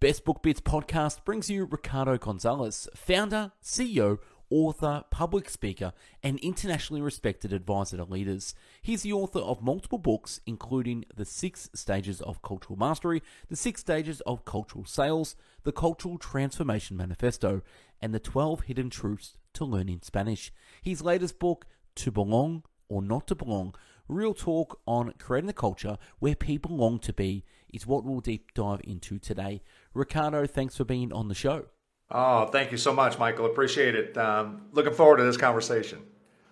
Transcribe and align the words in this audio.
Best 0.00 0.24
Book 0.24 0.42
Bits 0.42 0.62
podcast 0.62 1.26
brings 1.26 1.50
you 1.50 1.66
Ricardo 1.66 2.16
Gonzalez, 2.16 2.88
founder, 2.94 3.52
CEO, 3.62 4.18
author, 4.48 5.04
public 5.10 5.50
speaker, 5.50 5.92
and 6.22 6.38
internationally 6.38 7.02
respected 7.02 7.52
advisor 7.52 7.98
to 7.98 8.04
leaders. 8.04 8.54
He's 8.80 9.02
the 9.02 9.12
author 9.12 9.40
of 9.40 9.60
multiple 9.60 9.98
books, 9.98 10.40
including 10.46 11.04
The 11.14 11.26
Six 11.26 11.68
Stages 11.74 12.22
of 12.22 12.40
Cultural 12.40 12.78
Mastery, 12.78 13.22
The 13.50 13.56
Six 13.56 13.82
Stages 13.82 14.22
of 14.22 14.46
Cultural 14.46 14.86
Sales, 14.86 15.36
The 15.64 15.72
Cultural 15.72 16.16
Transformation 16.16 16.96
Manifesto, 16.96 17.60
and 18.00 18.14
The 18.14 18.20
12 18.20 18.62
Hidden 18.62 18.88
Truths 18.88 19.34
to 19.52 19.66
Learning 19.66 20.00
Spanish. 20.02 20.50
His 20.80 21.02
latest 21.02 21.38
book, 21.38 21.66
To 21.96 22.10
Belong 22.10 22.62
or 22.88 23.02
Not 23.02 23.26
to 23.26 23.34
Belong, 23.34 23.74
real 24.08 24.32
talk 24.32 24.80
on 24.86 25.12
creating 25.18 25.46
the 25.46 25.52
culture 25.52 25.98
where 26.20 26.34
people 26.34 26.74
long 26.74 26.98
to 27.00 27.12
be, 27.12 27.44
is 27.72 27.86
what 27.86 28.04
we'll 28.04 28.20
deep 28.20 28.52
dive 28.54 28.80
into 28.84 29.18
today. 29.18 29.62
Ricardo, 29.94 30.46
thanks 30.46 30.76
for 30.76 30.84
being 30.84 31.12
on 31.12 31.28
the 31.28 31.34
show. 31.34 31.66
Oh, 32.10 32.46
thank 32.46 32.72
you 32.72 32.78
so 32.78 32.92
much, 32.92 33.18
Michael. 33.18 33.46
Appreciate 33.46 33.94
it. 33.94 34.16
Um, 34.18 34.62
looking 34.72 34.92
forward 34.92 35.18
to 35.18 35.24
this 35.24 35.36
conversation. 35.36 36.00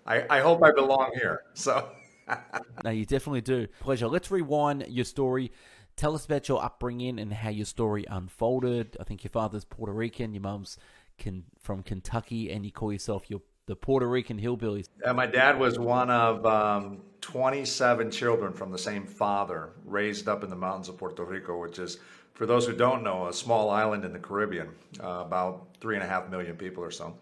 I, 0.07 0.25
I 0.31 0.41
hope 0.41 0.63
I 0.63 0.71
belong 0.71 1.11
here. 1.15 1.43
So, 1.55 1.89
no, 2.85 2.91
you 2.91 3.05
definitely 3.05 3.41
do. 3.41 3.67
Pleasure. 3.81 4.09
Let's 4.09 4.31
rewind 4.31 4.87
your 4.89 5.05
story. 5.05 5.51
Tell 5.97 6.15
us 6.15 6.25
about 6.25 6.49
your 6.49 6.63
upbringing 6.63 7.19
and 7.19 7.33
how 7.33 7.51
your 7.51 7.67
story 7.67 8.05
unfolded. 8.09 8.97
I 9.01 9.05
think 9.05 9.25
your 9.25 9.31
father's 9.31 9.65
Puerto 9.65 9.93
Rican, 9.93 10.33
your 10.33 10.43
mum's 10.43 10.79
can, 11.19 11.45
from 11.59 11.83
Kentucky, 11.83 12.53
and 12.53 12.65
you 12.65 12.71
call 12.71 12.93
yourself 12.93 13.29
your 13.29 13.43
the 13.69 13.77
Puerto 13.77 14.09
Rican 14.09 14.41
hillbillies. 14.41 14.87
Uh, 15.05 15.13
my 15.13 15.27
dad 15.27 15.59
was 15.59 15.79
one 15.79 16.11
of 16.11 16.45
um, 16.47 17.03
27 17.21 18.11
children 18.11 18.53
from 18.53 18.73
the 18.73 18.79
same 18.79 19.07
father, 19.07 19.71
raised 19.85 20.27
up 20.27 20.43
in 20.43 20.49
the 20.49 20.57
mountains 20.57 20.89
of 20.89 20.97
Puerto 20.97 21.23
Rico, 21.23 21.61
which 21.61 21.79
is, 21.79 21.99
for 22.33 22.47
those 22.47 22.67
who 22.67 22.73
don't 22.73 23.03
know, 23.03 23.29
a 23.29 23.33
small 23.33 23.69
island 23.69 24.07
in 24.07 24.13
the 24.15 24.19
Caribbean, 24.19 24.71
uh, 25.05 25.23
about 25.27 25.69
three 25.81 25.97
and 25.97 26.03
a 26.03 26.09
half 26.09 26.31
million 26.31 26.57
people 26.57 26.83
or 26.83 26.91
so, 26.91 27.15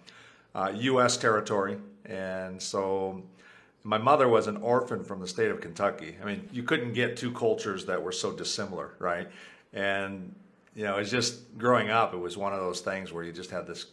uh, 0.55 0.73
U.S. 0.77 1.17
territory. 1.17 1.79
And 2.05 2.63
so 2.63 3.25
my 3.83 3.99
mother 3.99 4.29
was 4.29 4.47
an 4.47 4.59
orphan 4.59 5.03
from 5.03 5.21
the 5.21 5.27
state 5.27 5.51
of 5.51 5.61
Kentucky. 5.61 6.17
I 6.23 6.27
mean, 6.27 6.49
you 6.53 6.63
couldn't 6.63 6.93
get 6.93 7.17
two 7.17 7.33
cultures 7.33 7.85
that 7.87 8.01
were 8.01 8.13
so 8.13 8.31
dissimilar, 8.31 8.95
right? 9.01 9.29
And, 9.73 10.33
you 10.77 10.85
know, 10.85 10.99
it's 10.99 11.11
just 11.11 11.59
growing 11.59 11.91
up, 11.91 12.15
it 12.15 12.19
was 12.19 12.37
one 12.37 12.53
of 12.53 12.61
those 12.61 12.83
things 12.83 13.13
where 13.13 13.25
you 13.25 13.33
just 13.33 13.51
had 13.51 13.67
this, 13.67 13.87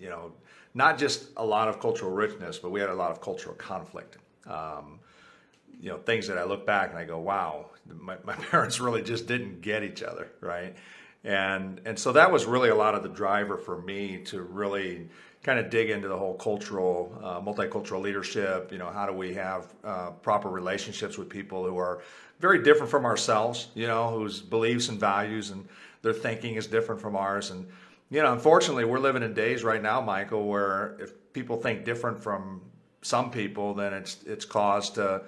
you 0.00 0.08
know, 0.08 0.32
not 0.74 0.98
just 0.98 1.28
a 1.36 1.44
lot 1.44 1.68
of 1.68 1.80
cultural 1.80 2.10
richness, 2.10 2.58
but 2.58 2.70
we 2.70 2.80
had 2.80 2.88
a 2.88 2.94
lot 2.94 3.10
of 3.10 3.20
cultural 3.20 3.54
conflict. 3.54 4.16
Um, 4.46 5.00
you 5.80 5.90
know, 5.90 5.98
things 5.98 6.28
that 6.28 6.38
I 6.38 6.44
look 6.44 6.64
back 6.64 6.90
and 6.90 6.98
I 6.98 7.04
go, 7.04 7.18
wow, 7.18 7.66
my, 7.86 8.16
my 8.24 8.34
parents 8.50 8.80
really 8.80 9.02
just 9.02 9.26
didn't 9.26 9.60
get 9.60 9.82
each 9.82 10.02
other, 10.02 10.28
right? 10.40 10.74
And 11.24 11.80
and 11.84 11.96
so 11.98 12.12
that 12.12 12.32
was 12.32 12.46
really 12.46 12.70
a 12.70 12.74
lot 12.74 12.94
of 12.94 13.02
the 13.02 13.08
driver 13.08 13.56
for 13.56 13.80
me 13.80 14.18
to 14.24 14.42
really 14.42 15.08
kind 15.42 15.58
of 15.58 15.70
dig 15.70 15.90
into 15.90 16.08
the 16.08 16.16
whole 16.16 16.34
cultural, 16.34 17.16
uh, 17.22 17.40
multicultural 17.40 18.00
leadership. 18.00 18.70
You 18.72 18.78
know, 18.78 18.90
how 18.90 19.06
do 19.06 19.12
we 19.12 19.34
have 19.34 19.72
uh, 19.84 20.10
proper 20.22 20.48
relationships 20.48 21.18
with 21.18 21.28
people 21.28 21.64
who 21.64 21.78
are 21.78 22.02
very 22.40 22.62
different 22.62 22.90
from 22.90 23.04
ourselves? 23.04 23.68
You 23.74 23.86
know, 23.86 24.10
whose 24.10 24.40
beliefs 24.40 24.88
and 24.88 24.98
values 24.98 25.50
and 25.50 25.68
their 26.02 26.12
thinking 26.12 26.56
is 26.56 26.66
different 26.66 27.00
from 27.00 27.14
ours, 27.14 27.50
and 27.50 27.68
you 28.12 28.22
know, 28.22 28.30
unfortunately, 28.30 28.84
we're 28.84 28.98
living 28.98 29.22
in 29.22 29.32
days 29.32 29.64
right 29.64 29.82
now, 29.82 30.02
Michael, 30.02 30.46
where 30.46 30.98
if 31.00 31.14
people 31.32 31.56
think 31.56 31.86
different 31.86 32.22
from 32.22 32.60
some 33.00 33.30
people, 33.30 33.72
then 33.72 33.94
it's 33.94 34.22
it's 34.24 34.44
cause 34.44 34.90
to, 34.90 35.22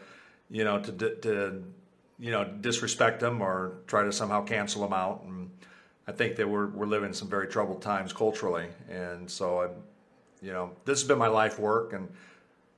you 0.50 0.64
know, 0.64 0.78
to 0.78 0.92
to 0.92 1.64
you 2.18 2.30
know 2.30 2.44
disrespect 2.44 3.20
them 3.20 3.40
or 3.40 3.78
try 3.86 4.04
to 4.04 4.12
somehow 4.12 4.44
cancel 4.44 4.82
them 4.82 4.92
out. 4.92 5.22
And 5.24 5.50
I 6.06 6.12
think 6.12 6.36
that 6.36 6.46
we're 6.46 6.66
we're 6.66 6.84
living 6.84 7.14
some 7.14 7.30
very 7.30 7.48
troubled 7.48 7.80
times 7.80 8.12
culturally, 8.12 8.68
and 8.90 9.30
so 9.30 9.62
I, 9.62 9.68
you 10.44 10.52
know, 10.52 10.72
this 10.84 11.00
has 11.00 11.08
been 11.08 11.18
my 11.18 11.28
life 11.28 11.58
work, 11.58 11.94
and 11.94 12.10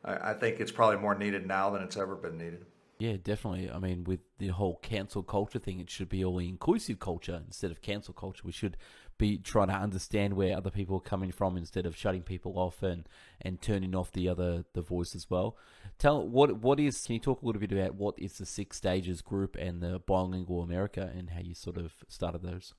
I, 0.05 0.31
I 0.31 0.35
think 0.35 0.61
it's 0.61 0.71
probably 0.71 0.99
more 0.99 1.17
needed 1.17 1.49
now 1.49 1.71
than 1.71 1.83
it's 1.83 1.97
ever 1.97 2.15
been 2.15 2.39
needed. 2.39 2.65
Yeah, 2.99 3.17
definitely. 3.23 3.71
I 3.71 3.79
mean, 3.79 4.05
with 4.05 4.21
the 4.39 4.49
whole 4.49 4.77
cancel 4.77 5.23
culture 5.23 5.59
thing, 5.59 5.81
it 5.81 5.91
should 5.91 6.09
be 6.09 6.25
all 6.25 6.39
inclusive 6.39 6.99
culture 6.99 7.43
instead 7.47 7.71
of 7.71 7.83
cancel 7.83 8.15
culture. 8.15 8.43
We 8.45 8.53
should 8.53 8.79
be 9.19 9.39
trying 9.39 9.69
to 9.69 9.75
understand 9.75 10.35
where 10.35 10.57
other 10.57 10.71
people 10.71 10.97
are 10.97 11.01
coming 11.01 11.33
from 11.33 11.57
instead 11.57 11.87
of 11.87 11.97
shutting 11.97 12.23
people 12.23 12.59
off 12.59 12.83
and, 12.83 13.09
and 13.41 13.63
turning 13.63 13.95
off 13.95 14.13
the 14.13 14.29
other 14.29 14.65
the 14.75 14.83
voice 14.83 15.15
as 15.15 15.31
well. 15.31 15.57
Tell 15.99 16.27
what 16.27 16.59
what 16.59 16.79
is 16.79 17.07
can 17.07 17.15
you 17.15 17.21
talk 17.21 17.43
a 17.43 17.47
little 17.47 17.61
bit 17.61 17.73
about 17.73 17.95
what 17.95 18.19
is 18.19 18.39
the 18.39 18.47
six 18.47 18.77
stages 18.77 19.23
group 19.23 19.57
and 19.59 19.81
the 19.81 20.01
bilingual 20.07 20.63
America 20.63 21.11
and 21.17 21.31
how 21.31 21.41
you 21.41 21.55
sort 21.55 21.79
of 21.79 21.93
started 22.09 22.43
those? 22.43 22.75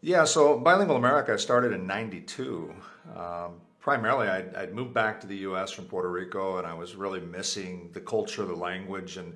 Yeah, 0.00 0.24
so 0.24 0.58
bilingual 0.58 0.96
America 0.96 1.38
started 1.38 1.72
in 1.72 1.86
'92. 1.86 2.74
Um, 3.14 3.60
primarily, 3.80 4.28
I'd, 4.28 4.54
I'd, 4.54 4.74
moved 4.74 4.94
back 4.94 5.20
to 5.20 5.26
the 5.26 5.36
U.S. 5.38 5.70
from 5.70 5.86
Puerto 5.86 6.10
Rico, 6.10 6.58
and 6.58 6.66
I 6.66 6.74
was 6.74 6.96
really 6.96 7.20
missing 7.20 7.90
the 7.92 8.00
culture, 8.00 8.44
the 8.44 8.54
language, 8.54 9.16
and 9.16 9.32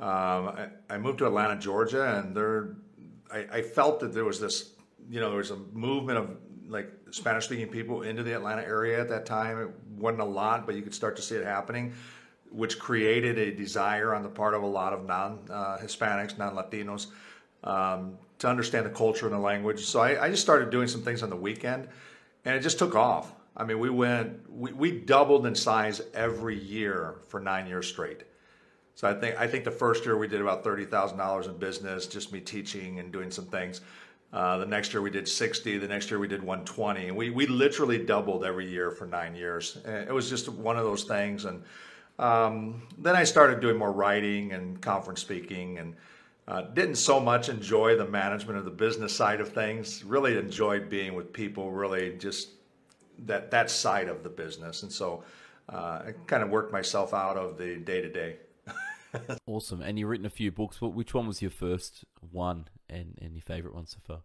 um, 0.00 0.48
I, 0.48 0.68
I, 0.90 0.98
moved 0.98 1.18
to 1.18 1.26
Atlanta, 1.26 1.56
Georgia, 1.56 2.18
and 2.18 2.36
there, 2.36 2.76
I, 3.32 3.46
I 3.50 3.62
felt 3.62 4.00
that 4.00 4.12
there 4.12 4.24
was 4.24 4.38
this 4.38 4.72
you 5.10 5.20
know, 5.20 5.28
there 5.28 5.38
was 5.38 5.50
a 5.50 5.56
movement 5.72 6.18
of 6.18 6.36
like 6.68 6.90
Spanish 7.10 7.44
speaking 7.44 7.68
people 7.68 8.02
into 8.02 8.22
the 8.22 8.34
Atlanta 8.34 8.62
area 8.62 9.00
at 9.00 9.08
that 9.08 9.26
time. 9.26 9.60
It 9.60 9.70
wasn't 9.96 10.22
a 10.22 10.24
lot, 10.24 10.66
but 10.66 10.74
you 10.74 10.82
could 10.82 10.94
start 10.94 11.16
to 11.16 11.22
see 11.22 11.36
it 11.36 11.44
happening, 11.44 11.94
which 12.50 12.78
created 12.78 13.38
a 13.38 13.54
desire 13.54 14.14
on 14.14 14.22
the 14.22 14.28
part 14.28 14.54
of 14.54 14.62
a 14.62 14.66
lot 14.66 14.92
of 14.92 15.04
non 15.04 15.40
uh, 15.50 15.78
Hispanics, 15.78 16.38
non 16.38 16.54
Latinos, 16.54 17.08
um, 17.64 18.18
to 18.38 18.48
understand 18.48 18.86
the 18.86 18.90
culture 18.90 19.26
and 19.26 19.34
the 19.34 19.40
language. 19.40 19.84
So 19.84 20.00
I, 20.00 20.26
I, 20.26 20.30
just 20.30 20.42
started 20.42 20.70
doing 20.70 20.88
some 20.88 21.02
things 21.02 21.22
on 21.22 21.30
the 21.30 21.36
weekend, 21.36 21.88
and 22.44 22.54
it 22.54 22.60
just 22.60 22.78
took 22.78 22.94
off. 22.94 23.32
I 23.56 23.64
mean, 23.64 23.78
we 23.78 23.88
went, 23.88 24.50
we, 24.50 24.72
we 24.72 24.90
doubled 24.92 25.46
in 25.46 25.54
size 25.54 26.02
every 26.12 26.58
year 26.58 27.16
for 27.28 27.40
nine 27.40 27.66
years 27.66 27.86
straight. 27.86 28.24
So 28.94 29.08
I 29.08 29.14
think 29.14 29.36
I 29.38 29.46
think 29.46 29.64
the 29.64 29.70
first 29.70 30.04
year 30.04 30.16
we 30.16 30.26
did 30.26 30.40
about 30.40 30.64
thirty 30.64 30.84
thousand 30.84 31.18
dollars 31.18 31.46
in 31.46 31.56
business, 31.58 32.06
just 32.06 32.32
me 32.32 32.40
teaching 32.40 32.98
and 32.98 33.12
doing 33.12 33.30
some 33.30 33.44
things. 33.46 33.82
Uh, 34.32 34.58
the 34.58 34.66
next 34.66 34.92
year 34.92 35.02
we 35.02 35.10
did 35.10 35.28
60. 35.28 35.78
The 35.78 35.88
next 35.88 36.10
year 36.10 36.18
we 36.18 36.28
did 36.28 36.42
120. 36.42 37.08
And 37.08 37.16
we, 37.16 37.30
we 37.30 37.46
literally 37.46 38.04
doubled 38.04 38.44
every 38.44 38.68
year 38.68 38.90
for 38.90 39.06
nine 39.06 39.34
years. 39.34 39.78
It 39.84 40.12
was 40.12 40.28
just 40.28 40.48
one 40.48 40.76
of 40.76 40.84
those 40.84 41.04
things. 41.04 41.44
And 41.44 41.62
um, 42.18 42.82
then 42.98 43.16
I 43.16 43.24
started 43.24 43.60
doing 43.60 43.76
more 43.76 43.92
writing 43.92 44.52
and 44.52 44.80
conference 44.80 45.20
speaking 45.20 45.78
and 45.78 45.94
uh, 46.48 46.62
didn't 46.62 46.96
so 46.96 47.18
much 47.18 47.48
enjoy 47.48 47.96
the 47.96 48.06
management 48.06 48.58
of 48.58 48.64
the 48.64 48.70
business 48.70 49.14
side 49.14 49.40
of 49.40 49.52
things. 49.52 50.04
Really 50.04 50.36
enjoyed 50.36 50.88
being 50.88 51.14
with 51.14 51.32
people, 51.32 51.70
really 51.70 52.16
just 52.18 52.50
that, 53.26 53.50
that 53.50 53.70
side 53.70 54.08
of 54.08 54.22
the 54.22 54.28
business. 54.28 54.82
And 54.82 54.92
so 54.92 55.24
uh, 55.68 56.02
I 56.06 56.14
kind 56.26 56.42
of 56.42 56.50
worked 56.50 56.72
myself 56.72 57.14
out 57.14 57.36
of 57.36 57.58
the 57.58 57.76
day 57.76 58.00
to 58.00 58.08
day. 58.08 58.36
awesome. 59.46 59.80
And 59.80 59.98
you've 59.98 60.08
written 60.08 60.26
a 60.26 60.30
few 60.30 60.52
books, 60.52 60.78
but 60.80 60.90
which 60.90 61.14
one 61.14 61.26
was 61.26 61.42
your 61.42 61.50
first 61.50 62.04
one 62.30 62.66
and, 62.88 63.18
any 63.20 63.40
favorite 63.40 63.74
one 63.74 63.86
so 63.86 63.98
far? 64.02 64.22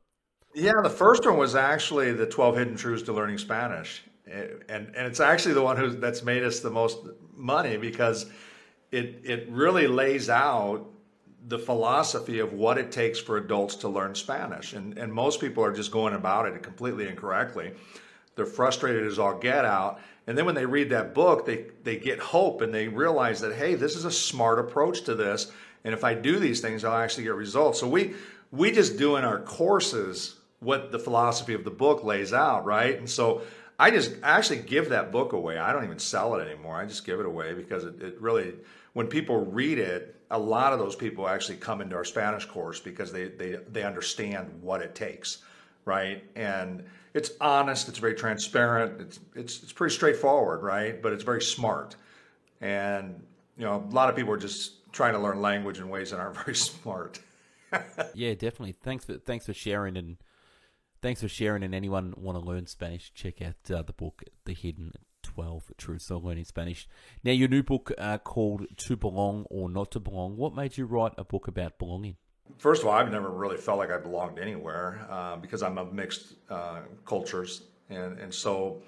Yeah, 0.54 0.74
the 0.84 0.90
first 0.90 1.26
one 1.26 1.38
was 1.38 1.56
actually 1.56 2.12
the 2.12 2.26
12 2.26 2.58
Hidden 2.58 2.76
Truths 2.76 3.04
to 3.04 3.14
Learning 3.14 3.38
Spanish. 3.38 4.04
Eh, 4.28 4.48
and, 4.70 4.88
and 4.96 5.08
it's 5.08 5.20
actually 5.20 5.54
the 5.54 5.62
one 5.62 5.78
who, 5.78 5.90
that's 5.92 6.24
made 6.24 6.44
us 6.44 6.60
the 6.60 6.70
most 6.70 7.00
money 7.34 7.78
because 7.78 8.26
it, 8.92 9.22
it 9.24 9.50
really 9.50 9.88
lays 9.88 10.30
out 10.30 10.86
the 11.48 11.58
philosophy 11.58 12.40
of 12.40 12.54
what 12.54 12.78
it 12.78 12.92
takes 12.92 13.20
for 13.20 13.38
adults 13.38 13.76
to 13.76 13.90
learn 13.90 14.14
Spanish. 14.14 14.74
And, 14.74 14.98
and 14.98 15.12
most 15.12 15.42
people 15.42 15.64
are 15.64 15.74
just 15.74 15.92
going 15.92 16.14
about 16.14 16.46
it 16.46 16.62
completely 16.62 17.08
incorrectly. 17.08 17.72
They're 18.36 18.46
frustrated 18.46 19.06
as 19.06 19.18
all 19.18 19.38
get 19.38 19.66
out. 19.66 20.00
And 20.28 20.38
then 20.38 20.46
when 20.46 20.56
they 20.56 20.66
read 20.66 20.90
that 20.90 21.14
book, 21.14 21.46
they, 21.46 21.66
they 21.84 21.98
get 21.98 22.20
hope 22.20 22.62
and 22.62 22.74
they 22.74 22.88
realize 22.88 23.42
that, 23.42 23.56
hey, 23.56 23.76
this 23.76 23.96
is 23.96 24.06
a 24.06 24.12
smart 24.12 24.60
approach 24.60 25.02
to 25.04 25.16
this. 25.16 25.52
And 25.84 25.94
if 25.94 26.04
I 26.04 26.14
do 26.14 26.38
these 26.38 26.62
things, 26.62 26.84
I'll 26.84 26.98
actually 26.98 27.24
get 27.24 27.34
results. 27.34 27.80
So 27.80 27.88
we, 27.88 28.14
we 28.52 28.72
just 28.72 28.98
do 28.98 29.16
in 29.16 29.24
our 29.24 29.40
courses 29.40 30.36
what 30.60 30.92
the 30.92 31.00
philosophy 31.00 31.54
of 31.54 31.64
the 31.64 31.72
book 31.72 32.04
lays 32.04 32.34
out, 32.34 32.66
right? 32.66 32.98
And 32.98 33.10
so 33.10 33.42
I 33.80 33.90
just 33.90 34.14
actually 34.22 34.60
give 34.60 34.90
that 34.90 35.12
book 35.12 35.34
away. 35.34 35.58
I 35.58 35.74
don't 35.74 35.84
even 35.84 36.00
sell 36.00 36.36
it 36.36 36.48
anymore. 36.48 36.76
I 36.76 36.86
just 36.86 37.06
give 37.06 37.20
it 37.20 37.26
away 37.26 37.54
because 37.54 37.84
it, 37.84 38.02
it 38.02 38.22
really, 38.22 38.54
when 38.94 39.08
people 39.08 39.46
read 39.46 39.80
it, 39.80 40.16
a 40.30 40.38
lot 40.38 40.72
of 40.72 40.80
those 40.80 40.96
people 40.96 41.28
actually 41.28 41.58
come 41.58 41.82
into 41.82 41.96
our 41.96 42.06
Spanish 42.06 42.46
course 42.46 42.80
because 42.80 43.12
they, 43.12 43.30
they, 43.30 43.58
they 43.72 43.84
understand 43.84 44.50
what 44.62 44.82
it 44.82 44.94
takes, 44.94 45.40
right? 45.86 46.24
And 46.36 46.84
it's 47.14 47.32
honest, 47.42 47.90
it's 47.90 47.98
very 47.98 48.14
transparent, 48.14 49.02
it's, 49.02 49.20
it's, 49.36 49.64
it's 49.64 49.74
pretty 49.74 49.96
straightforward, 49.96 50.62
right? 50.62 51.02
But 51.02 51.14
it's 51.14 51.24
very 51.24 51.42
smart. 51.42 51.96
And, 52.62 53.22
you 53.58 53.66
know, 53.66 53.84
a 53.90 53.94
lot 53.94 54.10
of 54.10 54.16
people 54.16 54.32
are 54.32 54.38
just 54.38 54.92
trying 54.94 55.14
to 55.14 55.20
learn 55.20 55.42
language 55.42 55.80
in 55.80 55.90
ways 55.90 56.12
that 56.12 56.20
aren't 56.20 56.38
very 56.46 56.56
smart. 56.56 57.20
yeah, 58.14 58.34
definitely. 58.34 58.76
Thanks 58.82 59.06
for, 59.06 59.18
thanks 59.18 59.46
for 59.46 59.54
sharing 59.54 59.98
and 59.98 60.18
thanks 61.02 61.22
for 61.22 61.28
sharing. 61.28 61.64
And 61.64 61.74
anyone 61.76 62.14
want 62.18 62.38
to 62.38 62.44
learn 62.44 62.68
Spanish, 62.68 63.14
check 63.14 63.42
out 63.42 63.72
uh, 63.74 63.82
the 63.82 63.94
book, 63.94 64.24
The 64.46 64.54
Hidden 64.54 64.94
12 65.24 65.72
Truths 65.78 66.12
of 66.12 66.24
Learning 66.24 66.46
Spanish. 66.46 66.88
Now, 67.24 67.32
your 67.32 67.48
new 67.48 67.64
book 67.64 67.92
uh, 67.98 68.18
called 68.18 68.66
To 68.76 68.96
Belong 68.96 69.46
or 69.50 69.70
Not 69.70 69.92
to 69.92 70.00
Belong, 70.00 70.38
what 70.38 70.56
made 70.56 70.78
you 70.78 70.86
write 70.86 71.14
a 71.18 71.24
book 71.24 71.48
about 71.48 71.80
belonging? 71.80 72.18
first 72.58 72.82
of 72.82 72.88
all, 72.88 72.94
I've 72.94 73.12
never 73.12 73.30
really 73.30 73.58
felt 73.58 73.78
like 73.78 73.92
I 73.92 73.98
belonged 73.98 74.40
anywhere 74.40 75.06
uh, 75.10 75.36
because 75.38 75.64
I'm 75.64 75.78
of 75.78 75.94
mixed 75.94 76.34
uh, 76.50 76.82
cultures, 77.06 77.64
and 77.90 78.20
and 78.20 78.34
so 78.34 78.82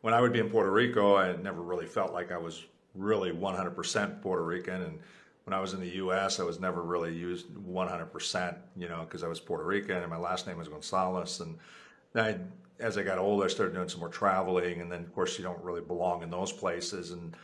when 0.00 0.14
I 0.14 0.20
would 0.20 0.32
be 0.32 0.40
in 0.40 0.50
Puerto 0.50 0.70
Rico, 0.70 1.16
I 1.16 1.36
never 1.36 1.62
really 1.62 1.86
felt 1.86 2.12
like 2.12 2.32
I 2.32 2.38
was 2.38 2.64
really 2.94 3.30
100% 3.30 4.20
Puerto 4.20 4.44
Rican, 4.44 4.82
and 4.82 4.98
when 5.44 5.54
I 5.54 5.60
was 5.60 5.74
in 5.74 5.80
the 5.80 5.88
U.S., 5.96 6.40
I 6.40 6.44
was 6.44 6.60
never 6.60 6.82
really 6.82 7.14
used 7.14 7.48
100%, 7.48 8.56
you 8.76 8.88
know, 8.88 9.00
because 9.00 9.22
I 9.22 9.28
was 9.28 9.40
Puerto 9.40 9.64
Rican 9.64 9.96
and 9.96 10.10
my 10.10 10.18
last 10.18 10.46
name 10.46 10.58
was 10.58 10.68
Gonzalez, 10.68 11.40
and 11.40 11.58
I, 12.14 12.36
as 12.78 12.98
I 12.98 13.02
got 13.02 13.18
older, 13.18 13.46
I 13.46 13.48
started 13.48 13.74
doing 13.74 13.88
some 13.88 14.00
more 14.00 14.08
traveling, 14.08 14.80
and 14.80 14.90
then 14.90 15.00
of 15.00 15.14
course 15.14 15.38
you 15.38 15.44
don't 15.44 15.62
really 15.62 15.80
belong 15.80 16.22
in 16.22 16.30
those 16.30 16.52
places, 16.52 17.10
and 17.10 17.34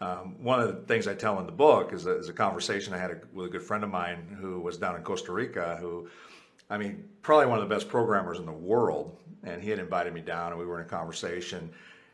um, 0.00 0.36
one 0.42 0.60
of 0.60 0.68
the 0.68 0.82
things 0.82 1.08
I 1.08 1.14
tell 1.14 1.38
in 1.40 1.46
the 1.46 1.52
book 1.52 1.92
is 1.92 2.06
a, 2.06 2.18
is 2.18 2.28
a 2.28 2.32
conversation 2.32 2.94
I 2.94 2.98
had 2.98 3.10
a, 3.10 3.20
with 3.32 3.46
a 3.46 3.48
good 3.48 3.62
friend 3.62 3.82
of 3.82 3.90
mine 3.90 4.36
who 4.40 4.60
was 4.60 4.76
down 4.76 4.94
in 4.94 5.02
Costa 5.02 5.32
Rica, 5.32 5.76
who, 5.80 6.08
I 6.70 6.78
mean, 6.78 7.08
probably 7.22 7.46
one 7.46 7.58
of 7.58 7.68
the 7.68 7.74
best 7.74 7.88
programmers 7.88 8.38
in 8.38 8.46
the 8.46 8.52
world. 8.52 9.16
And 9.42 9.62
he 9.62 9.70
had 9.70 9.78
invited 9.78 10.12
me 10.12 10.20
down, 10.20 10.52
and 10.52 10.60
we 10.60 10.66
were 10.66 10.80
in 10.80 10.86
a 10.86 10.88
conversation. 10.88 11.70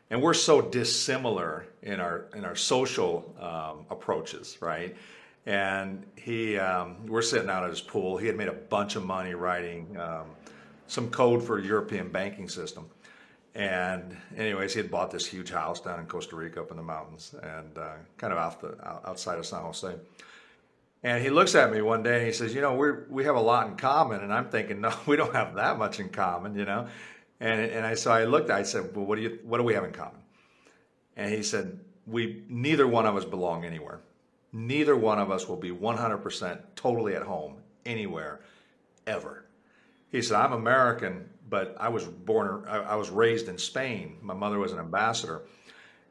And 0.09 0.21
we're 0.21 0.33
so 0.33 0.61
dissimilar 0.61 1.65
in 1.81 1.99
our 1.99 2.27
in 2.35 2.45
our 2.45 2.55
social 2.55 3.35
um, 3.39 3.85
approaches, 3.89 4.57
right? 4.61 4.95
And 5.45 6.05
he, 6.15 6.57
um, 6.57 7.05
we're 7.05 7.21
sitting 7.21 7.49
out 7.49 7.63
at 7.63 7.69
his 7.69 7.81
pool. 7.81 8.17
He 8.17 8.27
had 8.27 8.35
made 8.35 8.47
a 8.47 8.53
bunch 8.53 8.95
of 8.95 9.05
money 9.05 9.33
writing 9.35 9.95
um, 9.99 10.25
some 10.87 11.09
code 11.09 11.43
for 11.43 11.59
a 11.59 11.63
European 11.63 12.09
banking 12.09 12.49
system 12.49 12.89
and 13.55 14.17
anyways, 14.35 14.73
he 14.73 14.81
had 14.81 14.91
bought 14.91 15.11
this 15.11 15.25
huge 15.25 15.49
house 15.49 15.79
down 15.79 16.01
in 16.01 16.07
Costa 16.07 16.35
Rica 16.35 16.61
up 16.61 16.71
in 16.71 16.77
the 16.77 16.83
mountains 16.83 17.33
and 17.41 17.77
uh, 17.77 17.93
kind 18.17 18.33
of 18.33 18.39
off 18.39 18.59
the, 18.59 18.75
outside 19.07 19.39
of 19.39 19.45
San 19.45 19.61
Jose. 19.61 19.95
And 21.03 21.23
he 21.23 21.29
looks 21.29 21.55
at 21.55 21.71
me 21.71 21.81
one 21.81 22.03
day 22.03 22.17
and 22.17 22.25
he 22.25 22.33
says, 22.33 22.53
You 22.53 22.59
know, 22.59 22.75
we 22.75 22.91
we 23.09 23.23
have 23.23 23.35
a 23.35 23.41
lot 23.41 23.67
in 23.67 23.77
common. 23.77 24.21
And 24.21 24.33
I'm 24.33 24.49
thinking, 24.49 24.81
No, 24.81 24.93
we 25.05 25.15
don't 25.15 25.33
have 25.33 25.55
that 25.55 25.77
much 25.77 26.01
in 26.01 26.09
common, 26.09 26.55
you 26.55 26.65
know? 26.65 26.87
And, 27.39 27.61
and 27.61 27.85
I, 27.85 27.95
so 27.95 28.11
I 28.11 28.25
looked, 28.25 28.49
I 28.49 28.63
said, 28.63 28.93
Well, 28.93 29.05
what 29.05 29.15
do, 29.15 29.21
you, 29.21 29.39
what 29.43 29.59
do 29.59 29.63
we 29.63 29.73
have 29.73 29.85
in 29.85 29.91
common? 29.91 30.19
And 31.15 31.33
he 31.33 31.41
said, 31.41 31.79
we 32.05 32.43
Neither 32.49 32.85
one 32.85 33.05
of 33.05 33.15
us 33.15 33.23
belong 33.23 33.63
anywhere. 33.63 34.01
Neither 34.55 34.95
one 34.95 35.19
of 35.19 35.31
us 35.31 35.49
will 35.49 35.57
be 35.57 35.71
100% 35.71 36.59
totally 36.77 37.13
at 37.13 37.23
home 37.23 37.57
anywhere, 37.85 38.39
ever. 39.05 39.43
He 40.13 40.21
said, 40.21 40.37
I'm 40.37 40.53
American, 40.53 41.29
but 41.49 41.75
I 41.77 41.89
was 41.89 42.05
born, 42.05 42.63
I, 42.65 42.95
was 42.95 43.09
raised 43.09 43.49
in 43.49 43.57
Spain. 43.57 44.15
My 44.21 44.33
mother 44.33 44.57
was 44.57 44.71
an 44.71 44.79
ambassador. 44.79 45.41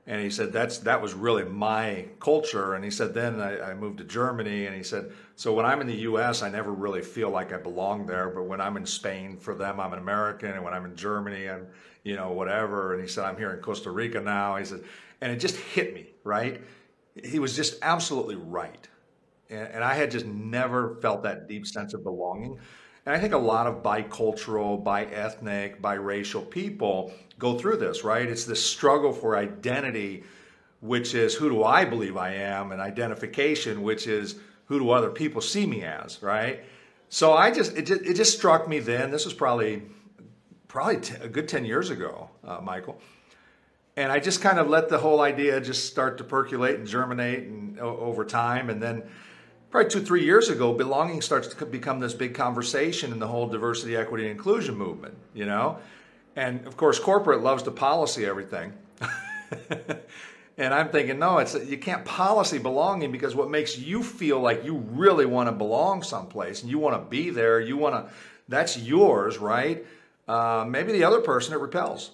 And 0.07 0.21
he 0.21 0.29
said, 0.29 0.53
that's, 0.53 0.77
that 0.81 1.01
was 1.01 1.15
really 1.15 1.45
my 1.45 2.05
culture. 2.21 2.75
And 2.75 2.85
he 2.85 2.91
said, 2.91 3.15
then 3.15 3.41
I, 3.41 3.71
I, 3.71 3.75
moved 3.75 3.97
to 3.97 4.05
Germany. 4.05 4.67
And 4.67 4.77
he 4.77 4.83
said, 4.83 5.13
so 5.37 5.55
when 5.55 5.65
I'm 5.65 5.81
in 5.81 5.87
the 5.87 6.01
US, 6.11 6.43
I 6.43 6.51
never 6.51 6.71
really 6.71 7.01
feel 7.01 7.31
like 7.31 7.51
I 7.51 7.57
belong 7.57 8.05
there. 8.05 8.29
But 8.29 8.43
when 8.43 8.61
I'm 8.61 8.77
in 8.77 8.85
Spain, 8.85 9.39
for 9.39 9.55
them, 9.55 9.81
I'm 9.81 9.95
an 9.95 9.99
American. 9.99 10.51
And 10.51 10.63
when 10.63 10.75
I'm 10.75 10.85
in 10.85 10.97
Germany, 10.97 11.49
I'm, 11.49 11.67
you 12.03 12.15
know, 12.15 12.33
whatever. 12.33 12.93
And 12.93 13.01
he 13.01 13.09
said, 13.09 13.25
I'm 13.25 13.39
here 13.39 13.55
in 13.55 13.63
Costa 13.63 13.91
Rica 13.91 14.21
now. 14.21 14.57
He 14.57 14.67
said, 14.67 14.83
and 15.23 15.33
it 15.33 15.37
just 15.37 15.57
hit 15.57 15.95
me, 15.95 16.09
right? 16.25 16.61
He 17.23 17.39
was 17.39 17.55
just 17.55 17.77
absolutely 17.83 18.37
right. 18.37 18.89
And, 19.51 19.69
and 19.69 19.85
I 19.85 19.95
had 19.95 20.11
just 20.11 20.27
never 20.27 20.97
felt 21.01 21.23
that 21.23 21.49
deep 21.49 21.67
sense 21.67 21.95
of 21.95 22.03
belonging. 22.03 22.59
And 23.07 23.15
I 23.15 23.21
think 23.21 23.35
a 23.35 23.39
lot 23.39 23.67
of 23.67 23.83
bicultural, 23.83 24.83
bi-ethnic, 24.83 25.83
biracial 25.83 26.49
people 26.49 27.13
go 27.39 27.59
through 27.59 27.77
this, 27.77 28.03
right? 28.03 28.27
It's 28.27 28.45
this 28.45 28.65
struggle 28.65 29.13
for 29.13 29.37
identity, 29.37 30.25
which 30.81 31.15
is 31.15 31.35
who 31.35 31.51
do 31.51 31.65
I 31.65 31.85
believe 31.85 32.17
I 32.17 32.35
am, 32.35 32.73
and 32.73 32.81
identification, 32.81 33.83
which 33.83 34.07
is 34.07 34.37
who 34.67 34.79
do 34.79 34.91
other 34.91 35.11
people 35.11 35.43
see 35.43 35.67
me 35.67 35.83
as, 35.83 36.23
right? 36.23 36.65
So 37.11 37.35
I 37.35 37.51
just 37.51 37.77
it 37.77 37.83
just, 37.87 38.03
it 38.03 38.15
just 38.15 38.37
struck 38.37 38.67
me 38.69 38.79
then. 38.81 39.11
This 39.11 39.25
was 39.25 39.35
probably 39.35 39.83
probably 40.67 40.97
t- 40.99 41.15
a 41.21 41.29
good 41.29 41.47
ten 41.47 41.65
years 41.65 41.91
ago, 41.91 42.31
uh, 42.43 42.61
Michael. 42.63 42.99
And 43.97 44.11
I 44.11 44.19
just 44.19 44.41
kind 44.41 44.59
of 44.59 44.69
let 44.69 44.89
the 44.89 44.99
whole 44.99 45.21
idea 45.21 45.61
just 45.61 45.87
start 45.87 46.19
to 46.19 46.25
percolate 46.25 46.77
and 46.77 46.87
germinate 46.87 47.45
and 47.45 47.79
over 47.79 48.25
time, 48.25 48.71
and 48.71 48.83
then 48.83 49.05
probably 49.71 49.91
two, 49.91 50.01
three 50.01 50.25
years 50.25 50.49
ago, 50.49 50.73
belonging 50.73 51.21
starts 51.21 51.49
to 51.49 51.67
become 51.67 52.01
this 52.01 52.15
big 52.15 52.35
conversation 52.35 53.13
in 53.13 53.19
the 53.19 53.27
whole 53.27 53.49
diversity, 53.49 53.97
equity, 53.97 54.25
and 54.25 54.33
inclusion 54.33 54.77
movement, 54.77 55.15
you 55.33 55.47
know? 55.47 55.79
And 56.37 56.67
of 56.67 56.77
course, 56.77 56.99
corporate 56.99 57.43
loves 57.43 57.63
to 57.65 57.71
policy 57.71 58.27
everything. 58.27 58.73
and 60.59 60.75
I'm 60.75 60.89
thinking, 60.89 61.19
no, 61.19 61.39
it's 61.39 61.55
you 61.55 61.79
can't 61.79 62.05
policy 62.05 62.59
belonging 62.59 63.13
because 63.13 63.35
what 63.35 63.51
makes 63.51 63.79
you 63.79 64.03
feel 64.03 64.41
like 64.41 64.65
you 64.65 64.77
really 64.77 65.27
want 65.27 65.49
to 65.49 65.53
belong 65.53 66.03
someplace 66.03 66.63
and 66.63 66.71
you 66.71 66.79
want 66.79 67.01
to 67.01 67.11
be 67.11 67.31
there, 67.31 67.61
you 67.61 67.77
want 67.77 67.95
to, 67.95 68.13
that's 68.49 68.77
yours, 68.77 69.39
right? 69.39 69.85
Uh, 70.27 70.65
maybe 70.69 70.93
the 70.93 71.05
other 71.05 71.21
person 71.21 71.55
it 71.55 71.61
repels. 71.61 72.11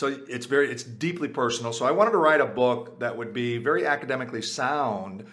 So 0.00 0.06
it's 0.06 0.46
very, 0.46 0.70
it's 0.70 0.82
deeply 0.82 1.28
personal. 1.28 1.74
So 1.74 1.84
I 1.84 1.90
wanted 1.90 2.12
to 2.12 2.16
write 2.16 2.40
a 2.40 2.46
book 2.46 3.00
that 3.00 3.18
would 3.18 3.34
be 3.34 3.58
very 3.58 3.84
academically 3.84 4.40
sound 4.40 5.26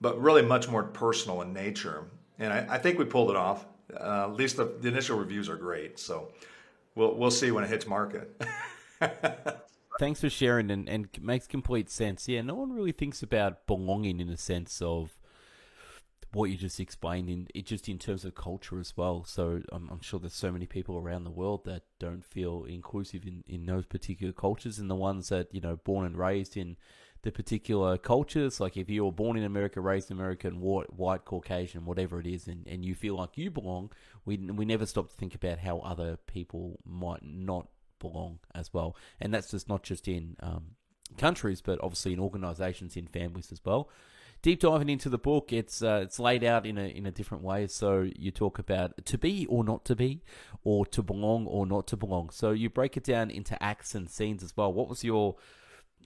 but 0.00 0.20
really 0.20 0.42
much 0.42 0.68
more 0.68 0.82
personal 0.82 1.40
in 1.42 1.52
nature. 1.52 2.04
And 2.36 2.52
I, 2.52 2.66
I 2.68 2.78
think 2.78 2.98
we 2.98 3.04
pulled 3.04 3.30
it 3.30 3.36
off. 3.36 3.64
Uh, 3.94 4.24
at 4.24 4.34
least 4.34 4.56
the, 4.56 4.64
the, 4.80 4.88
initial 4.88 5.16
reviews 5.20 5.48
are 5.48 5.56
great. 5.56 6.00
So 6.00 6.32
we'll 6.96 7.14
we'll 7.14 7.30
see 7.30 7.52
when 7.52 7.62
it 7.62 7.70
hits 7.70 7.86
market. 7.86 8.42
Thanks 10.00 10.20
for 10.20 10.30
sharing, 10.30 10.70
and, 10.72 10.88
and 10.88 11.08
makes 11.20 11.46
complete 11.46 11.88
sense. 11.88 12.28
Yeah, 12.28 12.42
no 12.42 12.54
one 12.54 12.72
really 12.72 12.92
thinks 12.92 13.22
about 13.22 13.66
belonging 13.66 14.20
in 14.20 14.28
a 14.28 14.36
sense 14.36 14.82
of 14.82 15.16
what 16.32 16.50
you 16.50 16.56
just 16.56 16.78
explained 16.78 17.30
in 17.30 17.48
it 17.54 17.64
just 17.64 17.88
in 17.88 17.98
terms 17.98 18.24
of 18.24 18.34
culture 18.34 18.78
as 18.78 18.96
well. 18.96 19.24
So 19.24 19.62
I'm, 19.72 19.88
I'm, 19.90 20.00
sure 20.00 20.20
there's 20.20 20.34
so 20.34 20.52
many 20.52 20.66
people 20.66 20.98
around 20.98 21.24
the 21.24 21.30
world 21.30 21.64
that 21.64 21.84
don't 21.98 22.24
feel 22.24 22.64
inclusive 22.64 23.24
in, 23.24 23.44
in 23.46 23.66
those 23.66 23.86
particular 23.86 24.32
cultures, 24.32 24.78
and 24.78 24.90
the 24.90 24.94
ones 24.94 25.30
that 25.30 25.48
you 25.52 25.60
know 25.60 25.76
born 25.76 26.04
and 26.04 26.18
raised 26.18 26.56
in 26.56 26.76
the 27.22 27.32
particular 27.32 27.96
cultures. 27.96 28.60
Like 28.60 28.76
if 28.76 28.90
you 28.90 29.04
were 29.04 29.12
born 29.12 29.36
in 29.36 29.44
America, 29.44 29.80
raised 29.80 30.10
in 30.10 30.18
America, 30.18 30.48
white, 30.50 30.92
white 30.92 31.24
Caucasian, 31.24 31.86
whatever 31.86 32.20
it 32.20 32.26
is, 32.26 32.46
and, 32.46 32.66
and 32.66 32.84
you 32.84 32.94
feel 32.94 33.16
like 33.16 33.38
you 33.38 33.50
belong, 33.50 33.90
we 34.24 34.36
we 34.36 34.64
never 34.64 34.86
stop 34.86 35.08
to 35.08 35.16
think 35.16 35.34
about 35.34 35.58
how 35.58 35.78
other 35.78 36.18
people 36.26 36.78
might 36.84 37.22
not 37.22 37.68
belong 37.98 38.38
as 38.54 38.72
well. 38.72 38.96
And 39.20 39.32
that's 39.32 39.50
just 39.50 39.68
not 39.68 39.82
just 39.82 40.08
in 40.08 40.36
um, 40.40 40.72
countries, 41.16 41.60
but 41.60 41.80
obviously 41.82 42.12
in 42.12 42.20
organisations, 42.20 42.96
in 42.96 43.06
families 43.06 43.50
as 43.50 43.60
well. 43.64 43.88
Deep 44.40 44.60
diving 44.60 44.88
into 44.88 45.08
the 45.08 45.18
book, 45.18 45.52
it's 45.52 45.82
uh, 45.82 46.00
it's 46.02 46.18
laid 46.18 46.44
out 46.44 46.64
in 46.64 46.78
a 46.78 46.86
in 46.86 47.06
a 47.06 47.10
different 47.10 47.42
way. 47.42 47.66
So 47.66 48.08
you 48.16 48.30
talk 48.30 48.58
about 48.58 49.04
to 49.06 49.18
be 49.18 49.46
or 49.46 49.64
not 49.64 49.84
to 49.86 49.96
be, 49.96 50.22
or 50.62 50.86
to 50.86 51.02
belong 51.02 51.46
or 51.46 51.66
not 51.66 51.86
to 51.88 51.96
belong. 51.96 52.30
So 52.30 52.52
you 52.52 52.70
break 52.70 52.96
it 52.96 53.04
down 53.04 53.30
into 53.30 53.60
acts 53.62 53.94
and 53.94 54.08
scenes 54.08 54.42
as 54.42 54.56
well. 54.56 54.72
What 54.72 54.88
was 54.88 55.02
your 55.02 55.36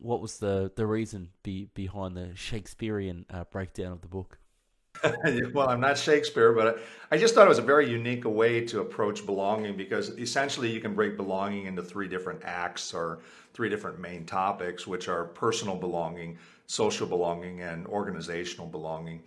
what 0.01 0.21
was 0.21 0.39
the 0.39 0.73
the 0.75 0.87
reason 0.87 1.31
be, 1.43 1.69
behind 1.75 2.17
the 2.17 2.35
Shakespearean 2.35 3.27
uh, 3.29 3.45
breakdown 3.45 3.93
of 3.93 4.01
the 4.01 4.09
book? 4.09 4.39
well, 5.53 5.69
I'm 5.69 5.81
not 5.81 5.99
Shakespeare, 5.99 6.53
but 6.53 6.81
I 7.11 7.17
just 7.17 7.35
thought 7.35 7.47
it 7.47 7.49
was 7.49 7.59
a 7.59 7.63
very 7.63 7.91
unique 7.91 8.25
way 8.25 8.65
to 8.67 8.81
approach 8.81 9.27
belonging 9.27 9.77
because 9.77 10.11
essentially 10.19 10.71
you 10.71 10.81
can 10.81 10.95
break 10.95 11.17
belonging 11.17 11.67
into 11.67 11.83
three 11.83 12.09
different 12.09 12.41
acts 12.45 12.95
or 12.95 13.21
three 13.53 13.69
different 13.69 13.99
main 13.99 14.25
topics, 14.25 14.87
which 14.87 15.09
are 15.09 15.25
personal 15.25 15.77
belonging, 15.77 16.39
social 16.67 17.07
belonging, 17.07 17.61
and 17.63 17.87
organizational 17.87 18.67
belonging. 18.67 19.23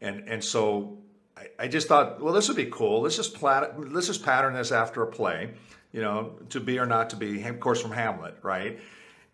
And 0.00 0.28
and 0.28 0.42
so 0.42 0.98
I, 1.36 1.48
I 1.58 1.68
just 1.68 1.88
thought, 1.88 2.20
well, 2.20 2.32
this 2.34 2.48
would 2.48 2.56
be 2.56 2.66
cool. 2.66 3.02
Let's 3.02 3.16
just 3.16 3.34
plat- 3.34 3.78
let's 3.92 4.06
just 4.06 4.24
pattern 4.24 4.54
this 4.54 4.72
after 4.72 5.02
a 5.02 5.06
play, 5.06 5.50
you 5.92 6.00
know, 6.00 6.34
to 6.50 6.60
be 6.60 6.78
or 6.78 6.86
not 6.86 7.10
to 7.10 7.16
be, 7.16 7.42
of 7.42 7.60
course, 7.60 7.80
from 7.82 7.92
Hamlet, 7.92 8.36
right? 8.42 8.78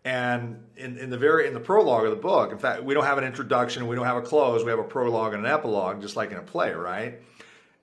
And 0.07 0.63
in, 0.77 0.97
in 0.97 1.09
the 1.09 1.17
very 1.17 1.47
in 1.47 1.53
the 1.53 1.59
prologue 1.59 2.05
of 2.05 2.11
the 2.11 2.15
book, 2.15 2.53
in 2.53 2.57
fact, 2.57 2.81
we 2.81 2.93
don't 2.93 3.03
have 3.03 3.17
an 3.17 3.25
introduction, 3.25 3.87
we 3.87 3.95
don't 3.97 4.05
have 4.05 4.15
a 4.15 4.21
close, 4.21 4.63
we 4.63 4.69
have 4.69 4.79
a 4.79 4.83
prologue 4.85 5.33
and 5.33 5.45
an 5.45 5.51
epilogue, 5.51 6.01
just 6.01 6.15
like 6.15 6.31
in 6.31 6.37
a 6.37 6.41
play, 6.41 6.71
right? 6.71 7.19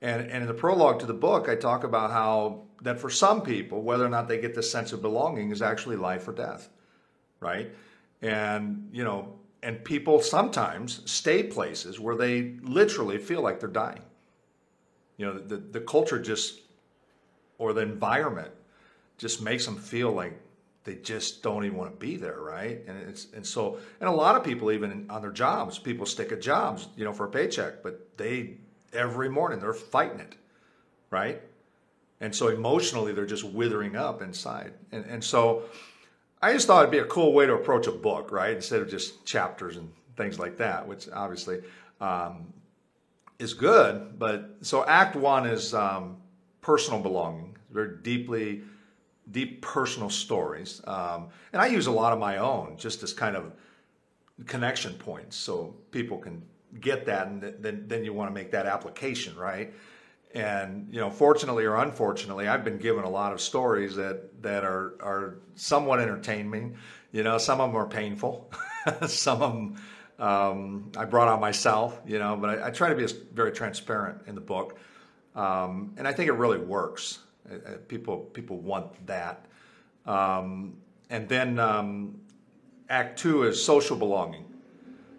And 0.00 0.23
and 0.23 0.40
in 0.40 0.47
the 0.47 0.54
prologue 0.54 1.00
to 1.00 1.07
the 1.07 1.12
book, 1.12 1.50
I 1.50 1.54
talk 1.54 1.85
about 1.85 2.11
how 2.11 2.62
that 2.81 2.99
for 2.99 3.11
some 3.11 3.43
people, 3.43 3.83
whether 3.83 4.07
or 4.07 4.09
not 4.09 4.26
they 4.26 4.40
get 4.40 4.54
this 4.54 4.73
sense 4.73 4.95
of 4.95 5.02
belonging 5.02 5.50
is 5.50 5.61
actually 5.61 5.97
life 5.97 6.26
or 6.26 6.33
death, 6.33 6.71
right? 7.40 7.71
And 8.23 8.88
you 8.90 9.04
know, 9.04 9.35
and 9.62 9.85
people 9.85 10.23
sometimes 10.23 11.02
stay 11.04 11.43
places 11.43 12.00
where 12.00 12.16
they 12.16 12.54
literally 12.62 13.19
feel 13.19 13.43
like 13.43 13.61
they're 13.61 13.69
dying. 13.69 14.00
You 15.19 15.26
know, 15.26 15.38
the 15.38 15.59
the 15.59 15.81
culture 15.83 16.19
just 16.19 16.62
or 17.59 17.75
the 17.75 17.83
environment 17.83 18.52
just 19.19 19.43
makes 19.43 19.66
them 19.66 19.76
feel 19.76 20.11
like 20.11 20.40
they 20.85 20.97
just 20.97 21.43
don't 21.43 21.64
even 21.64 21.76
want 21.79 21.91
to 21.91 21.97
be 21.97 22.17
there, 22.17 22.38
right? 22.41 22.81
And 22.87 22.99
it's 23.09 23.26
and 23.35 23.45
so 23.47 23.79
and 24.00 24.09
a 24.09 24.12
lot 24.12 24.37
of 24.37 24.45
people 24.45 24.71
even 24.71 25.07
on 25.11 25.23
their 25.23 25.33
jobs, 25.33 25.79
people 25.79 26.07
stick 26.07 26.31
at 26.31 26.43
jobs, 26.43 26.88
you 26.97 27.05
know, 27.05 27.12
for 27.12 27.25
a 27.26 27.31
paycheck, 27.31 27.83
but 27.83 28.17
they 28.19 28.59
every 28.93 29.31
morning 29.31 29.61
they're 29.61 29.73
fighting 29.73 30.21
it, 30.21 30.37
right? 31.11 31.41
And 32.21 32.35
so 32.35 32.49
emotionally 32.49 33.12
they're 33.12 33.26
just 33.26 33.45
withering 33.45 33.97
up 33.97 34.21
inside. 34.21 34.75
And 34.93 35.07
and 35.07 35.25
so 35.25 35.62
I 36.43 36.53
just 36.53 36.67
thought 36.67 36.83
it'd 36.83 36.93
be 36.93 36.99
a 36.99 37.07
cool 37.07 37.33
way 37.33 37.47
to 37.47 37.55
approach 37.55 37.87
a 37.87 37.93
book, 37.93 38.31
right? 38.31 38.55
Instead 38.55 38.83
of 38.83 38.91
just 38.91 39.25
chapters 39.25 39.79
and 39.79 39.91
things 40.19 40.38
like 40.38 40.59
that, 40.59 40.87
which 40.87 41.09
obviously 41.11 41.62
um, 42.03 42.53
is 43.38 43.55
good, 43.55 44.19
but 44.19 44.59
so 44.61 44.85
Act 44.85 45.17
One 45.17 45.47
is 45.47 45.73
um, 45.73 46.19
personal 46.61 47.00
belonging, 47.00 47.57
very 47.71 47.97
deeply, 48.03 48.62
deep 49.31 49.62
personal 49.62 50.11
stories, 50.11 50.81
um, 50.87 51.28
and 51.52 51.61
I 51.61 51.66
use 51.66 51.87
a 51.87 51.93
lot 51.93 52.12
of 52.12 52.19
my 52.19 52.38
own 52.38 52.76
just 52.76 53.02
as 53.02 53.12
kind 53.12 53.37
of 53.37 53.52
connection 54.47 54.95
points, 54.95 55.37
so 55.37 55.75
people 55.90 56.19
can 56.19 56.43
get 56.81 57.07
that, 57.07 57.28
and 57.28 57.43
then 57.43 57.85
then 57.87 58.04
you 58.04 58.12
want 58.12 58.31
to 58.31 58.35
make 58.35 58.50
that 58.50 58.66
application, 58.66 59.37
right? 59.37 59.73
And 60.35 60.88
you 60.90 61.00
know, 61.00 61.11
fortunately 61.11 61.64
or 61.64 61.76
unfortunately, 61.76 62.49
I've 62.49 62.64
been 62.64 62.78
given 62.78 63.04
a 63.04 63.11
lot 63.11 63.33
of 63.33 63.40
stories 63.40 63.95
that 63.97 64.43
that 64.43 64.64
are 64.64 64.95
are 65.00 65.38
somewhat 65.54 66.00
entertaining. 66.00 66.76
You 67.12 67.23
know, 67.23 67.38
some 67.38 67.61
of 67.61 67.71
them 67.71 67.81
are 67.81 67.87
painful, 67.87 68.50
some 69.07 69.43
of 69.43 69.52
them 69.52 69.76
um, 70.19 70.93
I 70.97 71.04
brought 71.04 71.28
on 71.28 71.40
myself. 71.40 72.00
You 72.07 72.19
know, 72.19 72.37
but 72.37 72.50
I, 72.50 72.69
I, 72.69 72.71
try 72.71 72.88
to 72.88 72.95
be 72.95 73.07
very 73.33 73.52
transparent 73.52 74.23
in 74.26 74.35
the 74.35 74.40
book, 74.40 74.78
um, 75.37 75.95
and 75.97 76.07
I 76.09 76.12
think 76.12 76.28
it 76.28 76.35
really 76.35 76.59
works. 76.59 77.21
Uh, 77.51 77.55
uh, 77.55 77.77
people 77.89 78.19
people 78.33 78.59
want 78.59 79.07
that. 79.07 79.45
Um, 80.07 80.77
and 81.11 81.29
then 81.29 81.59
um, 81.59 82.21
Act 82.89 83.19
Two 83.19 83.45
is 83.45 83.63
social 83.63 83.97
belonging. 83.97 84.45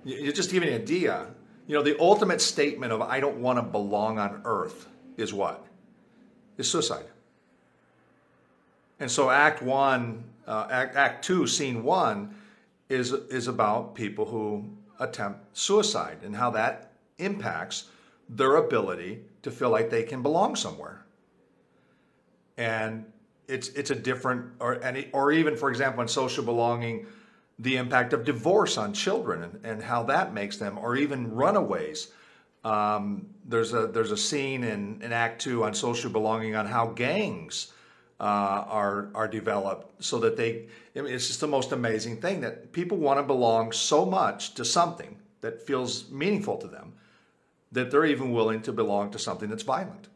You, 0.03 0.17
you 0.17 0.33
just 0.33 0.51
give 0.51 0.63
an 0.63 0.73
idea. 0.73 1.27
You 1.67 1.75
know, 1.75 1.83
the 1.83 1.99
ultimate 1.99 2.41
statement 2.41 2.91
of 2.91 3.01
"I 3.01 3.19
don't 3.19 3.37
want 3.37 3.57
to 3.59 3.63
belong 3.63 4.19
on 4.19 4.41
Earth." 4.45 4.87
is 5.17 5.33
what? 5.33 5.65
Is 6.57 6.69
suicide. 6.69 7.05
And 8.99 9.09
so 9.09 9.29
Act 9.29 9.61
One, 9.61 10.23
uh, 10.47 10.67
Act, 10.69 10.95
Act 10.95 11.25
Two, 11.25 11.47
Scene 11.47 11.83
One, 11.83 12.35
is 12.89 13.11
is 13.11 13.47
about 13.47 13.95
people 13.95 14.25
who 14.25 14.65
attempt 14.99 15.57
suicide 15.57 16.17
and 16.23 16.35
how 16.35 16.49
that 16.51 16.91
impacts 17.17 17.89
their 18.29 18.55
ability 18.55 19.21
to 19.43 19.51
feel 19.51 19.69
like 19.69 19.89
they 19.89 20.03
can 20.03 20.21
belong 20.21 20.55
somewhere. 20.55 21.04
And 22.57 23.05
it's 23.47 23.69
it's 23.69 23.91
a 23.91 23.95
different 23.95 24.51
or 24.59 24.83
any 24.83 25.09
or 25.11 25.31
even 25.31 25.55
for 25.55 25.69
example 25.69 26.01
in 26.01 26.07
social 26.07 26.43
belonging, 26.43 27.07
the 27.59 27.77
impact 27.77 28.13
of 28.13 28.25
divorce 28.25 28.77
on 28.77 28.93
children 28.93 29.43
and, 29.43 29.65
and 29.65 29.83
how 29.83 30.03
that 30.03 30.33
makes 30.33 30.57
them, 30.57 30.77
or 30.77 30.95
even 30.95 31.33
runaways 31.35 32.11
um, 32.65 33.27
there's 33.45 33.73
a 33.73 33.87
there's 33.87 34.11
a 34.11 34.17
scene 34.17 34.63
in, 34.63 34.99
in 35.03 35.13
Act 35.13 35.39
Two 35.39 35.63
on 35.63 35.75
social 35.75 36.09
belonging 36.09 36.55
on 36.55 36.65
how 36.65 36.87
gangs 36.87 37.71
uh, 38.19 38.23
are 38.23 39.09
are 39.13 39.27
developed 39.27 40.03
so 40.03 40.17
that 40.19 40.35
they. 40.35 40.65
I 40.95 41.01
mean, 41.01 41.13
it's 41.13 41.27
just 41.27 41.41
the 41.41 41.47
most 41.47 41.71
amazing 41.71 42.17
thing 42.17 42.41
that 42.41 42.71
people 42.71 42.97
want 42.97 43.19
to 43.19 43.23
belong 43.23 43.71
so 43.71 44.05
much 44.05 44.55
to 44.55 44.65
something 44.65 45.19
that 45.41 45.61
feels 45.61 46.09
meaningful 46.09 46.57
to 46.57 46.67
them 46.67 46.93
that 47.71 47.91
they're 47.91 48.05
even 48.05 48.31
willing 48.31 48.61
to 48.63 48.73
belong 48.73 49.11
to 49.11 49.19
something 49.19 49.49
that's 49.49 49.63
violent. 49.63 50.07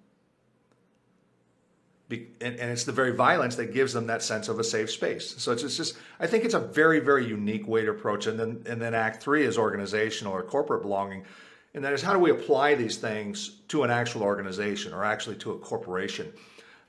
And, 2.12 2.60
it's 2.60 2.86
the 2.86 2.92
very 2.92 3.12
violence 3.12 3.56
that 3.58 3.72
gives 3.72 3.94
them 3.94 4.08
that 4.08 4.24
sense 4.24 4.50
of 4.50 4.60
a 4.60 4.63
safe 4.63 4.89
space. 4.89 5.36
So 5.38 5.51
it's, 5.51 5.78
just, 5.78 5.96
I 6.20 6.25
think 6.25 6.44
it's 6.44 6.56
a 6.56 6.60
very, 6.60 7.00
very 7.00 7.28
unique 7.28 7.68
way 7.68 7.86
to 7.86 7.92
approach. 7.92 8.25
And 8.25 8.39
then, 8.39 8.63
and 8.66 8.82
then 8.82 8.96
Act 8.96 9.22
Three 9.22 9.46
is 9.46 9.58
organizational 9.60 10.34
or 10.34 10.42
corporate 10.42 10.82
belonging 10.82 11.25
and 11.74 11.84
that 11.84 11.94
is 11.94 12.01
how 12.01 12.13
do 12.13 12.20
we 12.20 12.32
apply 12.32 12.75
these 12.75 12.98
things 12.98 13.60
to 13.68 13.84
an 13.84 13.92
actual 13.92 14.24
organization 14.24 14.94
or 14.94 15.04
actually 15.04 15.36
to 15.38 15.51
a 15.51 15.58
corporation? 15.60 16.32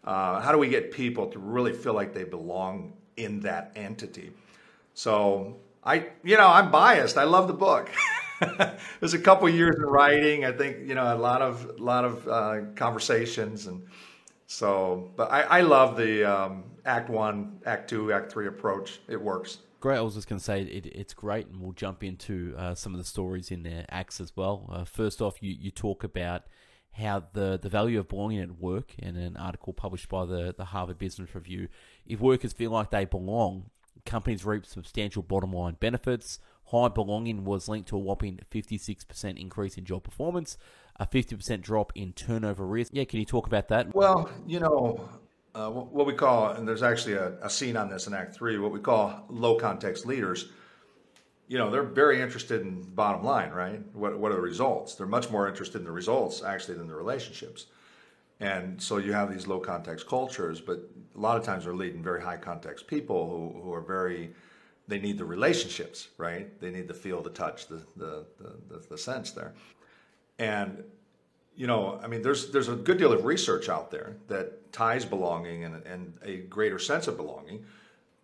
Uh, 0.04 0.40
how 0.40 0.52
do 0.52 0.58
we 0.58 0.68
get 0.68 0.90
people 0.90 1.26
to 1.28 1.38
really 1.38 1.72
feel 1.72 1.92
like 1.92 2.14
they 2.14 2.24
belong 2.24 2.94
in 3.16 3.40
that 3.40 3.72
entity? 3.76 4.32
So 4.94 5.58
I, 5.84 6.08
you 6.24 6.36
know, 6.36 6.48
I'm 6.48 6.70
biased. 6.70 7.18
I 7.18 7.24
love 7.24 7.46
the 7.46 7.54
book. 7.54 7.90
There's 9.00 9.12
a 9.12 9.18
couple 9.18 9.48
years 9.50 9.76
in 9.76 9.82
writing. 9.82 10.46
I 10.46 10.52
think 10.52 10.88
you 10.88 10.94
know 10.94 11.14
a 11.14 11.16
lot 11.16 11.42
of 11.42 11.78
lot 11.78 12.06
of 12.06 12.26
uh, 12.26 12.60
conversations, 12.74 13.66
and 13.66 13.86
so. 14.50 15.10
But 15.16 15.30
I, 15.30 15.42
I 15.42 15.60
love 15.62 15.96
the 15.96 16.24
um, 16.24 16.64
Act 16.84 17.10
One, 17.10 17.60
Act 17.66 17.88
Two, 17.88 18.12
Act 18.12 18.32
Three 18.32 18.46
approach. 18.46 19.00
It 19.08 19.20
works. 19.20 19.58
Great. 19.80 19.96
I 19.96 20.02
was 20.02 20.14
just 20.14 20.28
going 20.28 20.38
to 20.38 20.44
say 20.44 20.60
it, 20.62 20.86
it's 20.86 21.14
great, 21.14 21.46
and 21.46 21.60
we'll 21.60 21.72
jump 21.72 22.04
into 22.04 22.54
uh, 22.58 22.74
some 22.74 22.92
of 22.92 22.98
the 22.98 23.06
stories 23.06 23.50
in 23.50 23.62
their 23.62 23.86
acts 23.88 24.20
as 24.20 24.36
well. 24.36 24.68
Uh, 24.70 24.84
first 24.84 25.22
off, 25.22 25.42
you, 25.42 25.56
you 25.58 25.70
talk 25.70 26.04
about 26.04 26.42
how 26.92 27.24
the, 27.32 27.58
the 27.60 27.70
value 27.70 27.98
of 27.98 28.08
belonging 28.08 28.40
at 28.40 28.60
work 28.60 28.94
in 28.98 29.16
an 29.16 29.38
article 29.38 29.72
published 29.72 30.08
by 30.10 30.26
the, 30.26 30.54
the 30.56 30.66
Harvard 30.66 30.98
Business 30.98 31.34
Review. 31.34 31.68
If 32.04 32.20
workers 32.20 32.52
feel 32.52 32.72
like 32.72 32.90
they 32.90 33.06
belong, 33.06 33.70
companies 34.04 34.44
reap 34.44 34.66
substantial 34.66 35.22
bottom 35.22 35.52
line 35.52 35.76
benefits. 35.80 36.40
High 36.66 36.88
belonging 36.88 37.44
was 37.44 37.68
linked 37.68 37.88
to 37.88 37.96
a 37.96 37.98
whopping 37.98 38.40
56% 38.50 39.40
increase 39.40 39.78
in 39.78 39.84
job 39.84 40.04
performance, 40.04 40.58
a 41.00 41.06
50% 41.06 41.62
drop 41.62 41.92
in 41.96 42.12
turnover 42.12 42.66
risk. 42.66 42.92
Yeah, 42.94 43.04
can 43.04 43.18
you 43.18 43.24
talk 43.24 43.46
about 43.46 43.68
that? 43.68 43.92
Well, 43.94 44.30
you 44.46 44.60
know, 44.60 45.08
uh, 45.54 45.70
what 45.70 46.06
we 46.06 46.12
call, 46.12 46.50
and 46.50 46.68
there's 46.68 46.82
actually 46.82 47.14
a, 47.14 47.32
a, 47.42 47.48
scene 47.48 47.76
on 47.76 47.88
this 47.88 48.06
in 48.06 48.14
Act 48.14 48.36
Three, 48.36 48.58
what 48.58 48.70
we 48.70 48.80
call 48.80 49.24
low 49.30 49.56
context 49.56 50.06
leaders. 50.06 50.50
You 51.48 51.58
know, 51.58 51.70
they're 51.70 51.82
very 51.82 52.20
interested 52.20 52.60
in 52.60 52.82
bottom 52.82 53.24
line, 53.24 53.50
right? 53.50 53.80
What, 53.94 54.16
what 54.18 54.30
are 54.30 54.36
the 54.36 54.40
results? 54.40 54.94
They're 54.94 55.06
much 55.06 55.30
more 55.30 55.48
interested 55.48 55.78
in 55.78 55.84
the 55.84 55.90
results 55.90 56.44
actually 56.44 56.76
than 56.76 56.86
the 56.86 56.94
relationships. 56.94 57.66
And 58.38 58.80
so 58.80 58.98
you 58.98 59.12
have 59.12 59.32
these 59.32 59.46
low 59.46 59.58
context 59.58 60.06
cultures, 60.06 60.60
but 60.60 60.88
a 61.16 61.18
lot 61.18 61.36
of 61.36 61.44
times 61.44 61.64
they're 61.64 61.74
leading 61.74 62.02
very 62.02 62.22
high 62.22 62.36
context 62.36 62.86
people 62.86 63.28
who, 63.28 63.60
who 63.60 63.72
are 63.72 63.80
very, 63.80 64.30
they 64.86 64.98
need 64.98 65.18
the 65.18 65.24
relationships, 65.24 66.08
right? 66.18 66.58
They 66.60 66.70
need 66.70 66.88
the 66.88 66.94
feel, 66.94 67.20
the 67.20 67.30
touch, 67.30 67.66
the, 67.66 67.82
the, 67.96 68.26
the, 68.38 68.52
the, 68.68 68.86
the 68.90 68.98
sense 68.98 69.32
there. 69.32 69.54
And 70.40 70.82
you 71.54 71.66
know, 71.66 72.00
I 72.02 72.08
mean, 72.08 72.22
there's 72.22 72.50
there's 72.50 72.68
a 72.68 72.74
good 72.74 72.98
deal 72.98 73.12
of 73.12 73.24
research 73.24 73.68
out 73.68 73.90
there 73.90 74.16
that 74.28 74.72
ties 74.72 75.04
belonging 75.04 75.64
and, 75.64 75.86
and 75.86 76.14
a 76.24 76.38
greater 76.38 76.78
sense 76.78 77.06
of 77.06 77.16
belonging 77.16 77.64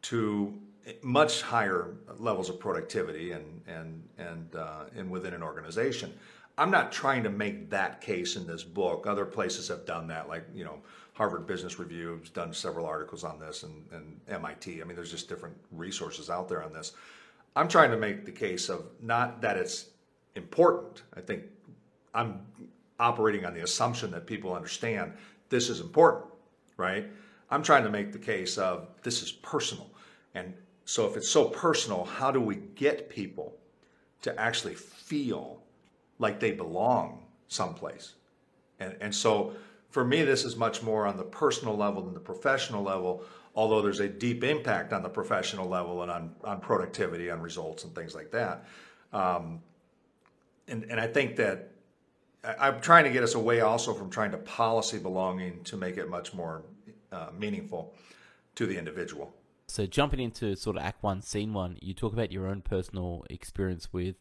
to 0.02 0.58
much 1.02 1.42
higher 1.42 1.96
levels 2.18 2.48
of 2.48 2.58
productivity 2.58 3.32
and 3.32 3.60
and 3.68 4.02
and 4.16 4.56
uh, 4.56 4.84
and 4.96 5.10
within 5.10 5.34
an 5.34 5.42
organization. 5.42 6.12
I'm 6.58 6.70
not 6.70 6.90
trying 6.90 7.22
to 7.24 7.30
make 7.30 7.68
that 7.68 8.00
case 8.00 8.36
in 8.36 8.46
this 8.46 8.64
book. 8.64 9.06
Other 9.06 9.26
places 9.26 9.68
have 9.68 9.84
done 9.84 10.06
that, 10.06 10.26
like 10.26 10.44
you 10.54 10.64
know, 10.64 10.78
Harvard 11.12 11.46
Business 11.46 11.78
Review 11.78 12.18
has 12.20 12.30
done 12.30 12.54
several 12.54 12.86
articles 12.86 13.24
on 13.24 13.38
this, 13.38 13.62
and, 13.62 13.84
and 13.92 14.18
MIT. 14.26 14.80
I 14.80 14.84
mean, 14.84 14.96
there's 14.96 15.10
just 15.10 15.28
different 15.28 15.56
resources 15.70 16.30
out 16.30 16.48
there 16.48 16.62
on 16.62 16.72
this. 16.72 16.92
I'm 17.54 17.68
trying 17.68 17.90
to 17.90 17.98
make 17.98 18.24
the 18.24 18.32
case 18.32 18.70
of 18.70 18.86
not 19.02 19.42
that 19.42 19.58
it's 19.58 19.90
important. 20.34 21.02
I 21.14 21.20
think 21.20 21.42
I'm 22.16 22.40
operating 22.98 23.44
on 23.44 23.54
the 23.54 23.62
assumption 23.62 24.10
that 24.12 24.26
people 24.26 24.54
understand 24.54 25.12
this 25.50 25.68
is 25.68 25.80
important, 25.80 26.26
right? 26.76 27.06
I'm 27.50 27.62
trying 27.62 27.84
to 27.84 27.90
make 27.90 28.12
the 28.12 28.18
case 28.18 28.58
of 28.58 28.88
this 29.02 29.22
is 29.22 29.30
personal. 29.30 29.90
And 30.34 30.54
so 30.84 31.06
if 31.06 31.16
it's 31.16 31.28
so 31.28 31.44
personal, 31.44 32.04
how 32.04 32.30
do 32.30 32.40
we 32.40 32.56
get 32.74 33.08
people 33.08 33.54
to 34.22 34.40
actually 34.40 34.74
feel 34.74 35.62
like 36.18 36.40
they 36.40 36.52
belong 36.52 37.22
someplace? 37.48 38.14
And, 38.80 38.96
and 39.00 39.14
so 39.14 39.52
for 39.90 40.04
me, 40.04 40.22
this 40.22 40.44
is 40.44 40.56
much 40.56 40.82
more 40.82 41.06
on 41.06 41.16
the 41.16 41.24
personal 41.24 41.76
level 41.76 42.02
than 42.02 42.14
the 42.14 42.20
professional 42.20 42.82
level, 42.82 43.22
although 43.54 43.82
there's 43.82 44.00
a 44.00 44.08
deep 44.08 44.42
impact 44.42 44.92
on 44.92 45.02
the 45.02 45.08
professional 45.08 45.68
level 45.68 46.02
and 46.02 46.10
on, 46.10 46.34
on 46.44 46.60
productivity, 46.60 47.30
on 47.30 47.40
results, 47.40 47.84
and 47.84 47.94
things 47.94 48.14
like 48.14 48.30
that. 48.32 48.66
Um, 49.12 49.60
and, 50.68 50.84
and 50.90 50.98
I 50.98 51.06
think 51.06 51.36
that 51.36 51.70
I'm 52.58 52.80
trying 52.80 53.04
to 53.04 53.10
get 53.10 53.22
us 53.22 53.34
away 53.34 53.60
also 53.60 53.92
from 53.94 54.10
trying 54.10 54.30
to 54.32 54.38
policy 54.38 54.98
belonging 54.98 55.64
to 55.64 55.76
make 55.76 55.96
it 55.96 56.08
much 56.08 56.34
more 56.34 56.62
uh, 57.12 57.28
meaningful 57.36 57.94
to 58.54 58.66
the 58.66 58.78
individual. 58.78 59.34
So 59.68 59.86
jumping 59.86 60.20
into 60.20 60.54
sort 60.56 60.76
of 60.76 60.82
Act 60.82 61.02
One, 61.02 61.22
Scene 61.22 61.52
One, 61.52 61.76
you 61.82 61.92
talk 61.92 62.12
about 62.12 62.30
your 62.30 62.46
own 62.46 62.62
personal 62.62 63.24
experience 63.28 63.92
with 63.92 64.16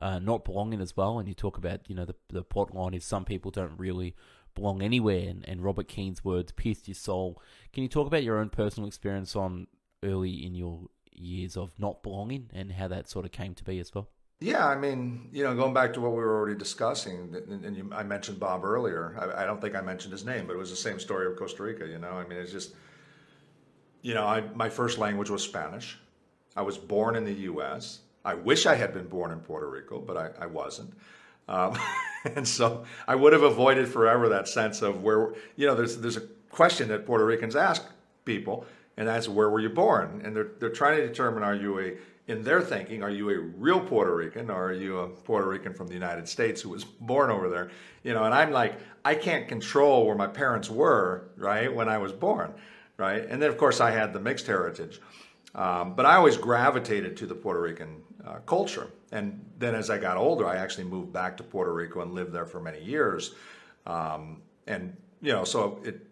uh, 0.00 0.18
not 0.18 0.44
belonging 0.44 0.80
as 0.80 0.96
well, 0.96 1.18
and 1.18 1.28
you 1.28 1.34
talk 1.34 1.58
about 1.58 1.80
you 1.88 1.94
know 1.94 2.04
the 2.04 2.14
the 2.28 2.42
plot 2.42 2.74
line 2.74 2.94
is 2.94 3.04
some 3.04 3.24
people 3.24 3.50
don't 3.50 3.78
really 3.78 4.14
belong 4.54 4.82
anywhere, 4.82 5.28
and, 5.28 5.48
and 5.48 5.62
Robert 5.62 5.88
Keene's 5.88 6.24
words 6.24 6.52
pierced 6.52 6.88
your 6.88 6.94
soul. 6.94 7.40
Can 7.72 7.82
you 7.82 7.88
talk 7.88 8.06
about 8.06 8.24
your 8.24 8.38
own 8.38 8.50
personal 8.50 8.86
experience 8.86 9.36
on 9.36 9.66
early 10.02 10.44
in 10.44 10.54
your 10.54 10.86
years 11.12 11.56
of 11.56 11.72
not 11.78 12.02
belonging 12.02 12.50
and 12.52 12.72
how 12.72 12.88
that 12.88 13.08
sort 13.08 13.24
of 13.24 13.32
came 13.32 13.54
to 13.54 13.64
be 13.64 13.78
as 13.78 13.94
well? 13.94 14.08
Yeah, 14.40 14.66
I 14.66 14.74
mean, 14.74 15.28
you 15.32 15.44
know, 15.44 15.54
going 15.54 15.74
back 15.74 15.92
to 15.92 16.00
what 16.00 16.12
we 16.12 16.18
were 16.18 16.34
already 16.34 16.58
discussing, 16.58 17.36
and 17.50 17.76
you, 17.76 17.90
I 17.92 18.02
mentioned 18.02 18.40
Bob 18.40 18.64
earlier. 18.64 19.14
I, 19.20 19.42
I, 19.42 19.44
don't 19.44 19.60
think 19.60 19.76
I 19.76 19.82
mentioned 19.82 20.12
his 20.12 20.24
name, 20.24 20.46
but 20.46 20.54
it 20.54 20.58
was 20.58 20.70
the 20.70 20.76
same 20.76 20.98
story 20.98 21.26
of 21.26 21.36
Costa 21.36 21.62
Rica. 21.62 21.86
You 21.86 21.98
know, 21.98 22.12
I 22.12 22.26
mean, 22.26 22.38
it's 22.38 22.50
just, 22.50 22.74
you 24.00 24.14
know, 24.14 24.26
I, 24.26 24.40
my 24.54 24.70
first 24.70 24.96
language 24.96 25.28
was 25.28 25.42
Spanish. 25.42 25.98
I 26.56 26.62
was 26.62 26.78
born 26.78 27.16
in 27.16 27.24
the 27.24 27.34
U.S. 27.34 28.00
I 28.24 28.32
wish 28.32 28.64
I 28.64 28.76
had 28.76 28.94
been 28.94 29.08
born 29.08 29.30
in 29.30 29.40
Puerto 29.40 29.68
Rico, 29.68 29.98
but 29.98 30.16
I, 30.16 30.30
I 30.44 30.46
wasn't. 30.46 30.94
Um, 31.46 31.78
and 32.24 32.48
so 32.48 32.84
I 33.06 33.16
would 33.16 33.34
have 33.34 33.42
avoided 33.42 33.88
forever 33.88 34.30
that 34.30 34.48
sense 34.48 34.80
of 34.80 35.02
where, 35.02 35.34
you 35.56 35.66
know, 35.66 35.74
there's 35.74 35.98
there's 35.98 36.16
a 36.16 36.26
question 36.50 36.88
that 36.88 37.04
Puerto 37.04 37.26
Ricans 37.26 37.56
ask 37.56 37.84
people, 38.24 38.64
and 38.96 39.06
that's 39.06 39.28
where 39.28 39.50
were 39.50 39.60
you 39.60 39.68
born? 39.68 40.22
And 40.24 40.34
they're 40.34 40.52
they're 40.58 40.70
trying 40.70 40.96
to 40.96 41.06
determine 41.06 41.42
are 41.42 41.54
you 41.54 41.78
a 41.78 41.92
in 42.30 42.44
their 42.44 42.60
thinking, 42.60 43.02
are 43.02 43.10
you 43.10 43.28
a 43.30 43.38
real 43.38 43.80
Puerto 43.80 44.14
Rican 44.14 44.50
or 44.50 44.66
are 44.66 44.72
you 44.72 45.00
a 45.00 45.08
Puerto 45.08 45.48
Rican 45.48 45.74
from 45.74 45.88
the 45.88 45.94
United 45.94 46.28
States 46.28 46.62
who 46.62 46.68
was 46.68 46.84
born 47.00 47.30
over 47.30 47.48
there? 47.48 47.70
You 48.04 48.14
know, 48.14 48.24
and 48.24 48.32
I'm 48.32 48.52
like, 48.52 48.78
I 49.04 49.16
can't 49.16 49.48
control 49.48 50.06
where 50.06 50.14
my 50.14 50.28
parents 50.28 50.70
were, 50.70 51.30
right, 51.36 51.74
when 51.74 51.88
I 51.88 51.98
was 51.98 52.12
born, 52.12 52.54
right? 52.96 53.26
And 53.28 53.42
then, 53.42 53.50
of 53.50 53.58
course, 53.58 53.80
I 53.80 53.90
had 53.90 54.12
the 54.12 54.20
mixed 54.20 54.46
heritage. 54.46 55.00
Um, 55.56 55.94
but 55.94 56.06
I 56.06 56.14
always 56.14 56.36
gravitated 56.36 57.16
to 57.16 57.26
the 57.26 57.34
Puerto 57.34 57.60
Rican 57.60 58.02
uh, 58.24 58.38
culture. 58.46 58.86
And 59.10 59.44
then 59.58 59.74
as 59.74 59.90
I 59.90 59.98
got 59.98 60.16
older, 60.16 60.46
I 60.46 60.56
actually 60.56 60.84
moved 60.84 61.12
back 61.12 61.36
to 61.38 61.42
Puerto 61.42 61.74
Rico 61.74 62.00
and 62.00 62.12
lived 62.12 62.32
there 62.32 62.46
for 62.46 62.60
many 62.60 62.80
years. 62.80 63.34
Um, 63.86 64.42
and, 64.68 64.96
you 65.20 65.32
know, 65.32 65.42
so 65.42 65.80
it, 65.82 66.06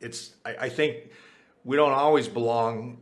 it's, 0.00 0.34
I, 0.46 0.56
I 0.60 0.68
think 0.70 1.10
we 1.64 1.76
don't 1.76 1.92
always 1.92 2.26
belong 2.26 2.96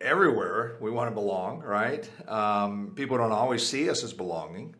everywhere 0.00 0.76
we 0.80 0.90
want 0.90 1.10
to 1.10 1.14
belong, 1.14 1.60
right? 1.60 2.08
Um, 2.28 2.92
people 2.94 3.16
don't 3.18 3.32
always 3.32 3.66
see 3.66 3.88
us 3.90 4.04
as 4.04 4.12
belonging, 4.12 4.74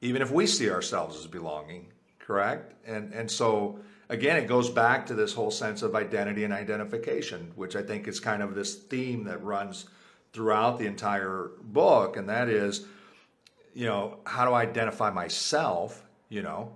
even 0.00 0.22
if 0.22 0.30
we 0.30 0.46
see 0.46 0.70
ourselves 0.70 1.18
as 1.18 1.26
belonging, 1.26 1.86
correct? 2.18 2.74
And 2.86 3.12
and 3.12 3.30
so 3.30 3.80
again, 4.08 4.36
it 4.36 4.46
goes 4.46 4.70
back 4.70 5.06
to 5.06 5.14
this 5.14 5.32
whole 5.34 5.50
sense 5.50 5.82
of 5.82 5.94
identity 5.94 6.44
and 6.44 6.52
identification, 6.52 7.52
which 7.56 7.76
I 7.76 7.82
think 7.82 8.08
is 8.08 8.20
kind 8.20 8.42
of 8.42 8.54
this 8.54 8.74
theme 8.74 9.24
that 9.24 9.42
runs 9.42 9.86
throughout 10.32 10.78
the 10.78 10.86
entire 10.86 11.50
book, 11.62 12.16
and 12.16 12.28
that 12.28 12.48
is, 12.48 12.86
you 13.74 13.86
know, 13.86 14.18
how 14.24 14.44
do 14.44 14.52
I 14.52 14.62
identify 14.62 15.10
myself, 15.10 16.04
you 16.28 16.42
know, 16.42 16.72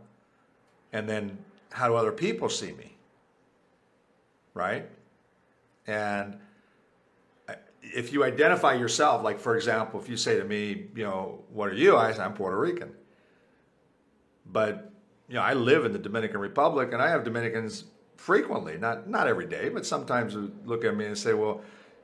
and 0.93 1.09
then 1.09 1.39
how 1.71 1.89
do 1.89 1.95
other 1.95 2.13
people 2.13 2.49
see 2.49 2.73
me, 2.73 2.97
right? 4.55 4.89
And 5.87 6.39
if 7.95 8.13
you 8.13 8.25
identify 8.25 8.75
yourself, 8.75 9.23
like 9.23 9.41
for 9.41 9.57
example, 9.57 10.01
if 10.01 10.09
you 10.09 10.17
say 10.17 10.39
to 10.39 10.45
me, 10.45 10.87
you 10.95 11.05
know, 11.05 11.45
what 11.53 11.69
are 11.69 11.75
you? 11.75 11.97
I 11.97 12.13
say, 12.13 12.23
I'm 12.23 12.35
Puerto 12.35 12.59
Rican. 12.59 12.93
But, 14.47 14.93
you 15.29 15.35
know, 15.35 15.43
I 15.43 15.55
live 15.55 15.85
in 15.85 15.93
the 15.93 15.99
Dominican 15.99 16.41
Republic 16.41 16.93
and 16.93 17.01
I 17.01 17.09
have 17.09 17.25
Dominicans 17.25 17.85
frequently, 18.17 18.79
not 18.79 19.09
not 19.09 19.27
every 19.27 19.47
day, 19.47 19.69
but 19.69 19.85
sometimes 19.87 20.37
look 20.65 20.85
at 20.85 20.97
me 20.97 21.07
and 21.07 21.19
say, 21.19 21.35
well, 21.35 21.61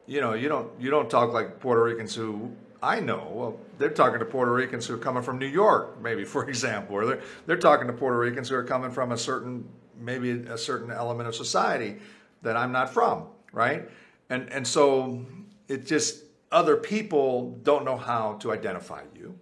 you 0.06 0.20
know, 0.20 0.34
you 0.34 0.48
don't 0.48 0.68
you 0.80 0.90
don't 0.90 1.10
talk 1.10 1.32
like 1.32 1.60
Puerto 1.60 1.82
Ricans 1.82 2.14
who 2.14 2.50
I 2.82 3.00
know. 3.00 3.30
Well, 3.32 3.60
they're 3.78 3.90
talking 3.90 4.18
to 4.18 4.24
Puerto 4.24 4.52
Ricans 4.52 4.86
who 4.86 4.94
are 4.94 4.98
coming 4.98 5.22
from 5.22 5.38
New 5.38 5.46
York, 5.46 6.00
maybe 6.00 6.24
for 6.24 6.48
example, 6.48 6.96
or 6.96 7.06
they're 7.06 7.20
they're 7.46 7.56
talking 7.56 7.86
to 7.86 7.92
Puerto 7.92 8.18
Ricans 8.18 8.48
who 8.48 8.56
are 8.56 8.64
coming 8.64 8.90
from 8.90 9.12
a 9.12 9.18
certain 9.18 9.68
maybe 10.00 10.30
a 10.30 10.58
certain 10.58 10.90
element 10.90 11.28
of 11.28 11.34
society 11.34 11.96
that 12.42 12.56
I'm 12.56 12.72
not 12.72 12.92
from, 12.92 13.26
right? 13.52 13.88
And 14.30 14.50
and 14.52 14.66
so 14.66 15.24
it 15.68 15.86
just 15.86 16.24
other 16.50 16.76
people 16.76 17.58
don't 17.62 17.84
know 17.84 17.96
how 17.96 18.34
to 18.34 18.52
identify 18.52 19.02
you. 19.14 19.38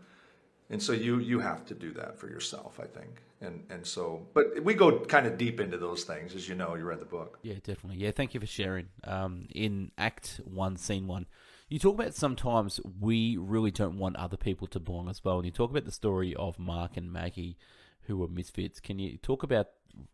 And 0.68 0.82
so 0.82 0.92
you 0.92 1.18
you 1.20 1.38
have 1.38 1.64
to 1.66 1.74
do 1.74 1.92
that 1.92 2.18
for 2.18 2.28
yourself 2.28 2.80
i 2.80 2.86
think. 2.86 3.22
And 3.40 3.64
and 3.70 3.86
so 3.86 4.26
but 4.34 4.62
we 4.64 4.74
go 4.74 4.98
kind 5.00 5.26
of 5.26 5.38
deep 5.38 5.60
into 5.60 5.78
those 5.78 6.04
things 6.04 6.34
as 6.34 6.48
you 6.48 6.54
know 6.54 6.74
you 6.74 6.84
read 6.84 7.00
the 7.00 7.04
book. 7.04 7.38
Yeah 7.42 7.54
definitely. 7.62 7.98
Yeah 7.98 8.10
thank 8.10 8.34
you 8.34 8.40
for 8.40 8.46
sharing 8.46 8.88
um, 9.04 9.46
in 9.54 9.92
act 9.96 10.40
one 10.44 10.76
scene 10.76 11.06
one. 11.06 11.26
You 11.68 11.78
talk 11.78 11.94
about 11.94 12.14
sometimes 12.14 12.80
we 13.00 13.36
really 13.36 13.72
don't 13.72 13.98
want 13.98 14.16
other 14.16 14.36
people 14.36 14.68
to 14.68 14.78
belong 14.80 15.08
as 15.08 15.24
well. 15.24 15.36
And 15.36 15.46
you 15.46 15.50
talk 15.50 15.70
about 15.70 15.84
the 15.84 15.92
story 15.92 16.34
of 16.34 16.58
mark 16.58 16.96
and 16.96 17.12
maggie 17.12 17.56
who 18.02 18.16
were 18.16 18.28
misfits. 18.28 18.80
Can 18.80 18.98
you 18.98 19.18
talk 19.18 19.42
about 19.42 19.66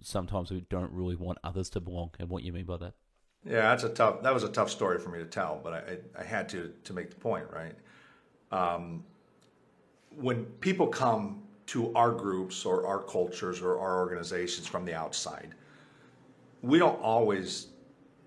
sometimes 0.02 0.50
we 0.50 0.60
don't 0.60 0.92
really 0.92 1.16
want 1.16 1.38
others 1.44 1.68
to 1.70 1.80
belong 1.80 2.10
and 2.18 2.28
what 2.28 2.42
you 2.42 2.52
mean 2.52 2.64
by 2.64 2.76
that 2.78 2.94
yeah, 3.44 3.62
that's 3.62 3.84
a 3.84 3.88
tough. 3.88 4.22
That 4.22 4.32
was 4.32 4.44
a 4.44 4.48
tough 4.48 4.70
story 4.70 4.98
for 4.98 5.08
me 5.08 5.18
to 5.18 5.24
tell, 5.24 5.60
but 5.62 5.72
I, 5.72 5.78
I, 5.78 6.20
I 6.20 6.24
had 6.24 6.48
to 6.50 6.72
to 6.84 6.92
make 6.92 7.10
the 7.10 7.16
point, 7.16 7.46
right? 7.52 7.74
Um, 8.52 9.04
when 10.16 10.44
people 10.60 10.86
come 10.86 11.42
to 11.66 11.92
our 11.94 12.12
groups 12.12 12.64
or 12.64 12.86
our 12.86 13.00
cultures 13.00 13.60
or 13.60 13.78
our 13.78 13.98
organizations 13.98 14.66
from 14.66 14.84
the 14.84 14.94
outside, 14.94 15.54
we 16.60 16.78
don't 16.78 17.00
always 17.00 17.68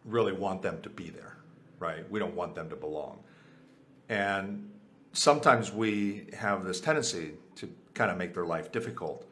really 0.03 0.33
want 0.33 0.61
them 0.61 0.81
to 0.81 0.89
be 0.89 1.09
there, 1.09 1.37
right? 1.79 2.09
We 2.11 2.19
don't 2.19 2.35
want 2.35 2.55
them 2.55 2.69
to 2.69 2.75
belong, 2.75 3.23
and 4.09 4.69
sometimes 5.13 5.71
we 5.71 6.27
have 6.37 6.65
this 6.65 6.81
tendency 6.81 7.33
to 7.55 7.69
kind 7.93 8.11
of 8.11 8.17
make 8.17 8.33
their 8.33 8.45
life 8.45 8.71
difficult 8.71 9.25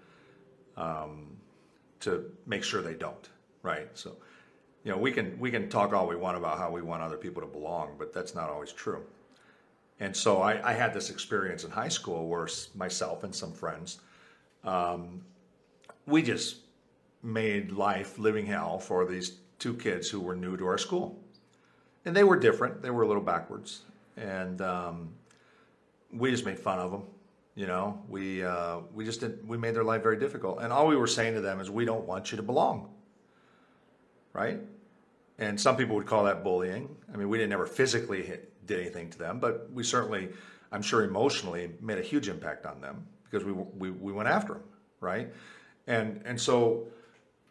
um, 0.77 1.35
to 1.99 2.31
make 2.45 2.63
sure 2.63 2.81
they 2.81 2.93
don't, 2.93 3.29
right? 3.63 3.89
So 3.93 4.15
you 4.83 4.91
know, 4.91 4.97
we 4.97 5.11
can 5.11 5.37
we 5.39 5.49
can 5.49 5.69
talk 5.69 5.93
all 5.93 6.07
we 6.07 6.15
want 6.15 6.37
about 6.37 6.57
how 6.57 6.69
we 6.69 6.81
want 6.81 7.01
other 7.01 7.17
people 7.17 7.41
to 7.41 7.47
belong, 7.47 7.95
but 7.97 8.13
that's 8.13 8.35
not 8.35 8.49
always 8.49 8.71
true. 8.71 9.03
And 9.99 10.15
so 10.15 10.41
I, 10.41 10.71
I 10.71 10.73
had 10.73 10.93
this 10.93 11.09
experience 11.09 11.63
in 11.63 11.71
high 11.71 11.87
school 11.87 12.27
where 12.27 12.47
myself 12.75 13.23
and 13.23 13.33
some 13.33 13.53
friends, 13.53 13.99
um, 14.63 15.21
we 16.05 16.21
just 16.21 16.57
made 17.21 17.71
life 17.71 18.19
living 18.19 18.45
hell 18.45 18.79
for 18.79 19.05
these 19.05 19.37
two 19.59 19.73
kids 19.75 20.09
who 20.09 20.19
were 20.19 20.35
new 20.35 20.57
to 20.57 20.65
our 20.65 20.77
school, 20.77 21.17
and 22.03 22.13
they 22.13 22.25
were 22.25 22.37
different. 22.37 22.81
They 22.81 22.89
were 22.89 23.03
a 23.03 23.07
little 23.07 23.23
backwards, 23.23 23.83
and 24.17 24.61
um, 24.61 25.13
we 26.11 26.31
just 26.31 26.45
made 26.45 26.59
fun 26.59 26.79
of 26.79 26.91
them. 26.91 27.03
You 27.55 27.67
know, 27.67 28.01
we 28.09 28.43
uh, 28.43 28.79
we 28.93 29.05
just 29.05 29.21
did, 29.21 29.47
we 29.47 29.57
made 29.57 29.75
their 29.75 29.85
life 29.85 30.03
very 30.03 30.17
difficult, 30.17 30.59
and 30.61 30.73
all 30.73 30.87
we 30.87 30.97
were 30.97 31.07
saying 31.07 31.35
to 31.35 31.41
them 31.41 31.61
is, 31.61 31.71
we 31.71 31.85
don't 31.85 32.05
want 32.05 32.31
you 32.31 32.35
to 32.35 32.43
belong 32.43 32.89
right? 34.33 34.59
And 35.39 35.59
some 35.59 35.75
people 35.75 35.95
would 35.95 36.05
call 36.05 36.23
that 36.25 36.43
bullying. 36.43 36.95
I 37.13 37.17
mean, 37.17 37.29
we 37.29 37.37
didn't 37.37 37.53
ever 37.53 37.65
physically 37.65 38.21
hit, 38.21 38.53
did 38.67 38.79
anything 38.79 39.09
to 39.11 39.17
them, 39.17 39.39
but 39.39 39.71
we 39.71 39.83
certainly, 39.83 40.29
I'm 40.71 40.81
sure, 40.81 41.03
emotionally 41.03 41.71
made 41.81 41.97
a 41.97 42.03
huge 42.03 42.29
impact 42.29 42.65
on 42.65 42.81
them 42.81 43.07
because 43.23 43.43
we 43.43 43.51
we, 43.51 43.89
we 43.89 44.13
went 44.13 44.29
after 44.29 44.53
them, 44.53 44.63
right? 44.99 45.33
And 45.87 46.21
and 46.25 46.39
so. 46.39 46.87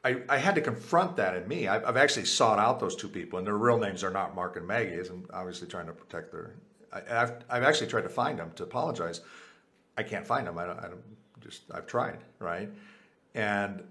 I, 0.04 0.20
I 0.28 0.38
had 0.38 0.56
to 0.56 0.60
confront 0.60 1.14
that 1.18 1.36
in 1.36 1.46
me. 1.46 1.68
I've, 1.68 1.84
I've 1.84 1.96
actually 1.96 2.24
sought 2.24 2.58
out 2.58 2.80
those 2.80 2.96
two 2.96 3.06
people, 3.08 3.38
and 3.38 3.46
their 3.46 3.56
real 3.56 3.78
names 3.78 4.02
are 4.02 4.10
not 4.10 4.34
Mark 4.34 4.56
and 4.56 4.66
Maggie. 4.66 4.94
As 4.94 5.08
I'm 5.10 5.28
obviously 5.32 5.68
trying 5.68 5.86
to 5.86 5.92
protect 5.92 6.32
their. 6.32 6.54
I, 6.92 7.02
have 7.08 7.44
I've 7.48 7.62
actually 7.62 7.86
tried 7.86 8.02
to 8.02 8.08
find 8.08 8.36
them 8.36 8.50
to 8.56 8.64
apologize. 8.64 9.20
I 9.96 10.02
can't 10.02 10.26
find 10.26 10.48
them. 10.48 10.58
I 10.58 10.66
don't, 10.66 10.78
I 10.80 10.88
don't 10.88 11.04
just 11.38 11.62
I've 11.72 11.86
tried, 11.86 12.18
right? 12.40 12.68
And 13.34 13.84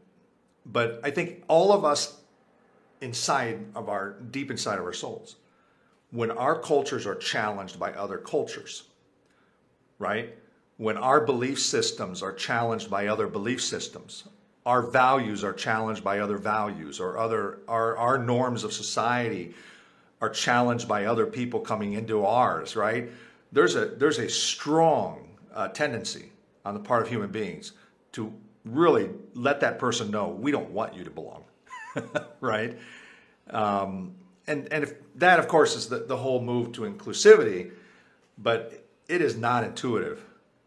but 0.65 0.99
I 1.03 1.11
think 1.11 1.43
all 1.47 1.71
of 1.71 1.85
us 1.85 2.20
inside 3.01 3.65
of 3.75 3.89
our 3.89 4.11
deep 4.31 4.51
inside 4.51 4.79
of 4.79 4.85
our 4.85 4.93
souls. 4.93 5.35
When 6.11 6.31
our 6.31 6.59
cultures 6.59 7.05
are 7.05 7.15
challenged 7.15 7.79
by 7.79 7.93
other 7.93 8.17
cultures 8.17 8.83
right? 10.01 10.35
When 10.77 10.97
our 10.97 11.21
belief 11.21 11.61
systems 11.61 12.23
are 12.23 12.33
challenged 12.33 12.89
by 12.89 13.07
other 13.07 13.27
belief 13.27 13.61
systems 13.61 14.25
our 14.63 14.83
values 14.83 15.43
are 15.43 15.53
challenged 15.53 16.03
by 16.03 16.19
other 16.19 16.37
values 16.37 16.99
or 16.99 17.17
other 17.17 17.59
our, 17.67 17.97
our 17.97 18.17
norms 18.17 18.63
of 18.63 18.71
society 18.73 19.55
are 20.21 20.29
challenged 20.29 20.87
by 20.87 21.05
other 21.05 21.25
people 21.25 21.59
coming 21.59 21.93
into 21.93 22.25
ours 22.25 22.75
right? 22.75 23.09
There's 23.51 23.75
a 23.75 23.85
there's 23.85 24.19
a 24.19 24.29
strong 24.29 25.29
uh, 25.53 25.67
tendency 25.69 26.31
on 26.65 26.73
the 26.73 26.79
part 26.79 27.03
of 27.03 27.09
human 27.09 27.31
beings 27.31 27.73
to 28.13 28.33
really 28.65 29.09
let 29.33 29.59
that 29.61 29.79
person 29.79 30.11
know 30.11 30.29
we 30.29 30.51
don't 30.51 30.69
want 30.71 30.95
you 30.95 31.03
to 31.03 31.11
belong 31.11 31.43
right? 32.41 32.77
Um, 33.49 34.15
and 34.47 34.71
and 34.71 34.83
if 34.83 34.93
that, 35.15 35.39
of 35.39 35.47
course, 35.47 35.75
is 35.75 35.87
the, 35.87 35.99
the 35.99 36.17
whole 36.17 36.41
move 36.41 36.71
to 36.73 36.81
inclusivity, 36.81 37.71
but 38.37 38.85
it 39.07 39.21
is 39.21 39.37
not 39.37 39.63
intuitive. 39.63 40.23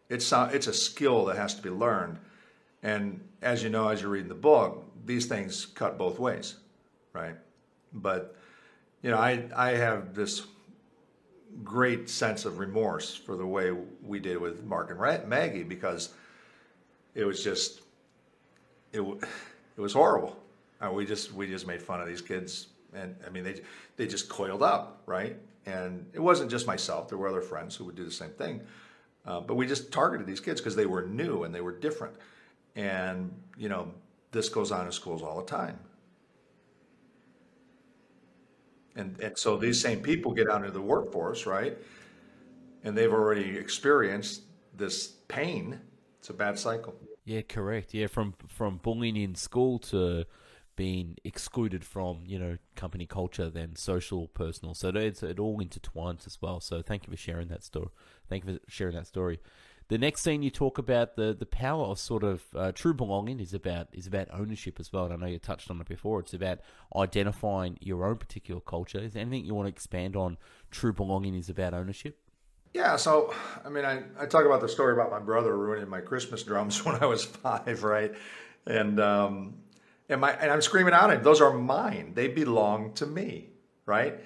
It's 0.08 0.30
a, 0.32 0.50
it's 0.52 0.66
a 0.66 0.74
skill 0.74 1.24
that 1.26 1.36
has 1.36 1.54
to 1.54 1.62
be 1.62 1.70
learned. 1.70 2.18
And 2.82 3.20
as 3.42 3.62
you 3.62 3.70
know, 3.70 3.88
as 3.88 4.02
you're 4.02 4.10
reading 4.10 4.28
the 4.28 4.34
book, 4.34 4.84
these 5.06 5.26
things 5.26 5.66
cut 5.66 5.98
both 5.98 6.18
ways, 6.18 6.56
right? 7.12 7.36
But 7.92 8.36
you 9.02 9.10
know, 9.10 9.18
I 9.18 9.44
I 9.54 9.70
have 9.70 10.14
this 10.14 10.42
great 11.62 12.10
sense 12.10 12.44
of 12.44 12.58
remorse 12.58 13.14
for 13.14 13.36
the 13.36 13.46
way 13.46 13.70
we 14.02 14.18
did 14.18 14.38
with 14.38 14.64
Mark 14.64 14.90
and 14.90 15.28
Maggie 15.28 15.62
because 15.62 16.10
it 17.14 17.24
was 17.24 17.42
just 17.42 17.80
it 18.92 19.00
it 19.00 19.80
was 19.80 19.92
horrible. 19.92 20.36
We 20.90 21.06
just 21.06 21.32
we 21.32 21.46
just 21.46 21.66
made 21.66 21.82
fun 21.82 22.00
of 22.00 22.06
these 22.06 22.20
kids, 22.20 22.68
and 22.92 23.16
I 23.26 23.30
mean 23.30 23.44
they 23.44 23.60
they 23.96 24.06
just 24.06 24.28
coiled 24.28 24.62
up, 24.62 25.02
right? 25.06 25.36
And 25.66 26.06
it 26.12 26.20
wasn't 26.20 26.50
just 26.50 26.66
myself; 26.66 27.08
there 27.08 27.18
were 27.18 27.28
other 27.28 27.40
friends 27.42 27.76
who 27.76 27.84
would 27.84 27.96
do 27.96 28.04
the 28.04 28.10
same 28.10 28.30
thing. 28.30 28.60
Uh, 29.26 29.40
but 29.40 29.54
we 29.54 29.66
just 29.66 29.90
targeted 29.90 30.26
these 30.26 30.40
kids 30.40 30.60
because 30.60 30.76
they 30.76 30.86
were 30.86 31.02
new 31.02 31.44
and 31.44 31.54
they 31.54 31.62
were 31.62 31.72
different. 31.72 32.14
And 32.76 33.32
you 33.56 33.68
know, 33.68 33.92
this 34.32 34.48
goes 34.48 34.70
on 34.72 34.86
in 34.86 34.92
schools 34.92 35.22
all 35.22 35.40
the 35.40 35.46
time. 35.46 35.78
And 38.96 39.18
and 39.20 39.38
so 39.38 39.56
these 39.56 39.80
same 39.80 40.00
people 40.00 40.32
get 40.32 40.48
out 40.50 40.60
into 40.60 40.72
the 40.72 40.82
workforce, 40.82 41.46
right? 41.46 41.76
And 42.82 42.96
they've 42.96 43.12
already 43.12 43.56
experienced 43.56 44.42
this 44.76 45.08
pain. 45.28 45.80
It's 46.18 46.30
a 46.30 46.34
bad 46.34 46.58
cycle. 46.58 46.94
Yeah, 47.24 47.42
correct. 47.42 47.94
Yeah, 47.94 48.06
from 48.06 48.34
from 48.48 48.78
bullying 48.82 49.16
in 49.16 49.34
school 49.34 49.78
to 49.90 50.26
being 50.76 51.16
excluded 51.24 51.84
from 51.84 52.22
you 52.26 52.38
know 52.38 52.58
company 52.76 53.06
culture 53.06 53.50
than 53.50 53.76
social 53.76 54.28
personal. 54.28 54.74
So 54.74 54.88
it's 54.88 55.22
it 55.22 55.38
all 55.38 55.58
intertwines 55.58 56.26
as 56.26 56.40
well. 56.40 56.60
So 56.60 56.82
thank 56.82 57.06
you 57.06 57.10
for 57.10 57.16
sharing 57.16 57.48
that 57.48 57.64
story 57.64 57.88
thank 58.28 58.46
you 58.46 58.54
for 58.54 58.70
sharing 58.70 58.94
that 58.96 59.06
story. 59.06 59.40
The 59.88 59.98
next 59.98 60.22
scene 60.22 60.42
you 60.42 60.50
talk 60.50 60.78
about 60.78 61.16
the 61.16 61.34
the 61.38 61.46
power 61.46 61.84
of 61.84 61.98
sort 61.98 62.24
of 62.24 62.42
uh, 62.56 62.72
true 62.72 62.94
belonging 62.94 63.38
is 63.38 63.52
about 63.52 63.88
is 63.92 64.06
about 64.06 64.28
ownership 64.32 64.80
as 64.80 64.92
well. 64.92 65.04
And 65.04 65.12
i 65.12 65.16
know 65.16 65.26
you 65.26 65.38
touched 65.38 65.70
on 65.70 65.80
it 65.80 65.86
before. 65.86 66.20
It's 66.20 66.32
about 66.32 66.60
identifying 66.96 67.76
your 67.80 68.06
own 68.06 68.16
particular 68.16 68.62
culture. 68.62 68.98
Is 68.98 69.12
there 69.12 69.20
anything 69.20 69.44
you 69.44 69.54
want 69.54 69.66
to 69.66 69.72
expand 69.72 70.16
on 70.16 70.38
true 70.70 70.92
belonging 70.92 71.34
is 71.34 71.50
about 71.50 71.74
ownership? 71.74 72.18
Yeah, 72.72 72.96
so 72.96 73.34
I 73.64 73.68
mean, 73.68 73.84
I, 73.84 74.02
I 74.18 74.26
talk 74.26 74.46
about 74.46 74.62
the 74.62 74.68
story 74.68 74.94
about 74.94 75.10
my 75.10 75.20
brother 75.20 75.56
ruining 75.56 75.88
my 75.88 76.00
Christmas 76.00 76.42
drums 76.42 76.82
when 76.84 76.96
I 76.96 77.06
was 77.06 77.24
five, 77.24 77.84
right? 77.84 78.14
And 78.66 78.98
um, 78.98 79.54
and 80.08 80.20
my 80.20 80.32
and 80.32 80.50
I'm 80.50 80.60
screaming 80.60 80.94
out 80.94 81.10
at 81.10 81.18
him, 81.18 81.22
those 81.22 81.40
are 81.40 81.52
mine. 81.52 82.12
They 82.14 82.28
belong 82.28 82.92
to 82.94 83.06
me, 83.06 83.48
right? 83.86 84.18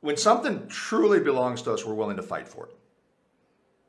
When 0.00 0.16
something 0.16 0.66
truly 0.68 1.20
belongs 1.20 1.62
to 1.62 1.72
us, 1.72 1.84
we're 1.84 1.94
willing 1.94 2.16
to 2.16 2.22
fight 2.22 2.48
for 2.48 2.66
it. 2.66 2.76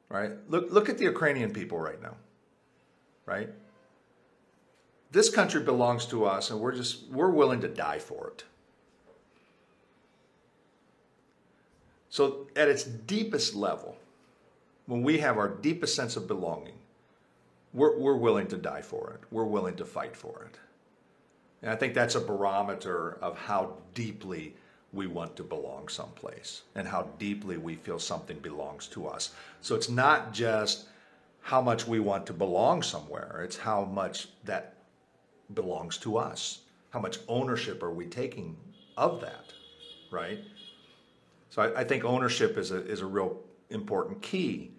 Right? 0.09 0.31
Look 0.49 0.71
look 0.71 0.89
at 0.89 0.97
the 0.97 1.05
Ukrainian 1.05 1.53
people 1.53 1.79
right 1.79 2.01
now. 2.01 2.15
Right? 3.25 3.49
This 5.11 5.29
country 5.29 5.61
belongs 5.61 6.05
to 6.07 6.25
us 6.25 6.51
and 6.51 6.59
we're 6.59 6.75
just 6.75 7.09
we're 7.09 7.29
willing 7.29 7.61
to 7.61 7.67
die 7.67 7.99
for 7.99 8.27
it. 8.27 8.43
So 12.09 12.47
at 12.57 12.67
its 12.67 12.83
deepest 12.83 13.55
level, 13.55 13.95
when 14.85 15.01
we 15.01 15.19
have 15.19 15.37
our 15.37 15.47
deepest 15.47 15.95
sense 15.95 16.17
of 16.17 16.27
belonging, 16.27 16.73
we're, 17.73 17.97
we're 17.97 18.17
willing 18.17 18.47
to 18.47 18.57
die 18.57 18.81
for 18.81 19.11
it. 19.13 19.21
We're 19.31 19.45
willing 19.45 19.77
to 19.77 19.85
fight 19.85 20.17
for 20.17 20.49
it. 20.51 20.59
And 21.61 21.71
I 21.71 21.75
think 21.75 21.93
that's 21.93 22.15
a 22.15 22.21
barometer 22.21 23.17
of 23.21 23.37
how 23.37 23.73
deeply 23.93 24.55
we 24.93 25.07
want 25.07 25.35
to 25.37 25.43
belong 25.43 25.87
someplace 25.87 26.63
and 26.75 26.87
how 26.87 27.03
deeply 27.17 27.57
we 27.57 27.75
feel 27.75 27.99
something 27.99 28.37
belongs 28.39 28.87
to 28.87 29.07
us. 29.07 29.33
So 29.61 29.75
it's 29.75 29.89
not 29.89 30.33
just 30.33 30.87
how 31.41 31.61
much 31.61 31.87
we 31.87 31.99
want 31.99 32.25
to 32.27 32.33
belong 32.33 32.83
somewhere, 32.83 33.41
it's 33.43 33.57
how 33.57 33.85
much 33.85 34.27
that 34.43 34.75
belongs 35.53 35.97
to 35.99 36.17
us. 36.17 36.59
How 36.89 36.99
much 36.99 37.19
ownership 37.27 37.83
are 37.83 37.91
we 37.91 38.05
taking 38.05 38.57
of 38.97 39.21
that, 39.21 39.53
right? 40.11 40.39
So 41.49 41.61
I, 41.61 41.81
I 41.81 41.83
think 41.83 42.03
ownership 42.03 42.57
is 42.57 42.71
a, 42.71 42.85
is 42.85 42.99
a 42.99 43.05
real 43.05 43.39
important 43.69 44.21
key 44.21 44.71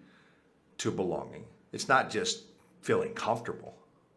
to 0.77 0.91
belonging. 0.91 1.45
It's 1.71 1.87
not 1.87 2.11
just 2.11 2.43
feeling 2.81 3.13
comfortable, 3.13 3.75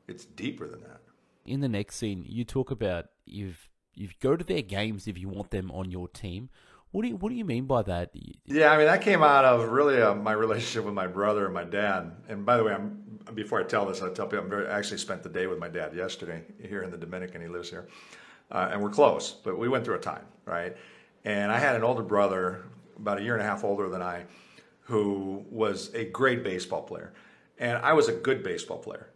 it's 0.08 0.24
deeper 0.24 0.66
than 0.66 0.82
that 0.82 1.00
in 1.46 1.60
the 1.60 1.68
next 1.68 1.96
scene, 1.96 2.24
you 2.26 2.44
talk 2.44 2.70
about 2.70 3.06
you've 3.24 3.68
you 3.94 4.08
go 4.20 4.36
to 4.36 4.44
their 4.44 4.62
games 4.62 5.08
if 5.08 5.18
you 5.18 5.28
want 5.28 5.50
them 5.50 5.70
on 5.70 5.90
your 5.90 6.08
team. 6.08 6.50
What 6.90 7.02
do 7.02 7.08
you 7.08 7.16
What 7.16 7.30
do 7.30 7.34
you 7.34 7.44
mean 7.44 7.66
by 7.66 7.82
that? 7.82 8.10
Yeah, 8.44 8.72
I 8.72 8.76
mean 8.76 8.86
that 8.86 9.02
came 9.02 9.22
out 9.22 9.44
of 9.44 9.70
really 9.70 10.00
uh, 10.00 10.14
my 10.14 10.32
relationship 10.32 10.84
with 10.84 10.94
my 10.94 11.06
brother 11.06 11.44
and 11.44 11.54
my 11.54 11.64
dad. 11.64 12.12
And 12.28 12.46
by 12.46 12.56
the 12.56 12.64
way, 12.64 12.72
I'm 12.72 13.02
before 13.34 13.60
I 13.60 13.64
tell 13.64 13.86
this, 13.86 14.02
I 14.02 14.10
tell 14.10 14.26
people 14.26 14.44
I'm 14.44 14.50
very, 14.50 14.68
I 14.68 14.78
actually 14.78 14.98
spent 14.98 15.22
the 15.22 15.28
day 15.28 15.46
with 15.46 15.58
my 15.58 15.68
dad 15.68 15.94
yesterday 15.94 16.42
here 16.62 16.82
in 16.82 16.90
the 16.90 16.96
Dominican. 16.96 17.40
He 17.42 17.48
lives 17.48 17.70
here, 17.70 17.88
uh, 18.50 18.68
and 18.70 18.82
we're 18.82 18.90
close. 18.90 19.32
But 19.32 19.58
we 19.58 19.68
went 19.68 19.84
through 19.84 19.96
a 19.96 20.00
time, 20.00 20.24
right? 20.44 20.76
And 21.24 21.50
I 21.50 21.58
had 21.58 21.74
an 21.74 21.82
older 21.82 22.02
brother, 22.02 22.64
about 22.96 23.18
a 23.18 23.22
year 23.22 23.34
and 23.34 23.42
a 23.42 23.46
half 23.46 23.64
older 23.64 23.88
than 23.88 24.00
I, 24.00 24.26
who 24.82 25.44
was 25.50 25.92
a 25.94 26.04
great 26.04 26.44
baseball 26.44 26.82
player, 26.82 27.12
and 27.58 27.78
I 27.78 27.94
was 27.94 28.08
a 28.08 28.12
good 28.12 28.42
baseball 28.44 28.78
player. 28.78 29.10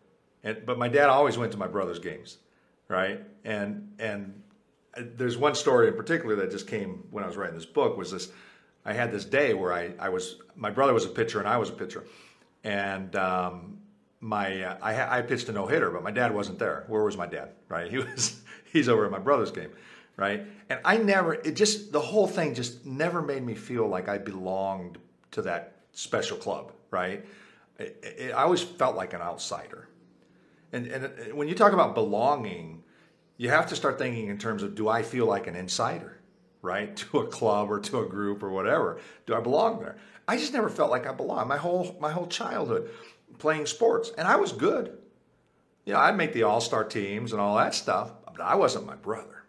And 0.45 0.65
but 0.65 0.79
my 0.79 0.89
dad 0.89 1.09
always 1.09 1.37
went 1.37 1.53
to 1.53 1.59
my 1.59 1.67
brother's 1.67 1.99
games, 1.99 2.39
right? 2.89 3.21
And 3.45 3.93
and 3.99 4.43
there's 4.97 5.37
one 5.37 5.55
story 5.55 5.89
in 5.89 5.95
particular 5.95 6.37
that 6.37 6.51
just 6.51 6.67
came 6.67 7.05
when 7.11 7.25
I 7.25 7.27
was 7.27 7.37
writing 7.37 7.55
this 7.55 7.67
book 7.67 7.97
was 7.97 8.11
this. 8.11 8.31
I 8.85 8.95
had 8.95 9.13
this 9.13 9.27
day 9.27 9.53
where 9.53 9.73
I, 9.73 9.93
I 9.99 10.09
was 10.09 10.37
my 10.57 10.71
brother 10.71 10.95
was 10.95 11.05
a 11.05 11.11
pitcher 11.11 11.39
and 11.39 11.49
I 11.49 11.59
was 11.59 11.69
a 11.69 11.73
pitcher, 11.73 12.05
and 12.65 13.15
um, 13.17 13.79
my 14.21 14.63
uh, 14.63 14.79
I, 14.81 15.19
I 15.19 15.23
pitched 15.23 15.49
a 15.49 15.53
no 15.53 15.67
hitter, 15.67 15.91
but 15.91 16.03
my 16.03 16.11
dad 16.11 16.35
wasn't 16.35 16.59
there. 16.59 16.85
Where 16.89 17.03
was 17.03 17.17
my 17.17 17.27
dad? 17.27 17.51
Right? 17.69 17.91
He 17.91 17.99
was 17.99 18.41
he's 18.73 18.89
over 18.89 19.05
at 19.05 19.11
my 19.11 19.19
brother's 19.19 19.51
game, 19.51 19.71
right? 20.17 20.45
And 20.69 20.81
I 20.85 20.97
never 20.97 21.35
it 21.35 21.57
just 21.57 21.93
the 21.93 22.01
whole 22.01 22.27
thing 22.27 22.55
just 22.55 22.87
never 22.87 23.21
made 23.21 23.43
me 23.43 23.55
feel 23.55 23.87
like 23.87 24.09
I 24.09 24.19
belonged 24.19 24.99
to 25.33 25.43
that 25.43 25.77
special 25.93 26.37
club, 26.37 26.73
right? 26.91 27.25
It, 27.79 27.99
it, 28.19 28.33
I 28.33 28.43
always 28.43 28.63
felt 28.63 28.97
like 28.97 29.15
an 29.15 29.21
outsider, 29.21 29.89
and, 30.73 30.87
and 30.87 31.05
uh, 31.05 31.35
when 31.35 31.49
you 31.49 31.55
talk 31.55 31.73
about 31.73 31.95
belonging, 31.95 32.83
you 33.37 33.49
have 33.51 33.67
to 33.69 33.77
start 33.77 33.99
thinking 33.99 34.29
in 34.29 34.39
terms 34.39 34.63
of 34.63 34.75
do 34.75 34.89
I 34.89 35.03
feel 35.03 35.27
like 35.27 35.47
an 35.47 35.57
insider, 35.57 36.21
right? 36.63 36.95
To 37.11 37.21
a 37.21 37.27
club 37.27 37.71
or 37.71 37.81
to 37.81 38.01
a 38.01 38.07
group 38.07 38.43
or 38.43 38.51
whatever. 38.51 39.01
Do 39.27 39.35
I 39.35 39.41
belong 39.41 39.81
there? 39.81 39.97
I 40.29 40.37
just 40.37 40.53
never 40.53 40.69
felt 40.69 40.91
like 40.91 41.07
I 41.07 41.13
belonged. 41.13 41.49
My 41.49 41.57
whole 41.57 41.97
my 42.01 42.13
whole 42.13 42.27
childhood 42.27 42.91
playing 43.39 43.67
sports, 43.67 44.13
and 44.17 44.29
I 44.29 44.37
was 44.37 44.53
good. 44.53 44.99
You 45.85 45.95
know, 45.95 45.99
I'd 45.99 46.17
make 46.17 46.33
the 46.33 46.45
all 46.45 46.61
star 46.61 46.85
teams 46.85 47.33
and 47.33 47.41
all 47.41 47.57
that 47.57 47.75
stuff, 47.75 48.13
but 48.27 48.41
I 48.41 48.55
wasn't 48.55 48.87
my 48.87 48.97
brother, 48.97 49.45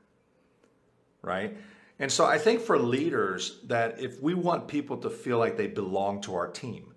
right? 1.22 1.56
And 2.00 2.12
so 2.12 2.26
I 2.26 2.40
think 2.40 2.62
for 2.62 2.80
leaders 2.80 3.60
that 3.66 4.00
if 4.00 4.20
we 4.22 4.34
want 4.34 4.68
people 4.68 4.98
to 4.98 5.10
feel 5.10 5.38
like 5.38 5.56
they 5.56 5.68
belong 5.68 6.22
to 6.22 6.34
our 6.34 6.48
team, 6.48 6.91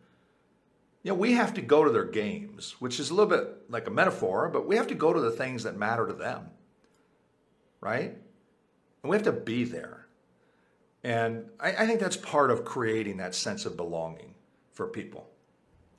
you 1.04 1.10
know, 1.10 1.14
we 1.14 1.32
have 1.34 1.54
to 1.54 1.60
go 1.60 1.84
to 1.84 1.90
their 1.90 2.06
games, 2.06 2.74
which 2.80 2.98
is 2.98 3.10
a 3.10 3.14
little 3.14 3.28
bit 3.30 3.70
like 3.70 3.86
a 3.86 3.90
metaphor, 3.90 4.48
but 4.48 4.66
we 4.66 4.76
have 4.76 4.86
to 4.88 4.94
go 4.94 5.12
to 5.12 5.20
the 5.20 5.30
things 5.30 5.62
that 5.62 5.76
matter 5.76 6.06
to 6.06 6.14
them, 6.14 6.46
right? 7.80 8.16
And 9.02 9.10
we 9.10 9.14
have 9.14 9.24
to 9.24 9.32
be 9.32 9.64
there. 9.64 10.06
And 11.04 11.44
I, 11.60 11.72
I 11.72 11.86
think 11.86 12.00
that's 12.00 12.16
part 12.16 12.50
of 12.50 12.64
creating 12.64 13.18
that 13.18 13.34
sense 13.34 13.66
of 13.66 13.76
belonging 13.76 14.34
for 14.72 14.86
people. 14.86 15.28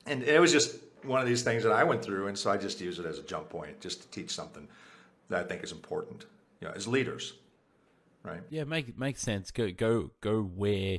And 0.06 0.24
it 0.24 0.40
was 0.40 0.50
just 0.50 0.76
one 1.04 1.20
of 1.20 1.26
these 1.28 1.42
things 1.42 1.62
that 1.62 1.72
I 1.72 1.84
went 1.84 2.04
through, 2.04 2.26
and 2.26 2.36
so 2.36 2.50
I 2.50 2.56
just 2.56 2.80
use 2.80 2.98
it 2.98 3.06
as 3.06 3.20
a 3.20 3.22
jump 3.22 3.48
point, 3.48 3.80
just 3.80 4.02
to 4.02 4.08
teach 4.08 4.32
something 4.32 4.66
that 5.28 5.44
I 5.44 5.48
think 5.48 5.62
is 5.62 5.70
important, 5.70 6.26
you 6.60 6.66
know, 6.66 6.74
as 6.74 6.88
leaders, 6.88 7.34
right? 8.24 8.40
Yeah, 8.50 8.64
make 8.64 8.98
makes 8.98 9.22
sense. 9.22 9.52
Go 9.52 9.70
go 9.70 10.10
go 10.20 10.42
where 10.42 10.98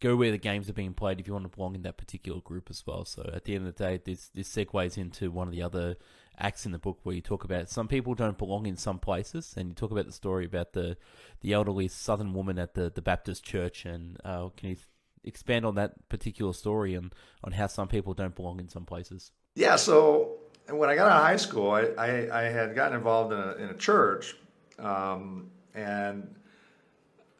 go 0.00 0.16
where 0.16 0.30
the 0.30 0.38
games 0.38 0.68
are 0.68 0.74
being 0.74 0.94
played 0.94 1.20
if 1.20 1.26
you 1.26 1.32
want 1.32 1.44
to 1.44 1.54
belong 1.54 1.74
in 1.74 1.82
that 1.82 1.98
particular 1.98 2.40
group 2.40 2.68
as 2.70 2.84
well. 2.86 3.04
So 3.04 3.30
at 3.32 3.44
the 3.44 3.54
end 3.54 3.66
of 3.66 3.76
the 3.76 3.84
day, 3.84 4.00
this 4.04 4.28
this 4.28 4.48
segues 4.48 4.98
into 4.98 5.30
one 5.30 5.46
of 5.46 5.52
the 5.52 5.62
other 5.62 5.96
acts 6.38 6.64
in 6.64 6.72
the 6.72 6.78
book 6.78 7.00
where 7.02 7.14
you 7.14 7.20
talk 7.20 7.44
about 7.44 7.68
some 7.68 7.86
people 7.86 8.14
don't 8.14 8.38
belong 8.38 8.66
in 8.66 8.76
some 8.76 8.98
places, 8.98 9.54
and 9.56 9.68
you 9.68 9.74
talk 9.74 9.90
about 9.90 10.06
the 10.06 10.12
story 10.12 10.46
about 10.46 10.72
the 10.72 10.96
the 11.42 11.52
elderly 11.52 11.88
Southern 11.88 12.32
woman 12.32 12.58
at 12.58 12.74
the 12.74 12.90
the 12.90 13.02
Baptist 13.02 13.44
church. 13.44 13.84
And 13.84 14.18
uh, 14.24 14.48
can 14.56 14.70
you 14.70 14.76
expand 15.22 15.66
on 15.66 15.74
that 15.74 16.08
particular 16.08 16.52
story 16.52 16.94
and 16.94 17.14
on 17.44 17.52
how 17.52 17.66
some 17.66 17.88
people 17.88 18.14
don't 18.14 18.34
belong 18.34 18.58
in 18.58 18.68
some 18.68 18.86
places? 18.86 19.32
Yeah. 19.54 19.76
So 19.76 20.38
when 20.68 20.88
I 20.88 20.94
got 20.94 21.10
out 21.10 21.18
of 21.18 21.24
high 21.24 21.36
school, 21.36 21.70
I 21.72 21.82
I, 21.98 22.40
I 22.40 22.42
had 22.44 22.74
gotten 22.74 22.96
involved 22.96 23.32
in 23.32 23.38
a 23.38 23.52
in 23.56 23.68
a 23.68 23.76
church, 23.76 24.34
um, 24.78 25.50
and 25.74 26.36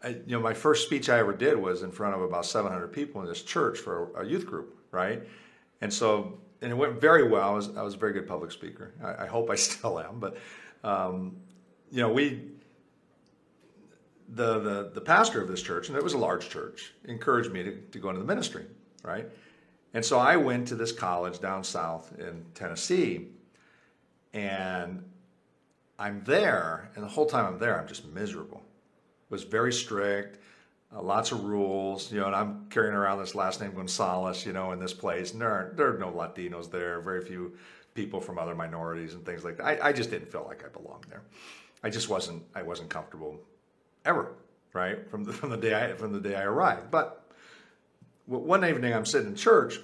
I, 0.03 0.09
you 0.09 0.23
know, 0.29 0.41
my 0.41 0.55
first 0.55 0.87
speech 0.87 1.09
I 1.09 1.19
ever 1.19 1.33
did 1.33 1.59
was 1.59 1.83
in 1.83 1.93
front 1.93 2.15
of 2.15 2.23
about 2.23 2.47
700 2.47 2.89
people 2.89 3.21
in 3.21 3.29
this 3.29 3.43
church 3.43 3.79
for 3.79 4.11
a, 4.17 4.25
youth 4.25 4.47
group, 4.47 4.79
right? 4.93 5.23
And 5.83 5.93
so, 5.93 6.39
and 6.63 6.71
it 6.71 6.75
went 6.75 7.01
very 7.01 7.29
well. 7.29 7.51
I 7.51 7.55
was, 7.55 7.77
I 7.77 7.83
was 7.83 7.95
a 7.95 7.99
very 7.99 8.13
good 8.13 8.27
public 8.27 8.51
speaker. 8.51 8.95
I, 9.03 9.25
I 9.25 9.27
hope 9.27 9.51
I 9.51 9.55
still 9.57 9.99
am, 10.01 10.19
but, 10.19 10.39
um, 10.85 11.37
you 11.91 12.01
know, 12.01 12.11
we, 12.11 12.43
the, 14.29 14.61
the, 14.61 14.91
the 14.95 15.01
pastor 15.01 15.43
of 15.43 15.49
this 15.49 15.61
church, 15.61 15.89
and 15.89 15.99
it 15.99 16.05
was 16.05 16.15
a 16.15 16.19
large 16.19 16.49
church, 16.49 16.95
encouraged 17.05 17.53
me 17.53 17.63
to, 17.65 17.77
to 17.77 17.99
go 17.99 18.09
into 18.09 18.21
the 18.21 18.27
ministry, 18.27 18.65
right? 19.03 19.27
And 19.93 20.05
so 20.05 20.19
I 20.19 20.37
went 20.37 20.69
to 20.69 20.77
this 20.77 20.93
college 20.93 21.41
down 21.41 21.65
south 21.65 22.19
in 22.19 22.45
Tennessee, 22.55 23.29
and 24.33 25.05
I'm 25.99 26.23
there, 26.25 26.91
and 26.95 27.05
the 27.05 27.09
whole 27.09 27.27
time 27.27 27.45
I'm 27.45 27.59
there, 27.59 27.79
I'm 27.79 27.89
just 27.89 28.07
miserable 28.07 28.63
was 29.31 29.45
very 29.45 29.73
strict, 29.73 30.39
uh, 30.95 31.01
lots 31.01 31.33
of 31.33 31.45
rules, 31.45 32.13
you 32.13 32.21
know, 32.21 32.27
and 32.27 32.35
I'm 32.35 32.67
carrying 32.69 32.95
around 32.95 33.21
this 33.21 33.35
last 33.35 33.61
name 33.61 33.73
Gonzalez, 33.73 34.45
you 34.45 34.53
know, 34.53 34.73
in 34.73 34.81
this 34.81 34.93
place. 34.93 35.33
And 35.33 35.41
there 35.41 35.51
are, 35.51 35.73
there 35.77 35.95
are 35.95 35.99
no 35.99 36.11
Latinos 36.11 36.71
there, 36.71 37.01
very 37.01 37.25
few 37.25 37.57
people 37.95 38.21
from 38.21 38.39
other 38.39 38.55
minorities 38.55 39.15
and 39.15 39.25
things 39.25 39.45
like 39.45 39.57
that. 39.59 39.67
I, 39.67 39.89
I 39.89 39.93
just 39.93 40.11
didn't 40.11 40.31
feel 40.31 40.45
like 40.47 40.65
I 40.65 40.69
belonged 40.69 41.07
there. 41.09 41.23
I 41.83 41.91
just 41.91 42.09
wasn't, 42.09 42.43
I 42.55 42.63
wasn't 42.63 42.91
comfortable 42.91 43.39
ever, 44.05 44.33
right? 44.73 45.09
From 45.09 45.25
the, 45.25 45.33
from 45.41 45.51
the 45.51 45.57
day 45.57 45.91
I, 45.91 45.93
from 45.95 46.13
the 46.13 46.21
day 46.21 46.35
I 46.35 46.43
arrived. 46.43 46.91
But 46.91 47.25
one 48.27 48.65
evening 48.65 48.93
I'm 48.93 49.07
sitting 49.07 49.29
in 49.29 49.37
church 49.37 49.79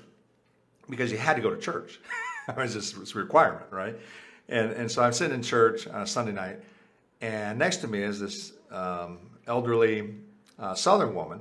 because 0.90 1.10
you 1.10 1.18
had 1.18 1.36
to 1.36 1.42
go 1.42 1.50
to 1.50 1.60
church. 1.60 2.00
it 2.48 2.56
was 2.56 2.74
just 2.74 2.96
it's 2.98 3.14
a 3.14 3.18
requirement, 3.18 3.66
right? 3.70 3.96
And, 4.48 4.72
and 4.72 4.90
so 4.90 5.02
I'm 5.02 5.12
sitting 5.12 5.34
in 5.34 5.42
church 5.42 5.86
on 5.86 6.02
a 6.02 6.06
Sunday 6.06 6.32
night 6.32 6.60
and 7.20 7.58
next 7.58 7.78
to 7.78 7.88
me 7.88 8.02
is 8.02 8.20
this 8.20 8.52
um, 8.70 9.18
elderly 9.46 10.14
uh, 10.58 10.74
Southern 10.74 11.14
woman. 11.14 11.40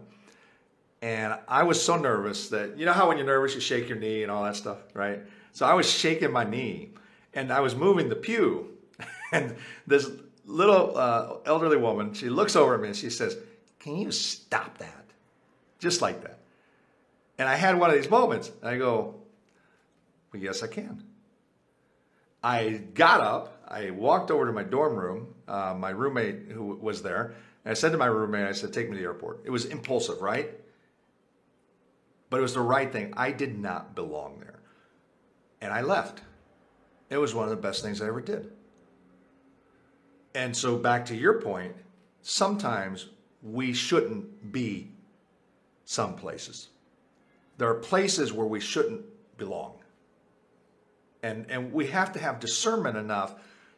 And 1.01 1.37
I 1.47 1.63
was 1.63 1.81
so 1.81 1.97
nervous 1.97 2.49
that, 2.49 2.77
you 2.77 2.85
know 2.85 2.93
how 2.93 3.07
when 3.07 3.17
you're 3.17 3.27
nervous, 3.27 3.53
you 3.53 3.61
shake 3.61 3.87
your 3.87 3.97
knee 3.97 4.23
and 4.23 4.31
all 4.31 4.43
that 4.43 4.55
stuff, 4.55 4.79
right? 4.93 5.19
So 5.51 5.65
I 5.65 5.73
was 5.73 5.89
shaking 5.89 6.31
my 6.31 6.43
knee 6.43 6.89
and 7.33 7.51
I 7.51 7.59
was 7.59 7.75
moving 7.75 8.09
the 8.09 8.15
pew. 8.15 8.71
and 9.31 9.55
this 9.85 10.09
little 10.45 10.97
uh, 10.97 11.37
elderly 11.45 11.77
woman, 11.77 12.13
she 12.13 12.29
looks 12.29 12.55
over 12.55 12.75
at 12.75 12.81
me 12.81 12.87
and 12.87 12.97
she 12.97 13.09
says, 13.09 13.37
Can 13.79 13.97
you 13.97 14.11
stop 14.11 14.77
that? 14.79 15.05
Just 15.79 16.01
like 16.01 16.23
that. 16.23 16.39
And 17.37 17.47
I 17.47 17.55
had 17.55 17.77
one 17.77 17.89
of 17.89 17.95
these 17.95 18.09
moments. 18.09 18.51
I 18.63 18.77
go, 18.77 19.15
Well, 20.31 20.41
yes, 20.41 20.63
I 20.63 20.67
can. 20.67 21.03
I 22.43 22.81
got 22.93 23.21
up, 23.21 23.63
I 23.67 23.89
walked 23.89 24.29
over 24.29 24.45
to 24.45 24.51
my 24.51 24.63
dorm 24.63 24.95
room, 24.95 25.33
uh, 25.47 25.73
my 25.77 25.89
roommate 25.89 26.51
who 26.51 26.75
was 26.75 27.01
there, 27.01 27.33
and 27.65 27.71
I 27.71 27.73
said 27.73 27.91
to 27.91 27.97
my 27.97 28.05
roommate, 28.05 28.47
I 28.47 28.51
said, 28.51 28.71
Take 28.71 28.89
me 28.89 28.95
to 28.95 29.01
the 29.01 29.07
airport. 29.07 29.41
It 29.43 29.49
was 29.49 29.65
impulsive, 29.65 30.21
right? 30.21 30.51
But 32.29 32.37
it 32.37 32.43
was 32.43 32.53
the 32.53 32.61
right 32.61 32.91
thing. 32.91 33.13
I 33.17 33.31
did 33.31 33.57
not 33.57 33.95
belong 33.95 34.39
there. 34.39 34.59
And 35.61 35.73
I 35.73 35.81
left. 35.81 36.21
It 37.09 37.17
was 37.17 37.33
one 37.33 37.45
of 37.45 37.49
the 37.49 37.55
best 37.55 37.83
things 37.83 38.01
I 38.01 38.07
ever 38.07 38.21
did. 38.21 38.51
And 40.35 40.55
so, 40.55 40.77
back 40.77 41.05
to 41.07 41.15
your 41.15 41.41
point, 41.41 41.75
sometimes 42.21 43.07
we 43.41 43.73
shouldn't 43.73 44.51
be 44.51 44.91
some 45.85 46.15
places. 46.15 46.69
There 47.57 47.69
are 47.69 47.75
places 47.75 48.33
where 48.33 48.45
we 48.45 48.59
shouldn't 48.59 49.05
belong. 49.37 49.79
And, 51.23 51.49
and 51.49 51.71
we 51.71 51.87
have 51.87 52.11
to 52.13 52.19
have 52.19 52.39
discernment 52.39 52.97
enough 52.97 53.35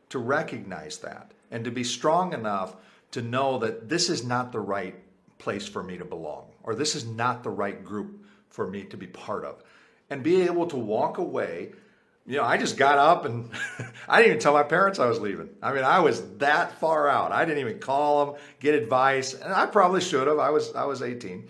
to 0.09 0.19
recognize 0.19 0.97
that 0.99 1.31
and 1.51 1.63
to 1.63 1.71
be 1.71 1.83
strong 1.83 2.33
enough 2.33 2.75
to 3.11 3.21
know 3.21 3.59
that 3.59 3.89
this 3.89 4.09
is 4.09 4.23
not 4.23 4.51
the 4.51 4.59
right 4.59 4.95
place 5.37 5.67
for 5.67 5.83
me 5.83 5.97
to 5.97 6.05
belong 6.05 6.45
or 6.63 6.75
this 6.75 6.95
is 6.95 7.05
not 7.05 7.43
the 7.43 7.49
right 7.49 7.83
group 7.83 8.25
for 8.49 8.67
me 8.67 8.83
to 8.83 8.97
be 8.97 9.07
part 9.07 9.45
of. 9.45 9.63
And 10.09 10.23
be 10.23 10.43
able 10.43 10.67
to 10.67 10.77
walk 10.77 11.17
away 11.17 11.71
you 12.27 12.35
know, 12.35 12.43
I 12.43 12.57
just 12.57 12.75
got 12.75 12.97
up 12.97 13.23
and 13.23 13.49
I 14.09 14.17
didn't 14.17 14.31
even 14.31 14.41
tell 14.41 14.53
my 14.53 14.63
parents 14.63 14.99
I 14.99 15.07
was 15.07 15.19
leaving. 15.19 15.49
I 15.63 15.71
mean, 15.71 15.85
I 15.85 16.01
was 16.01 16.21
that 16.39 16.77
far 16.79 17.07
out. 17.07 17.31
I 17.31 17.45
didn't 17.45 17.61
even 17.61 17.79
call 17.79 18.25
them, 18.25 18.35
get 18.59 18.75
advice, 18.75 19.33
and 19.33 19.53
I 19.53 19.65
probably 19.65 20.01
should 20.01 20.27
have. 20.27 20.37
I 20.37 20.49
was 20.49 20.75
I 20.75 20.83
was 20.83 21.01
18. 21.01 21.47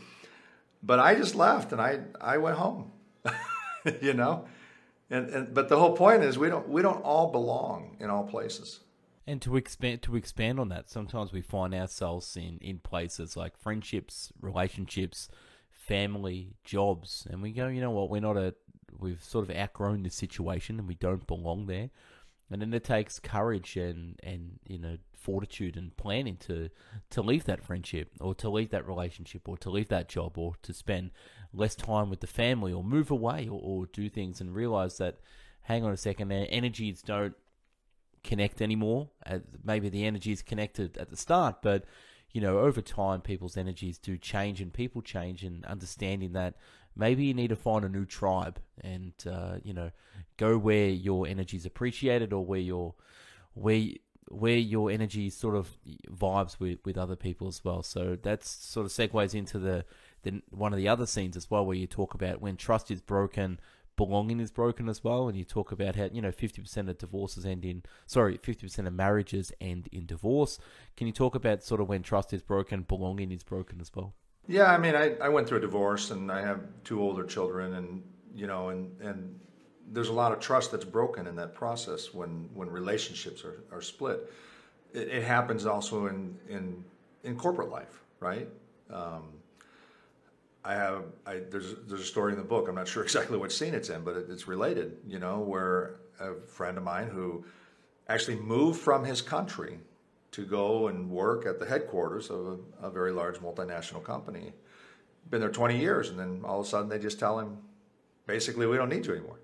But 0.84 1.00
I 1.00 1.16
just 1.16 1.34
left 1.34 1.72
and 1.72 1.82
I 1.82 2.02
I 2.22 2.38
went 2.38 2.58
home. 2.58 2.92
you 4.02 4.14
know? 4.14 4.46
And 5.10 5.30
and 5.32 5.54
but 5.54 5.68
the 5.68 5.80
whole 5.80 5.98
point 5.98 6.24
is 6.24 6.38
we 6.38 6.48
don't 6.48 6.70
we 6.70 6.84
don't 6.84 7.02
all 7.02 7.32
belong 7.32 7.98
in 8.00 8.12
all 8.12 8.24
places. 8.26 8.80
And 9.28 9.42
to 9.42 9.58
expand 9.58 10.02
to 10.04 10.16
expand 10.16 10.58
on 10.58 10.70
that, 10.70 10.90
sometimes 10.90 11.34
we 11.34 11.42
find 11.42 11.76
ourselves 11.76 12.38
in 12.38 12.60
in 12.62 12.80
places 12.80 13.36
like 13.36 13.58
friendships, 13.58 14.32
relationships, 14.40 15.28
family, 15.70 16.54
jobs, 16.64 17.28
and 17.30 17.42
we 17.42 17.52
go, 17.52 17.68
you 17.68 17.82
know 17.82 17.92
what, 17.92 18.10
we're 18.10 18.22
not 18.22 18.38
a 18.38 18.56
we've 18.98 19.24
sort 19.24 19.48
of 19.48 19.56
outgrown 19.56 20.04
this 20.04 20.16
situation 20.16 20.80
and 20.80 20.88
we 20.88 20.96
don't 20.96 21.28
belong 21.28 21.68
there. 21.68 21.90
And 22.50 22.62
then 22.62 22.74
it 22.74 22.86
takes 22.86 23.20
courage 23.20 23.76
and, 23.76 24.18
and 24.24 24.60
you 24.66 24.78
know 24.78 24.98
fortitude 25.14 25.76
and 25.76 25.96
planning 25.98 26.38
to 26.38 26.70
to 27.10 27.22
leave 27.22 27.44
that 27.44 27.62
friendship 27.62 28.12
or 28.22 28.34
to 28.36 28.50
leave 28.50 28.70
that 28.70 28.88
relationship 28.88 29.50
or 29.50 29.58
to 29.58 29.70
leave 29.70 29.90
that 29.90 30.08
job 30.08 30.38
or 30.38 30.54
to 30.62 30.74
spend 30.74 31.12
less 31.54 31.76
time 31.76 32.10
with 32.10 32.22
the 32.22 32.28
family 32.28 32.72
or 32.72 32.82
move 32.82 33.12
away 33.12 33.46
or, 33.50 33.60
or 33.62 33.86
do 33.88 34.08
things 34.08 34.40
and 34.40 34.56
realize 34.56 34.98
that 35.00 35.18
hang 35.64 35.84
on 35.84 35.92
a 35.92 35.98
second 35.98 36.30
their 36.30 36.48
energies 36.50 37.02
don't 37.02 37.36
connect 38.28 38.62
anymore 38.62 39.10
maybe 39.64 39.90
the 39.90 40.06
energy 40.06 40.32
is 40.32 40.42
connected 40.42 40.98
at 40.98 41.10
the 41.10 41.18
start 41.18 41.56
but 41.62 41.86
you 42.32 42.42
know 42.42 42.60
over 42.60 42.82
time 42.82 43.22
people's 43.22 43.58
energies 43.58 43.98
do 43.98 44.18
change 44.18 44.62
and 44.62 44.74
people 44.74 45.02
change 45.02 45.44
and 45.44 45.66
understanding 45.66 46.34
that 46.34 46.56
maybe 46.96 47.24
you 47.26 47.34
need 47.34 47.48
to 47.48 47.56
find 47.56 47.86
a 47.86 47.90
new 47.90 48.06
tribe 48.06 48.60
and 48.82 49.14
uh, 49.30 49.56
you 49.64 49.74
know 49.74 49.90
go 50.38 50.58
where 50.58 50.90
your 50.90 51.28
energy 51.28 51.58
is 51.58 51.66
appreciated 51.66 52.34
or 52.34 52.46
where 52.46 52.60
your 52.60 52.94
where 53.54 53.82
where 54.30 54.58
your 54.58 54.92
energy 54.92 55.30
sort 55.30 55.56
of 55.56 55.70
vibes 56.12 56.60
with, 56.60 56.80
with 56.84 56.98
other 56.98 57.16
people 57.16 57.48
as 57.48 57.64
well. 57.64 57.82
So 57.82 58.18
that's 58.22 58.50
sort 58.50 58.86
of 58.86 58.92
segues 58.92 59.34
into 59.34 59.58
the, 59.58 59.86
the 60.24 60.42
one 60.50 60.74
of 60.74 60.78
the 60.78 60.88
other 60.88 61.06
scenes 61.06 61.38
as 61.38 61.50
well, 61.50 61.66
where 61.66 61.78
you 61.78 61.88
talk 61.88 62.14
about 62.14 62.42
when 62.42 62.58
trust 62.58 62.92
is 62.92 63.02
broken, 63.02 63.60
belonging 63.98 64.40
is 64.40 64.52
broken 64.52 64.88
as 64.88 65.04
well, 65.04 65.28
and 65.28 65.38
you 65.38 65.44
talk 65.44 65.72
about 65.72 65.96
how 65.96 66.08
you 66.12 66.22
know 66.22 66.32
fifty 66.32 66.62
percent 66.62 66.88
of 66.90 66.98
divorces 66.98 67.46
end 67.46 67.66
in 67.66 67.84
sorry 68.06 68.40
fifty 68.42 68.66
percent 68.66 68.88
of 68.88 68.94
marriages 68.94 69.52
end 69.60 69.90
in 69.92 70.06
divorce. 70.06 70.60
Can 70.96 71.08
you 71.08 71.14
talk 71.14 71.36
about 71.36 71.64
sort 71.64 71.82
of 71.82 71.90
when 71.90 72.04
trust 72.04 72.32
is 72.32 72.42
broken, 72.42 72.84
belonging 72.84 73.32
is 73.32 73.44
broken 73.44 73.82
as 73.82 73.92
well? 73.94 74.14
Yeah, 74.48 74.72
I 74.72 74.78
mean, 74.78 74.96
I, 74.96 75.16
I 75.16 75.28
went 75.28 75.48
through 75.48 75.58
a 75.58 75.62
divorce 75.62 76.12
and 76.12 76.32
I 76.32 76.42
have 76.42 76.62
two 76.86 77.02
older 77.02 77.26
children, 77.26 77.74
and 77.74 78.04
you 78.34 78.48
know, 78.48 78.70
and 78.70 79.00
and 79.02 79.40
there's 79.92 80.10
a 80.10 80.14
lot 80.14 80.32
of 80.32 80.40
trust 80.40 80.72
that's 80.72 80.86
broken 80.86 81.28
in 81.28 81.36
that 81.36 81.54
process 81.54 82.14
when 82.14 82.50
when 82.54 82.70
relationships 82.70 83.44
are, 83.44 83.64
are 83.72 83.82
split. 83.82 84.32
It, 84.94 85.10
it 85.10 85.24
happens 85.24 85.66
also 85.66 86.08
in 86.08 86.38
in 86.48 86.86
in 87.24 87.36
corporate 87.36 87.70
life, 87.70 88.04
right? 88.20 88.48
Um, 88.90 89.34
I 90.68 90.74
have 90.74 91.06
I, 91.26 91.36
there's 91.50 91.76
there's 91.88 92.02
a 92.02 92.06
story 92.06 92.34
in 92.34 92.38
the 92.38 92.44
book. 92.44 92.68
I'm 92.68 92.76
not 92.76 92.90
sure 92.90 93.02
exactly 93.02 93.38
what 93.38 93.54
scene 93.54 93.74
it's 93.74 93.90
in, 93.90 94.04
but 94.04 94.18
it, 94.18 94.26
it's 94.30 94.48
related. 94.50 94.98
You 95.08 95.18
know, 95.18 95.40
where 95.40 95.96
a 96.20 96.36
friend 96.46 96.78
of 96.78 96.84
mine 96.84 97.08
who 97.08 97.46
actually 98.10 98.36
moved 98.36 98.82
from 98.82 99.06
his 99.06 99.22
country 99.22 99.80
to 100.32 100.46
go 100.46 100.90
and 100.90 101.10
work 101.10 101.46
at 101.46 101.58
the 101.58 101.66
headquarters 101.66 102.30
of 102.30 102.60
a, 102.82 102.88
a, 102.88 102.92
very 102.92 103.12
large 103.12 103.38
multinational 103.38 104.04
company. 104.04 104.54
Been 105.30 105.40
there 105.40 105.50
20 105.50 105.80
years, 105.80 106.10
and 106.10 106.20
then 106.20 106.42
all 106.44 106.60
of 106.60 106.66
a 106.66 106.70
sudden 106.70 106.90
they 106.90 107.00
just 107.00 107.20
tell 107.20 107.40
him, 107.40 107.58
basically, 108.26 108.68
we 108.68 108.78
don't 108.78 108.90
need 108.90 109.06
you 109.06 109.14
anymore. 109.14 109.40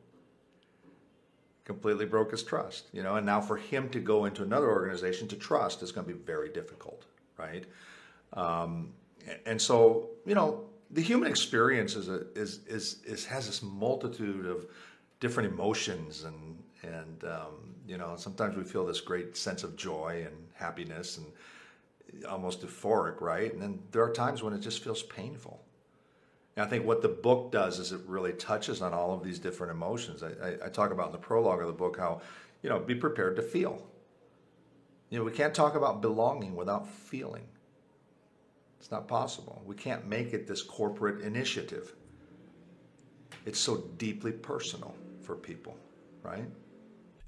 Completely 1.65 2.05
broke 2.05 2.31
his 2.31 2.43
trust, 2.43 2.89
you 2.91 3.01
know. 3.01 3.15
And 3.15 3.25
now 3.25 3.39
for 3.39 3.57
him 3.57 3.89
to 3.89 3.99
go 3.99 4.25
into 4.25 4.43
another 4.43 4.69
organization 4.69 5.27
to 5.29 5.35
trust 5.35 5.81
is 5.83 5.91
going 5.91 6.05
to 6.05 6.13
be 6.13 6.19
very 6.19 6.49
difficult, 6.49 7.05
right? 7.37 7.65
Um, 8.33 8.93
and 9.45 9.61
so, 9.61 10.09
you 10.25 10.35
know, 10.35 10.65
the 10.93 11.01
human 11.01 11.29
experience 11.29 11.95
is, 11.95 12.07
a, 12.07 12.25
is, 12.35 12.59
is, 12.67 13.01
is 13.05 13.25
has 13.25 13.47
this 13.47 13.63
multitude 13.63 14.45
of 14.45 14.67
different 15.19 15.51
emotions 15.51 16.23
and 16.23 16.61
and 16.83 17.23
um, 17.23 17.75
you 17.87 17.97
know 17.97 18.15
sometimes 18.17 18.55
we 18.55 18.63
feel 18.63 18.85
this 18.85 19.01
great 19.01 19.35
sense 19.35 19.63
of 19.63 19.75
joy 19.75 20.23
and 20.25 20.35
happiness 20.53 21.17
and 21.17 22.25
almost 22.25 22.61
euphoric 22.61 23.21
right? 23.21 23.51
And 23.53 23.61
then 23.61 23.79
there 23.91 24.03
are 24.03 24.11
times 24.11 24.43
when 24.43 24.53
it 24.53 24.59
just 24.59 24.83
feels 24.83 25.01
painful. 25.03 25.63
And 26.55 26.65
i 26.65 26.69
think 26.69 26.85
what 26.85 27.01
the 27.01 27.09
book 27.09 27.51
does 27.51 27.79
is 27.79 27.91
it 27.91 28.01
really 28.05 28.33
touches 28.33 28.81
on 28.81 28.93
all 28.93 29.13
of 29.13 29.23
these 29.23 29.39
different 29.39 29.71
emotions. 29.71 30.21
I, 30.21 30.27
I, 30.27 30.65
I 30.65 30.69
talk 30.69 30.91
about 30.91 31.07
in 31.07 31.11
the 31.13 31.17
prologue 31.17 31.61
of 31.61 31.67
the 31.67 31.73
book 31.73 31.97
how 31.97 32.21
you 32.61 32.69
know 32.69 32.79
be 32.79 32.95
prepared 32.95 33.35
to 33.37 33.41
feel. 33.41 33.81
You 35.09 35.19
know 35.19 35.25
we 35.25 35.31
can't 35.31 35.55
talk 35.55 35.75
about 35.75 36.01
belonging 36.01 36.55
without 36.55 36.87
feeling 36.87 37.47
it's 38.83 38.91
not 38.91 39.07
possible 39.07 39.61
we 39.65 39.75
can't 39.75 40.05
make 40.05 40.33
it 40.33 40.45
this 40.45 40.61
corporate 40.61 41.21
initiative 41.21 41.95
it's 43.45 43.57
so 43.57 43.77
deeply 43.97 44.33
personal 44.33 44.93
for 45.21 45.35
people 45.37 45.77
right 46.21 46.43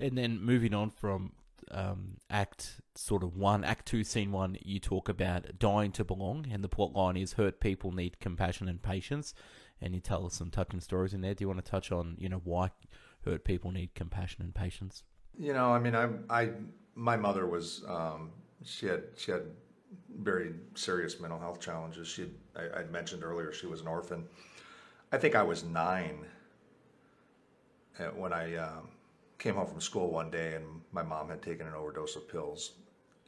and 0.02 0.18
then 0.18 0.38
moving 0.42 0.74
on 0.74 0.90
from 0.90 1.32
um, 1.72 2.18
Act 2.30 2.82
sort 2.96 3.24
of 3.24 3.38
one, 3.38 3.64
Act 3.64 3.86
two, 3.86 4.04
Scene 4.04 4.34
one, 4.34 4.58
you 4.62 4.80
talk 4.80 5.08
about 5.08 5.58
dying 5.58 5.92
to 5.94 6.04
belong, 6.04 6.46
and 6.52 6.62
the 6.62 6.68
plot 6.68 6.94
line 6.94 7.16
is 7.16 7.34
hurt 7.34 7.62
people 7.62 7.92
need 7.94 8.20
compassion 8.20 8.68
and 8.68 8.82
patience, 8.82 9.34
and 9.82 9.96
you 9.96 10.02
tell 10.02 10.26
us 10.26 10.36
some 10.36 10.52
touching 10.52 10.82
stories 10.82 11.14
in 11.14 11.22
there. 11.22 11.34
Do 11.34 11.44
you 11.44 11.48
want 11.48 11.64
to 11.64 11.72
touch 11.72 11.92
on 11.92 12.18
you 12.20 12.28
know 12.28 12.42
why 12.44 12.72
hurt 13.24 13.46
people 13.46 13.72
need 13.72 13.96
compassion 13.96 14.44
and 14.44 14.54
patience? 14.54 15.04
You 15.40 15.54
know, 15.54 15.74
I 15.74 15.80
mean, 15.80 15.96
I, 15.96 16.10
I, 16.30 16.52
my 16.94 17.18
mother 17.18 17.48
was, 17.48 17.84
um, 17.88 18.32
she 18.64 18.86
had, 18.86 19.04
she 19.16 19.32
had 19.32 19.44
very 20.22 20.54
serious 20.76 21.20
mental 21.20 21.40
health 21.40 21.60
challenges. 21.60 22.08
She, 22.08 22.28
I, 22.56 22.80
I 22.80 22.84
mentioned 22.86 23.24
earlier, 23.24 23.52
she 23.52 23.68
was 23.68 23.82
an 23.82 23.88
orphan. 23.88 24.26
I 25.12 25.18
think 25.18 25.36
I 25.36 25.44
was 25.44 25.64
nine 25.64 26.26
uh, 28.00 28.06
when 28.16 28.34
I. 28.34 28.56
Um, 28.56 28.90
came 29.38 29.56
home 29.56 29.68
from 29.68 29.82
school 29.82 30.10
one 30.10 30.32
day 30.32 30.56
and 30.56 30.66
my 30.92 31.04
mom 31.04 31.30
had 31.30 31.42
taken 31.42 31.68
an 31.68 31.74
overdose 31.74 32.16
of 32.16 32.28
pills 32.28 32.72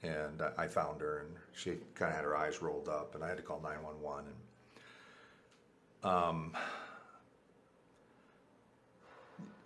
and 0.04 0.42
I 0.58 0.68
found 0.68 1.02
her 1.02 1.20
and 1.20 1.36
she 1.54 1.72
kind 1.96 2.10
of 2.10 2.16
had 2.16 2.24
her 2.24 2.36
eyes 2.36 2.62
rolled 2.62 2.88
up 2.88 3.16
and 3.16 3.24
I 3.24 3.28
had 3.28 3.38
to 3.38 3.44
call 3.44 3.60
911 3.62 4.26
and 6.04 6.12
um, 6.12 6.54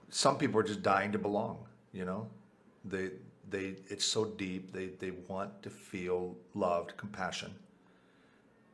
some 0.10 0.38
people 0.38 0.60
are 0.60 0.64
just 0.64 0.82
dying 0.82 1.12
to 1.12 1.20
belong 1.20 1.60
you 1.94 2.06
know 2.06 2.28
they 2.86 3.12
they 3.52 3.76
it's 3.88 4.06
so 4.06 4.26
deep 4.26 4.72
they 4.72 4.88
they 4.88 5.12
want 5.28 5.62
to 5.62 5.70
feel 5.70 6.36
loved 6.56 6.98
compassion 6.98 7.54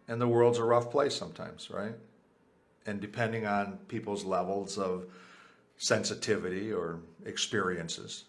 and 0.07 0.21
the 0.21 0.27
world's 0.27 0.57
a 0.57 0.63
rough 0.63 0.89
place 0.89 1.15
sometimes 1.15 1.69
right 1.69 1.95
and 2.85 3.01
depending 3.01 3.45
on 3.45 3.77
people's 3.87 4.23
levels 4.23 4.77
of 4.77 5.05
sensitivity 5.77 6.71
or 6.71 6.99
experiences. 7.25 8.25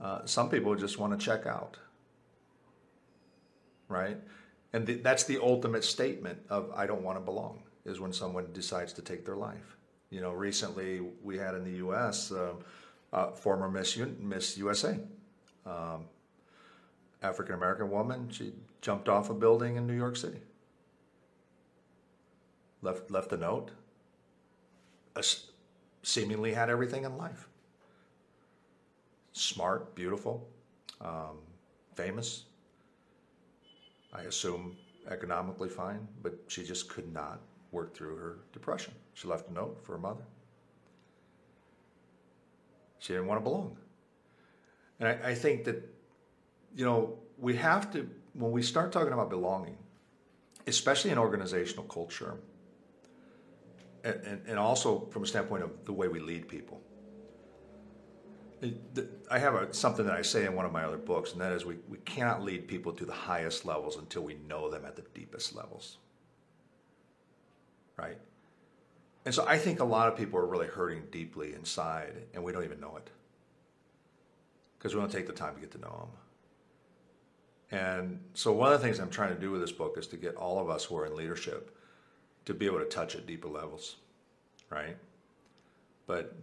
Uh, 0.00 0.24
some 0.24 0.48
people 0.48 0.74
just 0.76 0.98
want 0.98 1.18
to 1.18 1.24
check 1.24 1.46
out, 1.46 1.76
right? 3.88 4.18
And 4.72 4.86
that's 4.86 5.24
the 5.24 5.42
ultimate 5.42 5.82
statement 5.82 6.38
of 6.48 6.70
I 6.76 6.86
don't 6.86 7.02
want 7.02 7.16
to 7.18 7.24
belong 7.24 7.62
is 7.84 7.98
when 7.98 8.12
someone 8.12 8.46
decides 8.52 8.92
to 8.94 9.02
take 9.02 9.24
their 9.24 9.36
life. 9.36 9.76
You 10.10 10.20
know, 10.20 10.32
recently 10.32 11.00
we 11.22 11.38
had 11.38 11.54
in 11.54 11.64
the 11.64 11.78
U.S. 11.78 12.30
Uh, 12.30 12.52
uh, 13.12 13.30
former 13.32 13.68
Miss, 13.70 13.96
U- 13.96 14.16
Miss 14.20 14.56
USA. 14.58 15.00
Um, 15.68 16.04
African 17.22 17.54
American 17.54 17.90
woman. 17.90 18.30
She 18.30 18.52
jumped 18.80 19.08
off 19.08 19.30
a 19.30 19.34
building 19.34 19.76
in 19.76 19.86
New 19.86 19.96
York 19.96 20.16
City. 20.16 20.40
Left 22.80 23.10
left 23.10 23.32
a 23.32 23.36
note. 23.36 23.72
seemingly 26.02 26.54
had 26.54 26.70
everything 26.70 27.04
in 27.04 27.16
life. 27.16 27.48
Smart, 29.32 29.94
beautiful, 29.94 30.48
um, 31.00 31.38
famous. 31.94 32.44
I 34.12 34.22
assume 34.22 34.76
economically 35.10 35.68
fine, 35.68 36.06
but 36.22 36.38
she 36.46 36.64
just 36.64 36.88
could 36.88 37.12
not 37.12 37.40
work 37.72 37.94
through 37.94 38.16
her 38.16 38.38
depression. 38.52 38.94
She 39.14 39.28
left 39.28 39.48
a 39.48 39.52
note 39.52 39.80
for 39.82 39.92
her 39.92 39.98
mother. 39.98 40.24
She 43.00 43.12
didn't 43.12 43.28
want 43.28 43.40
to 43.40 43.44
belong. 43.44 43.76
And 45.00 45.08
I, 45.08 45.30
I 45.30 45.34
think 45.34 45.64
that, 45.64 45.82
you 46.74 46.84
know, 46.84 47.18
we 47.38 47.56
have 47.56 47.92
to, 47.92 48.08
when 48.34 48.50
we 48.50 48.62
start 48.62 48.92
talking 48.92 49.12
about 49.12 49.30
belonging, 49.30 49.76
especially 50.66 51.10
in 51.10 51.18
organizational 51.18 51.84
culture, 51.84 52.34
and, 54.04 54.14
and, 54.24 54.42
and 54.46 54.58
also 54.58 55.06
from 55.10 55.22
a 55.22 55.26
standpoint 55.26 55.62
of 55.62 55.70
the 55.84 55.92
way 55.92 56.08
we 56.08 56.20
lead 56.20 56.48
people. 56.48 56.80
I 59.30 59.38
have 59.38 59.54
a, 59.54 59.72
something 59.72 60.04
that 60.06 60.16
I 60.16 60.22
say 60.22 60.44
in 60.44 60.54
one 60.56 60.66
of 60.66 60.72
my 60.72 60.82
other 60.82 60.96
books, 60.96 61.32
and 61.32 61.40
that 61.40 61.52
is 61.52 61.64
we, 61.64 61.76
we 61.88 61.98
cannot 61.98 62.42
lead 62.42 62.66
people 62.66 62.92
to 62.94 63.04
the 63.04 63.12
highest 63.12 63.64
levels 63.64 63.96
until 63.96 64.22
we 64.22 64.36
know 64.48 64.68
them 64.68 64.84
at 64.84 64.96
the 64.96 65.02
deepest 65.14 65.54
levels. 65.54 65.98
Right? 67.96 68.18
And 69.24 69.32
so 69.32 69.46
I 69.46 69.58
think 69.58 69.78
a 69.78 69.84
lot 69.84 70.08
of 70.08 70.16
people 70.16 70.40
are 70.40 70.46
really 70.46 70.66
hurting 70.66 71.04
deeply 71.12 71.54
inside, 71.54 72.14
and 72.34 72.42
we 72.42 72.50
don't 72.50 72.64
even 72.64 72.80
know 72.80 72.96
it 72.96 73.10
because 74.78 74.94
we 74.94 75.00
don't 75.00 75.10
take 75.10 75.26
the 75.26 75.32
time 75.32 75.54
to 75.54 75.60
get 75.60 75.70
to 75.72 75.78
know 75.78 76.08
them. 77.70 77.80
And 77.80 78.20
so, 78.34 78.52
one 78.52 78.72
of 78.72 78.80
the 78.80 78.86
things 78.86 78.98
I'm 78.98 79.10
trying 79.10 79.34
to 79.34 79.40
do 79.40 79.50
with 79.50 79.60
this 79.60 79.72
book 79.72 79.96
is 79.98 80.06
to 80.08 80.16
get 80.16 80.36
all 80.36 80.58
of 80.58 80.70
us 80.70 80.84
who 80.84 80.96
are 80.96 81.06
in 81.06 81.14
leadership 81.14 81.76
to 82.46 82.54
be 82.54 82.66
able 82.66 82.78
to 82.78 82.86
touch 82.86 83.14
at 83.14 83.26
deeper 83.26 83.48
levels, 83.48 83.96
right? 84.70 84.96
But 86.06 86.34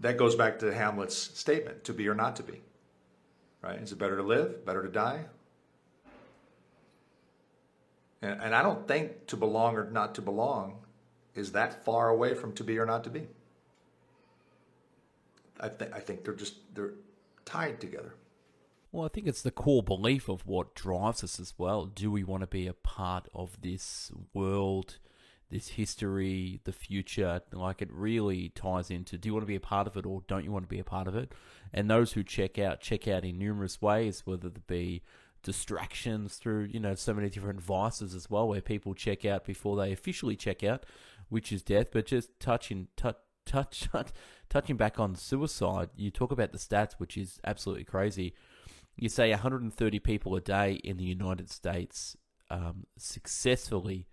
that 0.00 0.16
goes 0.16 0.34
back 0.34 0.58
to 0.60 0.72
Hamlet's 0.72 1.16
statement 1.16 1.84
to 1.84 1.92
be 1.92 2.08
or 2.08 2.14
not 2.14 2.36
to 2.36 2.42
be, 2.42 2.62
right? 3.62 3.78
Is 3.78 3.92
it 3.92 3.98
better 3.98 4.16
to 4.16 4.22
live, 4.22 4.64
better 4.64 4.82
to 4.82 4.88
die? 4.88 5.26
And, 8.22 8.40
and 8.40 8.54
I 8.54 8.62
don't 8.62 8.88
think 8.88 9.26
to 9.26 9.36
belong 9.36 9.76
or 9.76 9.90
not 9.90 10.14
to 10.14 10.22
belong 10.22 10.78
is 11.34 11.52
that 11.52 11.84
far 11.84 12.08
away 12.08 12.32
from 12.32 12.52
to 12.54 12.64
be 12.64 12.78
or 12.78 12.86
not 12.86 13.04
to 13.04 13.10
be. 13.10 13.26
I, 15.60 15.68
th- 15.68 15.90
I 15.92 16.00
think 16.00 16.24
they're 16.24 16.34
just 16.34 16.54
they're 16.74 16.94
tied 17.44 17.80
together. 17.80 18.14
Well, 18.92 19.06
I 19.06 19.08
think 19.08 19.26
it's 19.26 19.42
the 19.42 19.50
core 19.50 19.82
belief 19.82 20.28
of 20.28 20.46
what 20.46 20.76
drives 20.76 21.24
us 21.24 21.40
as 21.40 21.54
well. 21.58 21.86
Do 21.86 22.12
we 22.12 22.22
want 22.22 22.42
to 22.42 22.46
be 22.46 22.68
a 22.68 22.72
part 22.72 23.28
of 23.34 23.60
this 23.60 24.12
world, 24.32 24.98
this 25.50 25.70
history, 25.70 26.60
the 26.62 26.72
future? 26.72 27.40
Like 27.52 27.82
it 27.82 27.92
really 27.92 28.50
ties 28.50 28.90
into 28.90 29.18
do 29.18 29.28
you 29.28 29.32
want 29.32 29.42
to 29.42 29.48
be 29.48 29.56
a 29.56 29.60
part 29.60 29.88
of 29.88 29.96
it 29.96 30.06
or 30.06 30.22
don't 30.28 30.44
you 30.44 30.52
want 30.52 30.64
to 30.64 30.68
be 30.68 30.78
a 30.78 30.84
part 30.84 31.08
of 31.08 31.16
it? 31.16 31.32
And 31.72 31.90
those 31.90 32.12
who 32.12 32.22
check 32.22 32.56
out, 32.56 32.80
check 32.80 33.08
out 33.08 33.24
in 33.24 33.36
numerous 33.36 33.82
ways, 33.82 34.22
whether 34.24 34.46
it 34.46 34.66
be 34.68 35.02
distractions 35.42 36.36
through, 36.36 36.64
you 36.64 36.78
know, 36.78 36.94
so 36.94 37.14
many 37.14 37.28
different 37.28 37.60
vices 37.60 38.14
as 38.14 38.30
well, 38.30 38.46
where 38.46 38.60
people 38.60 38.94
check 38.94 39.24
out 39.24 39.44
before 39.44 39.76
they 39.76 39.92
officially 39.92 40.36
check 40.36 40.62
out, 40.62 40.84
which 41.28 41.52
is 41.52 41.62
death, 41.62 41.88
but 41.92 42.06
just 42.06 42.38
touching, 42.38 42.86
touch, 42.96 43.18
touch, 43.46 43.88
touching 44.48 44.76
back 44.76 44.98
on 44.98 45.14
suicide, 45.14 45.90
you 45.96 46.10
talk 46.10 46.32
about 46.32 46.52
the 46.52 46.58
stats, 46.58 46.94
which 46.94 47.16
is 47.16 47.40
absolutely 47.44 47.84
crazy. 47.84 48.34
You 48.96 49.08
say 49.08 49.30
130 49.30 49.98
people 50.00 50.36
a 50.36 50.40
day 50.40 50.74
in 50.84 50.96
the 50.96 51.04
United 51.04 51.50
States 51.50 52.16
um, 52.50 52.86
successfully 52.96 54.06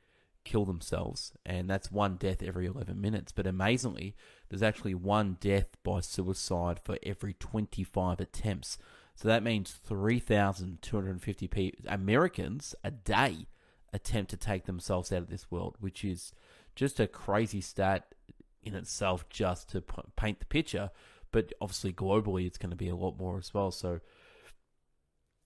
kill 0.43 0.65
themselves, 0.65 1.33
and 1.45 1.69
that's 1.69 1.91
one 1.91 2.15
death 2.15 2.41
every 2.41 2.65
11 2.65 2.99
minutes. 2.99 3.31
But 3.31 3.45
amazingly, 3.45 4.15
there's 4.49 4.63
actually 4.63 4.95
one 4.95 5.37
death 5.39 5.77
by 5.83 5.99
suicide 6.01 6.79
for 6.83 6.97
every 7.03 7.33
25 7.33 8.19
attempts. 8.19 8.77
So 9.15 9.27
that 9.27 9.43
means 9.43 9.71
3,250 9.71 11.47
people, 11.47 11.79
Americans 11.87 12.73
a 12.83 12.91
day 12.91 13.47
attempt 13.93 14.31
to 14.31 14.37
take 14.37 14.65
themselves 14.65 15.11
out 15.11 15.21
of 15.21 15.29
this 15.29 15.51
world, 15.51 15.75
which 15.79 16.03
is 16.03 16.33
just 16.75 16.99
a 16.99 17.07
crazy 17.07 17.61
stat 17.61 18.15
in 18.63 18.75
itself 18.75 19.27
just 19.29 19.69
to 19.69 19.81
p- 19.81 20.01
paint 20.15 20.39
the 20.39 20.45
picture. 20.45 20.91
But 21.31 21.53
obviously, 21.61 21.93
globally, 21.93 22.45
it's 22.45 22.57
going 22.57 22.71
to 22.71 22.75
be 22.75 22.89
a 22.89 22.95
lot 22.95 23.17
more 23.17 23.37
as 23.37 23.53
well. 23.53 23.71
So, 23.71 24.01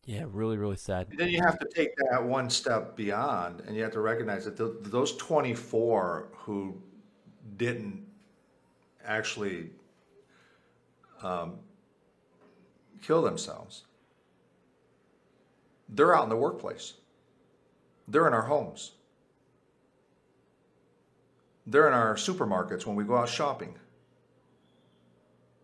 yeah, 0.06 0.25
really, 0.28 0.58
really 0.58 0.78
sad. 0.78 1.08
Then 1.15 1.30
you 1.30 1.41
have 1.41 1.60
to 1.60 1.67
take 1.73 1.95
that 2.10 2.23
one 2.23 2.49
step 2.49 2.95
beyond, 2.95 3.62
and 3.62 3.75
you 3.75 3.84
have 3.84 3.93
to 3.93 3.99
recognize 3.99 4.45
that 4.45 4.58
the, 4.58 4.78
those 4.82 5.15
24 5.17 6.30
who 6.34 6.82
didn't 7.58 8.06
actually 9.04 9.69
um, 11.21 11.60
kill 13.01 13.21
themselves, 13.21 13.86
they're 15.89 16.15
out 16.15 16.23
in 16.23 16.30
the 16.30 16.36
workplace, 16.36 16.93
they're 18.08 18.28
in 18.28 18.34
our 18.34 18.43
homes. 18.43 18.93
They're 21.67 21.88
in 21.88 21.93
our 21.93 22.15
supermarkets 22.15 22.86
when 22.86 22.95
we 22.95 23.04
go 23.04 23.17
out 23.17 23.30
shopping. 23.30 23.75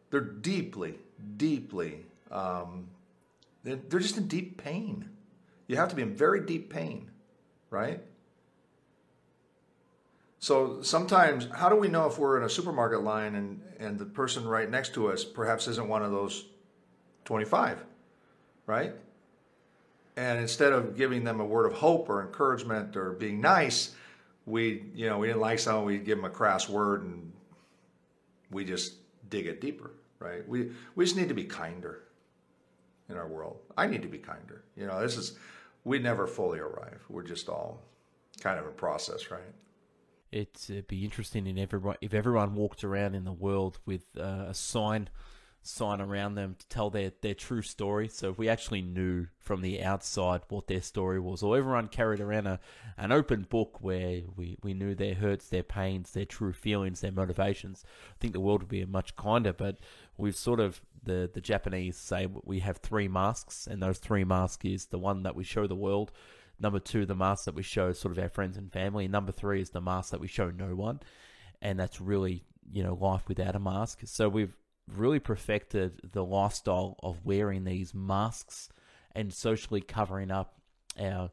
They're 0.10 0.22
deeply, 0.22 0.96
deeply, 1.38 2.06
um, 2.32 2.88
they're, 3.64 3.76
they're 3.76 4.00
just 4.00 4.18
in 4.18 4.28
deep 4.28 4.62
pain. 4.62 5.10
You 5.68 5.78
have 5.78 5.90
to 5.90 5.96
be 5.96 6.02
in 6.02 6.16
very 6.16 6.42
deep 6.42 6.70
pain, 6.70 7.10
right? 7.70 8.02
So 10.40 10.82
sometimes, 10.82 11.48
how 11.54 11.70
do 11.70 11.76
we 11.76 11.88
know 11.88 12.08
if 12.08 12.18
we're 12.18 12.38
in 12.38 12.44
a 12.44 12.50
supermarket 12.50 13.04
line 13.04 13.36
and, 13.36 13.62
and 13.80 14.00
the 14.00 14.06
person 14.06 14.46
right 14.46 14.70
next 14.70 14.96
to 14.96 15.12
us 15.12 15.24
perhaps 15.24 15.68
isn't 15.68 15.88
one 15.88 16.02
of 16.02 16.12
those 16.12 16.46
25, 17.26 17.78
right? 18.66 18.94
And 20.18 20.40
instead 20.40 20.74
of 20.74 20.98
giving 20.98 21.24
them 21.24 21.40
a 21.40 21.46
word 21.46 21.68
of 21.68 21.74
hope 21.74 22.10
or 22.10 22.22
encouragement 22.22 22.98
or 22.98 23.12
being 23.12 23.40
nice, 23.40 23.96
we, 24.46 24.86
you 24.94 25.08
know, 25.08 25.18
we 25.18 25.28
didn't 25.28 25.42
like 25.42 25.60
someone, 25.60 25.86
we'd 25.86 26.06
give 26.06 26.18
them 26.18 26.26
a 26.26 26.30
crass 26.30 26.68
word 26.68 27.04
and 27.04 27.32
we 28.50 28.66
just 28.66 28.96
dig 29.30 29.46
it 29.46 29.62
deeper, 29.62 29.92
right? 30.20 30.48
We, 30.48 30.72
we 30.96 31.06
just 31.06 31.16
need 31.16 31.30
to 31.30 31.34
be 31.34 31.44
kinder 31.44 32.04
in 33.10 33.18
our 33.18 33.28
world. 33.28 33.60
I 33.78 33.88
need 33.88 34.02
to 34.02 34.08
be 34.08 34.18
kinder. 34.18 34.64
You 34.76 34.88
know, 34.88 35.02
this 35.02 35.18
is, 35.18 35.38
we 35.84 36.00
never 36.00 36.28
fully 36.28 36.60
arrive. 36.60 37.04
We're 37.10 37.24
just 37.24 37.50
all 37.50 37.82
kind 38.42 38.60
of 38.60 38.66
a 38.66 38.72
process, 38.72 39.32
right? 39.32 39.42
It'd 40.32 40.88
be 40.88 41.04
interesting 41.04 41.46
in 41.46 41.60
everyone 41.60 41.98
if 42.00 42.14
everyone 42.14 42.56
walked 42.56 42.86
around 42.86 43.16
in 43.16 43.26
the 43.26 43.34
world 43.34 43.80
with 43.86 44.06
uh, 44.18 44.46
a 44.48 44.54
sign 44.54 45.10
sign 45.64 46.02
around 46.02 46.36
them 46.36 46.56
to 46.58 46.68
tell 46.68 46.90
their, 46.90 47.12
their 47.22 47.36
true 47.36 47.62
story. 47.62 48.08
So 48.08 48.30
if 48.32 48.38
we 48.38 48.50
actually 48.50 48.82
knew 48.82 49.28
from 49.38 49.62
the 49.62 49.84
outside 49.84 50.42
what 50.50 50.68
their 50.68 50.82
story 50.82 51.20
was, 51.20 51.44
or 51.44 51.58
everyone 51.58 51.88
carried 51.88 52.20
around 52.20 52.48
a, 52.48 52.60
an 52.98 53.12
open 53.12 53.46
book 53.50 53.78
where 53.80 54.22
we, 54.36 54.58
we 54.64 54.74
knew 54.74 54.96
their 54.96 55.14
hurts, 55.14 55.50
their 55.50 55.64
pains, 55.64 56.12
their 56.12 56.26
true 56.26 56.54
feelings, 56.54 57.02
their 57.02 57.12
motivations, 57.12 57.84
I 58.10 58.16
think 58.20 58.34
the 58.34 58.40
world 58.40 58.64
would 58.64 58.70
be 58.70 58.84
much 58.86 59.16
kinder. 59.16 59.54
But 59.54 59.78
we've 60.18 60.36
sort 60.36 60.60
of, 60.60 60.82
the, 61.04 61.30
the 61.32 61.42
Japanese 61.42 61.98
say 61.98 62.28
we 62.44 62.60
have 62.60 62.78
three 62.78 63.08
masks, 63.08 63.68
and 63.68 63.82
those 63.82 64.00
three 64.00 64.24
masks 64.24 64.66
is 64.66 64.86
the 64.88 65.00
one 65.00 65.24
that 65.24 65.36
we 65.36 65.44
show 65.44 65.68
the 65.68 65.76
world. 65.76 66.12
Number 66.60 66.80
two, 66.80 67.06
the 67.06 67.16
mask 67.16 67.46
that 67.46 67.56
we 67.56 67.64
show 67.64 67.92
sort 67.92 68.16
of 68.16 68.24
our 68.24 68.30
friends 68.30 68.58
and 68.58 68.72
family. 68.72 69.06
And 69.06 69.12
number 69.12 69.32
three 69.32 69.62
is 69.62 69.72
the 69.72 69.82
mask 69.82 70.12
that 70.12 70.20
we 70.20 70.28
show 70.28 70.52
no 70.52 70.76
one. 70.76 71.00
And 71.62 71.80
that's 71.80 72.00
really, 72.00 72.44
you 72.72 72.84
know, 72.84 72.94
life 72.94 73.28
without 73.28 73.56
a 73.56 73.60
mask. 73.60 74.02
So 74.06 74.30
we've 74.30 74.56
really 74.96 75.20
perfected 75.20 76.00
the 76.12 76.24
lifestyle 76.24 76.96
of 77.04 77.26
wearing 77.26 77.64
these 77.64 77.94
masks 77.94 78.70
and 79.14 79.34
socially 79.34 79.82
covering 79.82 80.32
up 80.32 80.56
our, 81.00 81.32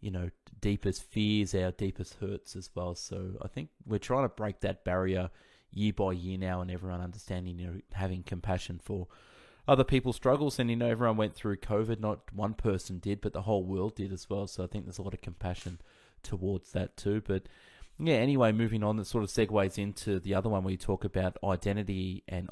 you 0.00 0.10
know, 0.10 0.30
deepest 0.60 1.02
fears, 1.04 1.54
our 1.54 1.72
deepest 1.72 2.14
hurts 2.20 2.56
as 2.56 2.70
well. 2.74 2.94
So 2.94 3.32
I 3.42 3.48
think 3.48 3.70
we're 3.84 3.98
trying 3.98 4.24
to 4.24 4.28
break 4.28 4.60
that 4.60 4.84
barrier 4.84 5.30
year 5.72 5.92
by 5.92 6.12
year 6.12 6.38
now, 6.38 6.60
and 6.60 6.70
everyone 6.70 7.00
understanding, 7.00 7.58
you 7.58 7.66
know, 7.66 7.80
having 7.92 8.22
compassion 8.22 8.80
for 8.82 9.08
other 9.68 9.84
people's 9.84 10.16
struggles. 10.16 10.58
And 10.58 10.70
you 10.70 10.76
know, 10.76 10.88
everyone 10.88 11.16
went 11.16 11.34
through 11.34 11.56
COVID. 11.56 12.00
Not 12.00 12.32
one 12.32 12.54
person 12.54 12.98
did, 12.98 13.20
but 13.20 13.32
the 13.32 13.42
whole 13.42 13.64
world 13.64 13.96
did 13.96 14.12
as 14.12 14.28
well. 14.30 14.46
So 14.46 14.64
I 14.64 14.66
think 14.66 14.84
there's 14.84 14.98
a 14.98 15.02
lot 15.02 15.14
of 15.14 15.20
compassion 15.20 15.80
towards 16.22 16.72
that 16.72 16.96
too. 16.96 17.22
But 17.26 17.44
yeah, 17.98 18.16
anyway, 18.16 18.52
moving 18.52 18.82
on, 18.82 18.96
that 18.96 19.06
sort 19.06 19.24
of 19.24 19.30
segues 19.30 19.78
into 19.78 20.20
the 20.20 20.34
other 20.34 20.48
one 20.48 20.62
where 20.62 20.72
you 20.72 20.78
talk 20.78 21.04
about 21.04 21.38
identity 21.42 22.22
and 22.28 22.48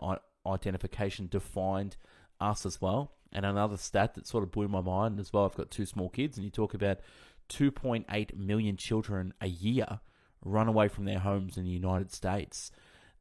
identification 0.46 1.28
defined 1.28 1.96
us 2.40 2.66
as 2.66 2.80
well. 2.80 3.12
And 3.32 3.44
another 3.44 3.76
stat 3.76 4.14
that 4.14 4.26
sort 4.26 4.44
of 4.44 4.52
blew 4.52 4.68
my 4.68 4.80
mind 4.80 5.18
as 5.18 5.32
well. 5.32 5.44
I've 5.44 5.56
got 5.56 5.70
two 5.70 5.86
small 5.86 6.08
kids, 6.08 6.36
and 6.36 6.44
you 6.44 6.50
talk 6.50 6.74
about 6.74 7.00
2.8 7.48 8.36
million 8.36 8.76
children 8.76 9.34
a 9.40 9.48
year 9.48 10.00
run 10.44 10.68
away 10.68 10.88
from 10.88 11.04
their 11.04 11.18
homes 11.18 11.56
in 11.56 11.64
the 11.64 11.70
United 11.70 12.12
States. 12.12 12.70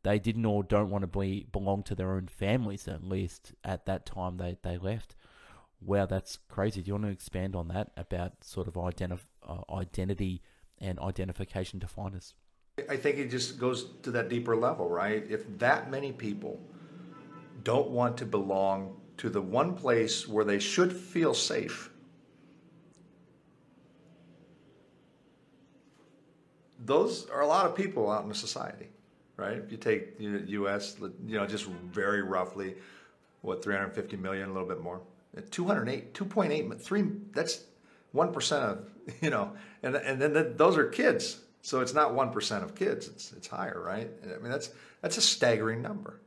They 0.04 0.20
didn't 0.20 0.46
or 0.46 0.64
don't 0.64 0.90
want 0.90 1.04
to 1.04 1.20
be 1.20 1.48
belong 1.52 1.84
to 1.84 1.96
their 1.96 2.12
own 2.12 2.28
families, 2.28 2.88
at 2.88 3.04
least 3.04 3.54
at 3.64 3.86
that 3.86 4.06
time 4.06 4.38
they, 4.38 4.58
they 4.62 4.78
left. 4.78 5.16
Wow, 5.82 6.06
that's 6.06 6.38
crazy. 6.50 6.82
Do 6.82 6.90
you 6.90 6.94
want 6.94 7.06
to 7.06 7.12
expand 7.12 7.56
on 7.56 7.70
that 7.70 7.92
about 7.98 8.44
sort 8.44 8.68
of 8.68 8.74
identif- 8.74 9.28
uh, 9.48 9.62
identity 9.74 10.42
and 10.80 11.00
identification 11.00 11.80
definers? 11.80 12.34
I 12.90 12.98
think 12.98 13.18
it 13.18 13.30
just 13.30 13.60
goes 13.60 13.86
to 14.02 14.12
that 14.12 14.30
deeper 14.30 14.56
level, 14.56 14.90
right? 14.90 15.26
If 15.30 15.60
that 15.60 15.92
many 15.92 16.12
people 16.12 16.60
don't 17.64 17.90
want 17.90 18.18
to 18.18 18.26
belong 18.26 18.98
to 19.18 19.30
the 19.30 19.42
one 19.42 19.76
place 19.76 20.28
where 20.28 20.46
they 20.46 20.60
should 20.60 20.92
feel 20.92 21.34
safe, 21.34 21.90
those 26.86 27.30
are 27.30 27.42
a 27.42 27.48
lot 27.48 27.66
of 27.66 27.76
people 27.76 28.12
out 28.12 28.24
in 28.24 28.30
the 28.30 28.36
society, 28.36 28.90
right? 29.38 29.58
If 29.58 29.72
you 29.72 29.78
take 29.78 30.18
the 30.18 30.44
U.S., 30.48 30.98
you 31.00 31.38
know, 31.38 31.46
just 31.46 31.66
very 31.66 32.22
roughly, 32.22 32.76
what 33.42 33.64
350 33.64 34.18
million, 34.18 34.50
a 34.50 34.54
little 34.54 34.68
bit 34.68 34.82
more, 34.82 35.02
208, 35.52 36.14
2.8, 36.14 36.82
three. 36.82 37.04
That's 37.32 37.64
one 38.12 38.32
percent 38.32 38.64
of 38.64 38.90
you 39.22 39.30
know, 39.30 39.54
and 39.82 39.96
and 39.96 40.22
then 40.22 40.34
the, 40.34 40.54
those 40.56 40.78
are 40.78 40.88
kids, 40.88 41.42
so 41.62 41.82
it's 41.82 41.94
not 41.94 42.14
one 42.14 42.32
percent 42.32 42.64
of 42.64 42.76
kids. 42.76 43.08
It's 43.08 43.34
it's 43.34 43.48
higher, 43.48 43.82
right? 43.84 44.10
I 44.24 44.40
mean, 44.40 44.52
that's 44.52 44.70
that's 45.02 45.18
a 45.18 45.22
staggering 45.22 45.82
number 45.82 46.20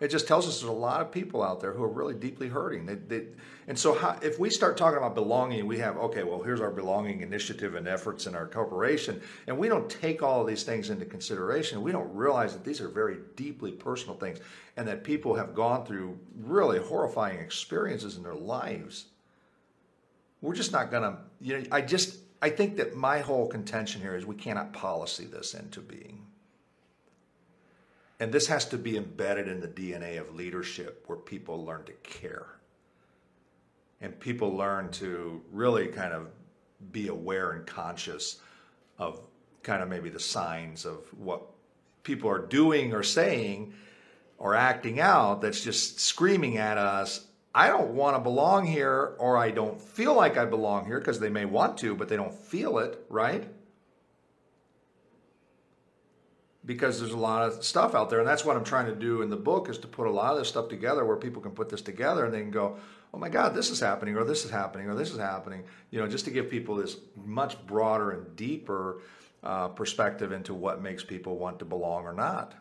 it 0.00 0.08
just 0.08 0.26
tells 0.26 0.48
us 0.48 0.60
there's 0.60 0.70
a 0.70 0.72
lot 0.72 1.02
of 1.02 1.12
people 1.12 1.42
out 1.42 1.60
there 1.60 1.72
who 1.72 1.84
are 1.84 1.88
really 1.88 2.14
deeply 2.14 2.48
hurting. 2.48 2.86
They, 2.86 2.94
they, 2.94 3.26
and 3.68 3.78
so, 3.78 3.94
how, 3.94 4.18
if 4.22 4.38
we 4.38 4.48
start 4.48 4.78
talking 4.78 4.96
about 4.96 5.14
belonging, 5.14 5.66
we 5.66 5.78
have 5.78 5.96
okay, 5.98 6.24
well, 6.24 6.42
here's 6.42 6.60
our 6.60 6.70
belonging 6.70 7.20
initiative 7.20 7.74
and 7.74 7.86
efforts 7.86 8.26
in 8.26 8.34
our 8.34 8.46
corporation, 8.46 9.20
and 9.46 9.56
we 9.58 9.68
don't 9.68 9.90
take 9.90 10.22
all 10.22 10.40
of 10.40 10.46
these 10.46 10.62
things 10.62 10.88
into 10.88 11.04
consideration. 11.04 11.82
We 11.82 11.92
don't 11.92 12.12
realize 12.14 12.54
that 12.54 12.64
these 12.64 12.80
are 12.80 12.88
very 12.88 13.18
deeply 13.36 13.72
personal 13.72 14.16
things, 14.16 14.40
and 14.76 14.88
that 14.88 15.04
people 15.04 15.34
have 15.34 15.54
gone 15.54 15.84
through 15.84 16.18
really 16.42 16.78
horrifying 16.78 17.38
experiences 17.38 18.16
in 18.16 18.22
their 18.22 18.34
lives. 18.34 19.04
We're 20.40 20.54
just 20.54 20.72
not 20.72 20.90
to, 20.90 21.18
you 21.42 21.58
know, 21.58 21.64
I 21.70 21.82
just, 21.82 22.16
I 22.40 22.48
think 22.48 22.76
that 22.78 22.96
my 22.96 23.18
whole 23.18 23.46
contention 23.46 24.00
here 24.00 24.16
is 24.16 24.24
we 24.24 24.36
cannot 24.36 24.72
policy 24.72 25.26
this 25.26 25.52
into 25.52 25.80
being. 25.80 26.19
And 28.20 28.30
this 28.30 28.46
has 28.46 28.66
to 28.66 28.78
be 28.78 28.96
embedded 28.96 29.48
in 29.48 29.60
the 29.60 29.68
DNA 29.68 30.20
of 30.20 30.34
leadership 30.36 31.04
where 31.06 31.18
people 31.18 31.64
learn 31.64 31.84
to 31.84 31.92
care. 32.04 32.46
And 34.00 34.18
people 34.20 34.54
learn 34.54 34.90
to 34.92 35.42
really 35.50 35.88
kind 35.88 36.12
of 36.12 36.28
be 36.92 37.08
aware 37.08 37.52
and 37.52 37.66
conscious 37.66 38.40
of 38.98 39.20
kind 39.62 39.82
of 39.82 39.88
maybe 39.88 40.10
the 40.10 40.20
signs 40.20 40.84
of 40.84 40.98
what 41.18 41.42
people 42.02 42.30
are 42.30 42.38
doing 42.38 42.94
or 42.94 43.02
saying 43.02 43.74
or 44.38 44.54
acting 44.54 45.00
out 45.00 45.42
that's 45.42 45.62
just 45.62 45.98
screaming 46.00 46.56
at 46.56 46.78
us 46.78 47.26
I 47.54 47.66
don't 47.66 47.94
want 47.94 48.16
to 48.16 48.20
belong 48.20 48.64
here 48.64 49.16
or 49.18 49.36
I 49.36 49.50
don't 49.50 49.80
feel 49.80 50.14
like 50.14 50.36
I 50.36 50.44
belong 50.44 50.86
here 50.86 50.98
because 50.98 51.18
they 51.18 51.30
may 51.30 51.44
want 51.44 51.78
to, 51.78 51.96
but 51.96 52.08
they 52.08 52.16
don't 52.16 52.34
feel 52.34 52.78
it, 52.78 53.04
right? 53.08 53.44
Because 56.64 57.00
there's 57.00 57.12
a 57.12 57.16
lot 57.16 57.42
of 57.42 57.64
stuff 57.64 57.94
out 57.94 58.10
there. 58.10 58.18
And 58.18 58.28
that's 58.28 58.44
what 58.44 58.56
i'm 58.56 58.64
trying 58.64 58.86
to 58.86 58.94
do 58.94 59.22
in 59.22 59.30
the 59.30 59.36
book 59.36 59.68
is 59.68 59.78
to 59.78 59.88
put 59.88 60.06
a 60.06 60.10
lot 60.10 60.32
of 60.32 60.38
this 60.38 60.48
stuff 60.48 60.68
together 60.68 61.04
where 61.04 61.16
people 61.16 61.40
can 61.42 61.52
put 61.52 61.68
this 61.68 61.82
together 61.82 62.24
and 62.24 62.34
they 62.34 62.40
can 62.40 62.50
go 62.50 62.76
oh 63.12 63.18
my 63.18 63.28
god 63.28 63.54
this 63.54 63.70
is 63.70 63.80
happening 63.80 64.16
or 64.16 64.24
this 64.24 64.44
is 64.44 64.50
happening 64.50 64.88
or 64.88 64.94
this 64.94 65.10
is 65.10 65.18
happening 65.18 65.64
you 65.90 65.98
know 65.98 66.06
just 66.06 66.24
to 66.24 66.30
give 66.30 66.50
people 66.50 66.76
this 66.76 66.96
much 67.16 67.64
broader 67.66 68.10
and 68.12 68.36
deeper 68.36 69.00
uh, 69.42 69.68
perspective 69.68 70.32
into 70.32 70.54
what 70.54 70.82
makes 70.82 71.02
people 71.02 71.38
want 71.38 71.58
to 71.58 71.64
belong 71.64 72.04
or 72.04 72.12
not. 72.12 72.54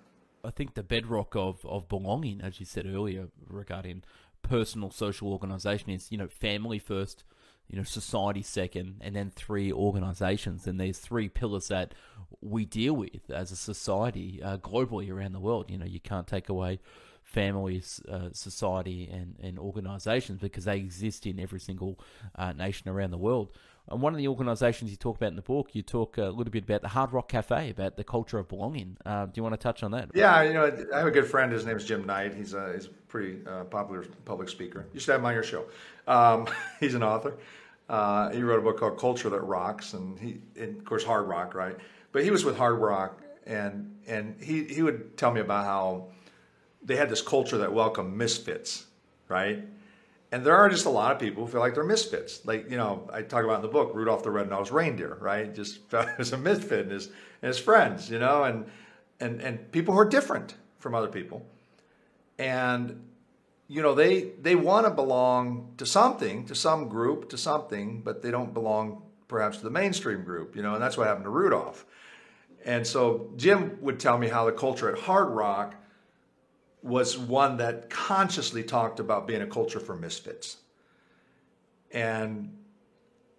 I 0.45 0.52
think 0.52 0.76
the 0.76 0.84
bedrock 0.84 1.36
of, 1.36 1.66
of 1.66 1.89
belonging 1.89 2.39
as 2.41 2.60
you 2.60 2.66
said 2.66 2.86
earlier 2.86 3.28
regarding 3.47 4.04
personal 4.41 4.89
social 4.89 5.32
organization 5.34 5.89
is 5.89 6.12
you 6.12 6.18
know 6.18 6.28
family 6.28 6.80
first 6.80 7.26
you 7.70 7.78
know, 7.78 7.84
society 7.84 8.41
second, 8.41 8.95
and 9.01 9.15
then 9.15 9.32
three 9.36 9.72
organizations. 9.72 10.65
And 10.65 10.80
these 10.80 10.99
three 10.99 11.30
pillars 11.30 11.67
that 11.67 11.93
we 12.41 12.65
deal 12.65 12.93
with 12.93 13.30
as 13.30 13.51
a 13.51 13.55
society 13.55 14.41
uh, 14.43 14.57
globally 14.57 15.11
around 15.11 15.34
the 15.34 15.39
world. 15.39 15.70
You 15.70 15.78
know, 15.78 15.86
you 15.86 15.99
can't 15.99 16.28
take 16.28 16.49
away 16.49 16.80
families, 17.24 18.01
uh, 18.09 18.30
society, 18.32 19.07
and, 19.11 19.36
and 19.41 19.59
organizations 19.59 20.39
because 20.39 20.65
they 20.65 20.78
exist 20.78 21.28
in 21.28 21.39
every 21.39 21.59
single 21.59 21.99
uh, 22.36 22.53
nation 22.53 22.89
around 22.89 23.11
the 23.11 23.17
world. 23.17 23.51
And 23.88 24.01
one 24.01 24.13
of 24.13 24.17
the 24.17 24.28
organizations 24.28 24.89
you 24.91 24.97
talk 24.97 25.17
about 25.17 25.30
in 25.30 25.36
the 25.36 25.41
book, 25.41 25.70
you 25.74 25.82
talk 25.82 26.17
a 26.17 26.26
little 26.26 26.51
bit 26.51 26.63
about 26.63 26.82
the 26.82 26.89
Hard 26.89 27.11
Rock 27.11 27.30
Cafe, 27.30 27.70
about 27.70 27.97
the 27.97 28.03
culture 28.03 28.39
of 28.39 28.47
belonging. 28.47 28.97
Uh, 29.05 29.26
do 29.26 29.34
you 29.36 29.43
want 29.43 29.53
to 29.53 29.57
touch 29.57 29.84
on 29.84 29.91
that? 29.91 30.09
Yeah, 30.13 30.41
you 30.43 30.53
know, 30.53 30.72
I 30.93 30.97
have 30.97 31.07
a 31.07 31.11
good 31.11 31.28
friend. 31.28 31.51
His 31.51 31.65
name 31.65 31.78
is 31.78 31.86
Jim 31.86 32.05
Knight. 32.05 32.34
He's 32.34 32.53
a, 32.53 32.74
he's 32.74 32.86
a 32.86 32.89
pretty 33.10 33.39
uh, 33.45 33.66
popular 33.66 34.05
public 34.24 34.47
speaker. 34.47 34.86
You 34.93 34.99
should 34.99 35.12
have 35.12 35.20
him 35.20 35.26
on 35.26 35.34
your 35.34 35.43
show. 35.43 35.66
Um, 36.07 36.47
he's 36.80 36.93
an 36.93 37.03
author. 37.03 37.36
Uh, 37.89 38.30
he 38.30 38.41
wrote 38.43 38.60
a 38.60 38.62
book 38.62 38.80
called 38.80 38.97
Culture 38.97 39.30
That 39.30 39.41
Rocks, 39.41 39.93
and 39.93 40.18
he, 40.20 40.38
and 40.55 40.78
of 40.78 40.86
course, 40.86 41.03
Hard 41.03 41.28
Rock, 41.28 41.55
right? 41.55 41.76
But 42.12 42.24
he 42.24 42.32
was 42.32 42.45
with 42.45 42.55
Hard 42.55 42.80
Rock, 42.80 43.22
and 43.45 43.97
and 44.07 44.41
he 44.41 44.64
he 44.64 44.84
would 44.84 45.18
tell 45.18 45.32
me 45.32 45.41
about 45.41 45.66
how 45.66 46.05
they 46.84 46.95
had 46.95 47.10
this 47.10 47.22
culture 47.22 47.57
that 47.57 47.74
welcomed 47.74 48.16
misfits, 48.16 48.86
right? 49.28 49.66
And 50.32 50.45
there 50.45 50.55
are 50.55 50.70
just 50.70 50.86
a 50.86 50.89
lot 50.89 51.12
of 51.12 51.20
people 51.20 51.45
who 51.45 51.51
feel 51.51 51.60
like 51.60 51.74
they're 51.74 51.84
misfits. 51.84 52.45
Like, 52.45 52.70
you 52.70 52.78
know, 52.78 53.10
I 53.12 53.24
talk 53.24 53.43
about 53.43 53.57
in 53.57 53.62
the 53.64 53.68
book, 53.68 53.91
Rudolph 53.95 54.22
the 54.22 54.30
Red-Nosed 54.30 54.72
Reindeer, 54.72 55.18
right? 55.20 55.53
Just 55.53 55.91
as 55.93 56.34
a 56.34 56.38
misfit 56.38 56.82
and 56.82 56.91
his, 56.91 57.07
and 57.41 57.47
his 57.47 57.57
friends, 57.57 58.12
you 58.12 58.20
know, 58.20 58.43
and, 58.43 58.66
and, 59.20 59.41
and 59.41 59.72
people 59.72 59.93
who 59.93 59.99
are 59.99 60.05
different 60.05 60.53
from 60.78 60.93
other 60.93 61.07
people. 61.07 61.45
And 62.40 63.10
you 63.70 63.84
know 63.84 63.94
they 63.94 64.32
they 64.42 64.56
want 64.56 64.86
to 64.88 64.92
belong 64.92 65.74
to 65.78 65.86
something 65.86 66.46
to 66.48 66.56
some 66.56 66.90
group 66.90 67.30
to 67.30 67.38
something 67.38 68.02
but 68.02 68.22
they 68.22 68.32
don't 68.32 68.54
belong 68.54 69.04
perhaps 69.28 69.58
to 69.58 69.64
the 69.64 69.70
mainstream 69.70 70.24
group 70.24 70.56
you 70.56 70.64
know 70.64 70.74
and 70.74 70.84
that's 70.84 70.98
what 70.98 71.08
happened 71.08 71.24
to 71.24 71.30
rudolph. 71.30 71.86
And 72.66 72.86
so 72.86 73.30
jim 73.38 73.78
would 73.82 74.00
tell 74.00 74.18
me 74.18 74.28
how 74.28 74.46
the 74.46 74.52
culture 74.52 74.92
at 74.92 75.00
hard 75.00 75.30
rock 75.30 75.76
was 76.82 77.18
one 77.18 77.58
that 77.58 77.90
consciously 77.90 78.64
talked 78.64 79.00
about 79.00 79.28
being 79.28 79.42
a 79.42 79.48
culture 79.48 79.80
for 79.80 79.96
misfits. 79.96 80.58
And 81.92 82.58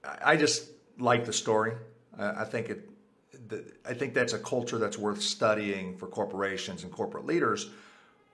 i 0.05 0.36
just 0.36 0.68
like 0.98 1.24
the 1.24 1.32
story. 1.32 1.72
I 2.18 2.44
think 2.44 2.70
it 2.70 2.88
i 3.84 3.94
think 3.94 4.14
that's 4.14 4.32
a 4.32 4.38
culture 4.38 4.78
that's 4.78 4.98
worth 4.98 5.20
studying 5.20 5.96
for 5.96 6.07
corporations 6.07 6.84
and 6.84 6.92
corporate 6.92 7.26
leaders 7.26 7.70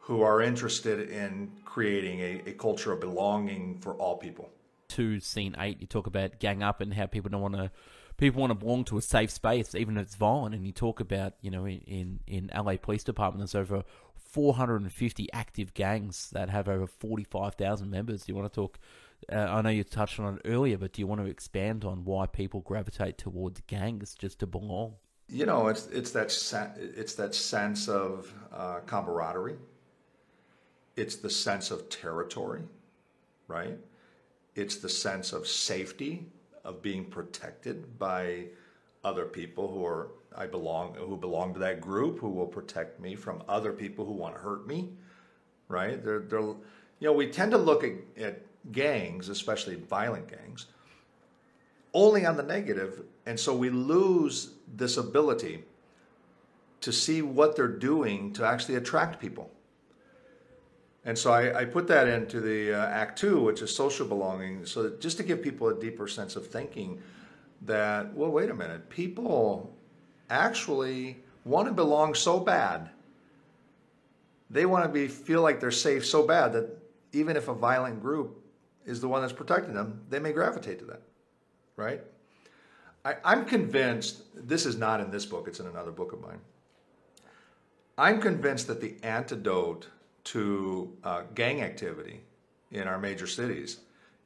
who 0.07 0.23
are 0.23 0.41
interested 0.41 1.11
in 1.11 1.51
creating 1.65 2.21
a, 2.21 2.51
a 2.51 2.53
culture 2.53 2.93
of 2.93 3.01
belonging 3.01 3.77
for 3.81 3.95
all 3.95 4.17
people. 4.17 4.49
To 4.91 5.19
scene 5.19 5.57
eight, 5.59 5.81
you 5.81 5.89
talk 5.89 6.07
about 6.07 6.39
gang 6.39 6.63
up 6.63 6.81
and 6.81 6.95
how 6.95 7.07
people 7.07 7.29
don't 7.29 7.41
want 7.41 7.57
to 7.57 7.73
people 8.17 8.41
want 8.41 8.53
to 8.53 8.55
belong 8.55 8.85
to 8.85 8.99
a 8.99 9.03
safe 9.03 9.33
space, 9.33 9.75
even 9.75 9.97
if 9.97 10.05
it's 10.05 10.15
violent. 10.15 10.55
And 10.55 10.65
you 10.65 10.73
talk 10.73 11.01
about, 11.01 11.35
you 11.41 11.51
know, 11.51 11.67
in, 11.67 12.21
in 12.29 12.53
LA 12.55 12.77
Police 12.77 13.03
Department, 13.03 13.41
there's 13.41 13.61
over 13.61 13.83
450 14.15 15.33
active 15.33 15.75
gangs 15.75 16.31
that 16.31 16.51
have 16.51 16.69
over 16.69 16.87
45,000 16.87 17.91
members. 17.91 18.23
Do 18.23 18.33
you 18.33 18.37
want 18.37 18.53
to 18.53 18.55
talk? 18.55 18.79
Uh, 19.31 19.39
I 19.39 19.61
know 19.61 19.71
you 19.71 19.83
touched 19.83 20.21
on 20.21 20.37
it 20.37 20.43
earlier, 20.45 20.79
but 20.79 20.93
do 20.93 21.03
you 21.03 21.09
want 21.09 21.21
to 21.21 21.27
expand 21.27 21.85
on 21.85 22.05
why 22.05 22.27
people 22.27 22.61
gravitate 22.61 23.19
towards 23.19 23.61
gangs 23.67 24.15
just 24.15 24.39
to 24.39 24.47
belong? 24.47 24.95
You 25.29 25.47
know, 25.47 25.67
it's 25.67 25.89
it's 25.89 26.13
that 26.13 26.27
it's 26.79 27.15
that 27.15 27.35
sense 27.35 27.89
of 27.89 28.33
uh, 28.53 28.79
camaraderie 28.87 29.57
it's 30.97 31.17
the 31.17 31.31
sense 31.31 31.71
of 31.71 31.89
territory, 31.89 32.63
right? 33.49 33.79
It's 34.55 34.77
the 34.77 34.89
sense 34.89 35.33
of 35.33 35.47
safety, 35.47 36.27
of 36.65 36.83
being 36.83 37.05
protected 37.05 37.99
by 37.99 38.47
other 39.05 39.25
people 39.25 39.71
who 39.71 39.85
are 39.85 40.09
I 40.37 40.47
belong 40.47 40.95
who 40.95 41.17
belong 41.17 41.55
to 41.55 41.61
that 41.61 41.81
group 41.81 42.19
who 42.19 42.29
will 42.29 42.47
protect 42.47 43.01
me 43.01 43.15
from 43.15 43.43
other 43.49 43.73
people 43.73 44.05
who 44.05 44.13
want 44.13 44.35
to 44.35 44.41
hurt 44.41 44.67
me, 44.67 44.91
right? 45.69 46.03
They're, 46.05 46.21
they're 46.21 46.41
you 46.41 46.57
know 47.03 47.13
we 47.13 47.29
tend 47.29 47.53
to 47.53 47.59
look 47.59 47.85
at, 47.85 47.93
at 48.19 48.43
gangs, 48.73 49.29
especially 49.29 49.77
violent 49.77 50.29
gangs, 50.29 50.67
only 51.95 52.27
on 52.27 52.37
the 52.37 52.43
negative, 52.43 53.03
and 53.25 53.39
so 53.39 53.57
we 53.57 53.71
lose 53.71 54.51
this 54.75 54.97
ability 54.97 55.65
to 56.81 56.93
see 56.93 57.23
what 57.23 57.57
they're 57.57 57.69
doing 57.69 58.33
to 58.35 58.45
actually 58.45 58.75
attract 58.75 59.21
people. 59.21 59.51
And 61.07 61.17
so 61.17 61.33
I, 61.33 61.61
I 61.61 61.65
put 61.65 61.87
that 61.87 62.09
into 62.09 62.41
the 62.41 62.75
uh, 62.75 62.89
Act 62.89 63.17
Two, 63.17 63.41
which 63.41 63.63
is 63.63 63.75
social 63.75 64.07
belonging, 64.07 64.67
so 64.67 64.91
just 64.99 65.17
to 65.19 65.23
give 65.23 65.41
people 65.41 65.69
a 65.69 65.81
deeper 65.81 66.09
sense 66.09 66.35
of 66.35 66.49
thinking 66.49 67.01
that, 67.63 68.13
well, 68.13 68.31
wait 68.31 68.51
a 68.51 68.55
minute, 68.55 68.91
people 68.91 69.73
actually 70.29 71.17
want 71.45 71.69
to 71.69 71.73
belong 71.73 72.13
so 72.15 72.41
bad. 72.41 72.91
They 74.51 74.67
want 74.67 74.85
to 74.85 74.89
be 74.89 75.07
feel 75.07 75.43
like 75.43 75.61
they're 75.61 75.71
safe 75.71 76.05
so 76.05 76.27
bad 76.27 76.53
that 76.55 76.77
even 77.13 77.37
if 77.37 77.47
a 77.47 77.55
violent 77.55 78.03
group 78.03 78.45
is 78.85 79.01
the 79.01 79.07
one 79.07 79.21
that's 79.21 79.33
protecting 79.33 79.75
them, 79.75 80.01
they 80.11 80.19
may 80.19 80.33
gravitate 80.33 80.81
to 80.81 80.85
that, 80.87 81.03
right? 81.77 82.01
I, 83.05 83.15
I'm 83.25 83.45
convinced 83.45 84.23
this 84.35 84.67
is 84.67 84.77
not 84.77 85.01
in 85.01 85.13
this 85.13 85.25
book; 85.25 85.47
it's 85.47 85.61
in 85.61 85.67
another 85.67 85.93
book 85.93 86.13
of 86.13 86.21
mine. 86.21 86.41
I'm 87.97 88.21
convinced 88.21 88.67
that 88.67 88.81
the 88.81 88.97
antidote 89.05 89.87
to 90.27 90.93
uh, 91.05 91.23
gang 91.35 91.63
activity 91.63 92.21
in 92.71 92.89
our 92.89 92.99
major 92.99 93.27
cities 93.27 93.79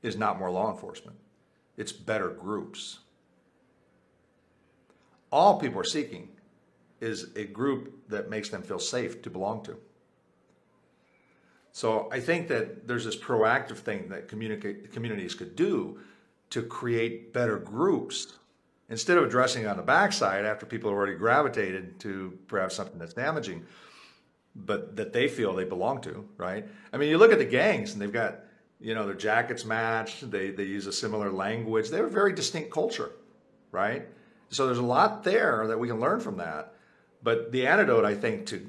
is 0.03 0.17
not 0.17 0.39
more 0.39 0.51
law 0.51 0.71
enforcement, 0.71 1.17
it's 1.77 1.93
better 1.93 2.31
groups. 2.31 3.01
All 5.31 5.61
people 5.61 5.81
are 5.81 5.85
seeking 5.85 6.29
is 7.01 7.31
a 7.37 7.45
group 7.45 8.09
that 8.09 8.29
makes 8.29 8.49
them 8.49 8.63
feel 8.63 8.79
safe 8.79 9.23
to 9.23 9.31
belong 9.31 9.63
to. 9.65 9.77
So 11.73 12.09
I 12.11 12.21
think 12.21 12.49
that 12.49 12.89
there's 12.89 13.05
this 13.05 13.17
proactive 13.17 13.77
thing 13.77 14.09
that 14.09 14.27
communities 14.29 15.35
could 15.35 15.55
do 15.55 16.01
to 16.51 16.63
create 16.63 17.33
better 17.33 17.59
groups 17.59 18.39
instead 18.89 19.19
of 19.19 19.25
addressing 19.25 19.67
on 19.67 19.77
the 19.77 19.83
backside 19.83 20.45
after 20.45 20.67
people 20.67 20.91
have 20.91 20.97
already 20.97 21.15
gravitated 21.15 22.01
to 22.01 22.37
perhaps 22.49 22.75
something 22.75 22.99
that's 22.99 23.15
damaging, 23.15 23.65
but 24.55 24.97
that 24.97 25.13
they 25.13 25.29
feel 25.29 25.55
they 25.55 25.65
belong 25.65 26.01
to, 26.03 26.29
right? 26.37 26.67
I 26.93 26.97
mean, 26.97 27.09
you 27.09 27.19
look 27.19 27.33
at 27.33 27.39
the 27.39 27.45
gangs 27.45 27.93
and 27.93 28.03
they've 28.03 28.13
got, 28.13 28.41
you 28.81 28.95
know, 28.95 29.07
their 29.07 29.15
jackets 29.15 29.65
matched, 29.65 30.31
they, 30.31 30.51
they 30.51 30.65
use 30.65 30.87
a 30.87 30.93
similar 30.93 31.31
language, 31.31 31.89
they 31.91 31.99
have 31.99 32.07
a 32.07 32.11
very 32.11 32.33
distinct 32.33 32.71
culture, 32.71 33.13
right? 33.71 34.07
So 34.49 34.67
there's 34.67 34.79
a 34.79 34.83
lot 34.83 35.23
there 35.23 35.67
that 35.69 35.79
we 35.79 35.89
can 35.89 36.01
learn 36.01 36.21
from 36.21 36.39
that. 36.39 36.75
But 37.23 37.53
the 37.53 37.67
antidote, 37.67 38.05
I 38.05 38.15
think, 38.15 38.47
to 38.47 38.69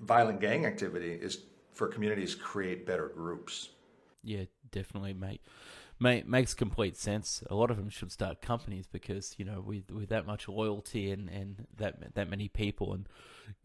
violent 0.00 0.40
gang 0.40 0.66
activity 0.66 1.12
is 1.12 1.42
for 1.72 1.86
communities 1.86 2.34
to 2.34 2.40
create 2.40 2.86
better 2.86 3.08
groups. 3.08 3.70
Yeah, 4.22 4.44
definitely, 4.70 5.14
mate. 5.14 5.42
Mate, 5.98 6.26
makes 6.26 6.54
complete 6.54 6.96
sense. 6.96 7.42
A 7.50 7.54
lot 7.54 7.70
of 7.70 7.76
them 7.76 7.90
should 7.90 8.10
start 8.10 8.40
companies 8.40 8.86
because 8.86 9.34
you 9.36 9.44
know 9.44 9.60
with 9.60 9.90
with 9.90 10.08
that 10.08 10.26
much 10.26 10.48
loyalty 10.48 11.10
and, 11.10 11.28
and 11.28 11.66
that 11.76 12.14
that 12.14 12.28
many 12.28 12.48
people 12.48 12.94
and 12.94 13.06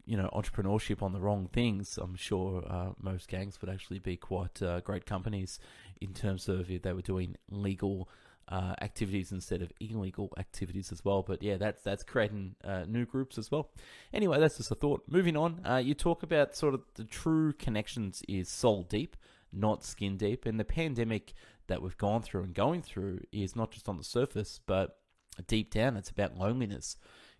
you 0.04 0.16
know 0.16 0.28
entrepreneurship 0.32 1.02
on 1.02 1.12
the 1.12 1.20
wrong 1.20 1.48
things, 1.52 1.98
I'm 2.00 2.16
sure 2.16 2.64
uh, 2.68 2.90
most 3.00 3.28
gangs 3.28 3.60
would 3.60 3.70
actually 3.70 3.98
be 3.98 4.16
quite 4.16 4.62
uh, 4.62 4.80
great 4.80 5.06
companies 5.06 5.58
in 6.00 6.12
terms 6.12 6.48
of 6.48 6.70
if 6.70 6.82
they 6.82 6.92
were 6.92 7.02
doing 7.02 7.36
legal 7.50 8.08
uh, 8.48 8.74
activities 8.80 9.32
instead 9.32 9.62
of 9.62 9.72
illegal 9.80 10.32
activities 10.38 10.92
as 10.92 11.04
well. 11.04 11.22
But 11.22 11.42
yeah, 11.42 11.56
that's 11.56 11.82
that's 11.82 12.02
creating 12.02 12.54
uh, 12.64 12.84
new 12.86 13.04
groups 13.04 13.38
as 13.38 13.50
well. 13.50 13.70
Anyway, 14.12 14.38
that's 14.38 14.58
just 14.58 14.70
a 14.70 14.74
thought. 14.74 15.02
Moving 15.08 15.36
on, 15.36 15.60
uh, 15.66 15.76
you 15.78 15.94
talk 15.94 16.22
about 16.22 16.56
sort 16.56 16.74
of 16.74 16.82
the 16.94 17.04
true 17.04 17.52
connections 17.52 18.22
is 18.28 18.48
soul 18.48 18.82
deep, 18.82 19.16
not 19.52 19.84
skin 19.84 20.16
deep, 20.16 20.46
and 20.46 20.60
the 20.60 20.64
pandemic 20.64 21.32
that 21.66 21.82
we've 21.82 21.98
gone 21.98 22.22
through 22.22 22.44
and 22.44 22.54
going 22.54 22.82
through 22.82 23.20
is 23.32 23.56
not 23.56 23.72
just 23.72 23.88
on 23.88 23.96
the 23.96 24.04
surface, 24.04 24.60
but 24.66 24.98
deep 25.46 25.72
down, 25.72 25.96
it's 25.96 26.10
about 26.10 26.36
loneliness. 26.38 26.96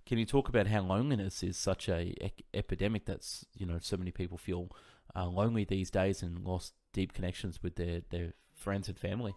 Can 0.07 0.19
you 0.19 0.25
talk 0.25 0.49
about 0.49 0.69
how 0.69 0.83
loneliness 0.83 1.43
is 1.43 1.57
such 1.57 1.89
a 1.89 2.15
epidemic 2.55 3.07
that's 3.07 3.45
you 3.57 3.67
know 3.67 3.79
so 3.81 3.97
many 3.97 4.13
people 4.13 4.39
feel 4.39 4.71
uh, 5.17 5.27
lonely 5.27 5.65
these 5.65 5.91
days 5.91 6.23
and 6.23 6.45
lost 6.45 6.75
deep 6.93 7.13
connections 7.13 7.61
with 7.63 7.75
their 7.75 8.03
their 8.11 8.33
friends 8.55 8.89
and 8.89 8.97
family? 8.97 9.35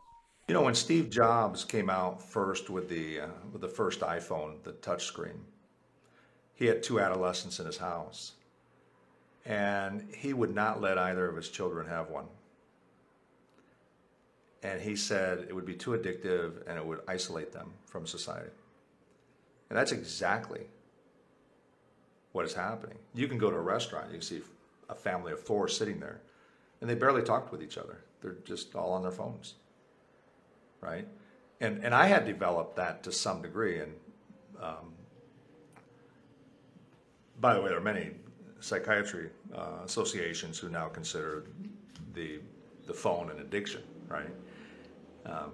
You 0.47 0.53
know, 0.53 0.61
when 0.61 0.75
Steve 0.75 1.09
Jobs 1.09 1.63
came 1.63 1.89
out 1.89 2.21
first 2.21 2.69
with 2.69 2.87
the 2.87 3.21
uh, 3.21 3.27
with 3.51 3.61
the 3.61 3.67
first 3.67 4.01
iPhone, 4.01 4.63
the 4.63 4.73
touchscreen, 4.73 5.39
he 6.53 6.67
had 6.67 6.83
two 6.83 6.99
adolescents 6.99 7.59
in 7.59 7.65
his 7.65 7.77
house, 7.77 8.33
and 9.45 10.07
he 10.15 10.33
would 10.33 10.53
not 10.53 10.81
let 10.81 10.99
either 10.99 11.27
of 11.27 11.35
his 11.35 11.49
children 11.49 11.87
have 11.87 12.11
one. 12.11 12.25
And 14.61 14.79
he 14.81 14.95
said 14.95 15.45
it 15.47 15.55
would 15.55 15.65
be 15.65 15.73
too 15.73 15.91
addictive 15.91 16.67
and 16.67 16.77
it 16.77 16.85
would 16.85 16.99
isolate 17.07 17.53
them 17.53 17.71
from 17.85 18.05
society. 18.05 18.49
And 19.69 19.77
that's 19.77 19.91
exactly 19.91 20.61
what 22.31 22.45
is 22.45 22.53
happening. 22.53 22.97
You 23.13 23.27
can 23.27 23.37
go 23.37 23.49
to 23.49 23.57
a 23.57 23.61
restaurant, 23.61 24.07
you 24.07 24.13
can 24.13 24.21
see 24.21 24.41
a 24.89 24.95
family 24.95 25.31
of 25.31 25.39
four 25.39 25.67
sitting 25.67 25.99
there, 25.99 26.21
and 26.81 26.89
they 26.89 26.95
barely 26.95 27.21
talk 27.21 27.51
with 27.51 27.61
each 27.61 27.77
other. 27.77 28.03
They're 28.21 28.37
just 28.45 28.75
all 28.75 28.91
on 28.93 29.03
their 29.03 29.11
phones 29.11 29.55
right? 30.81 31.07
And 31.61 31.83
and 31.83 31.93
I 31.93 32.07
had 32.07 32.25
developed 32.25 32.75
that 32.77 33.03
to 33.03 33.11
some 33.11 33.41
degree. 33.41 33.79
And 33.79 33.93
um, 34.61 34.93
by 37.39 37.53
the 37.53 37.61
way, 37.61 37.69
there 37.69 37.77
are 37.77 37.81
many 37.81 38.11
psychiatry 38.59 39.29
uh, 39.55 39.83
associations 39.85 40.57
who 40.57 40.69
now 40.69 40.87
consider 40.87 41.45
the 42.13 42.39
the 42.85 42.93
phone 42.93 43.29
an 43.29 43.39
addiction, 43.39 43.83
right? 44.07 44.31
Um, 45.25 45.51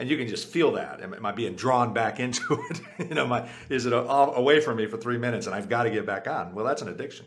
and 0.00 0.08
you 0.08 0.16
can 0.16 0.26
just 0.26 0.48
feel 0.48 0.72
that. 0.72 1.02
Am, 1.02 1.12
am, 1.12 1.26
I 1.26 1.30
being 1.30 1.54
drawn 1.54 1.92
back 1.92 2.18
into 2.26 2.54
it? 2.70 2.80
you 2.98 3.14
know, 3.14 3.26
my 3.26 3.48
is 3.68 3.84
it 3.86 3.92
a, 3.92 3.98
away 3.98 4.60
from 4.60 4.78
me 4.78 4.86
for 4.86 4.96
three 4.96 5.18
minutes 5.18 5.46
and 5.46 5.54
I've 5.54 5.68
got 5.68 5.84
to 5.84 5.90
get 5.90 6.06
back 6.06 6.26
on? 6.26 6.54
Well, 6.54 6.64
that's 6.64 6.80
an 6.82 6.88
addiction, 6.88 7.26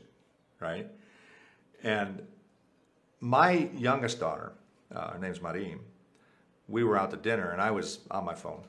right? 0.59 0.88
And 1.84 2.24
my 3.19 3.69
youngest 3.76 4.19
daughter, 4.19 4.53
uh, 4.93 5.11
her 5.11 5.19
name's 5.19 5.39
Marim, 5.39 5.80
we 6.67 6.84
were 6.84 6.97
out 6.97 7.11
to 7.11 7.17
dinner 7.17 7.51
and 7.51 7.61
I 7.61 7.69
was 7.69 7.99
on 8.09 8.26
my 8.26 8.34
phone. 8.34 8.63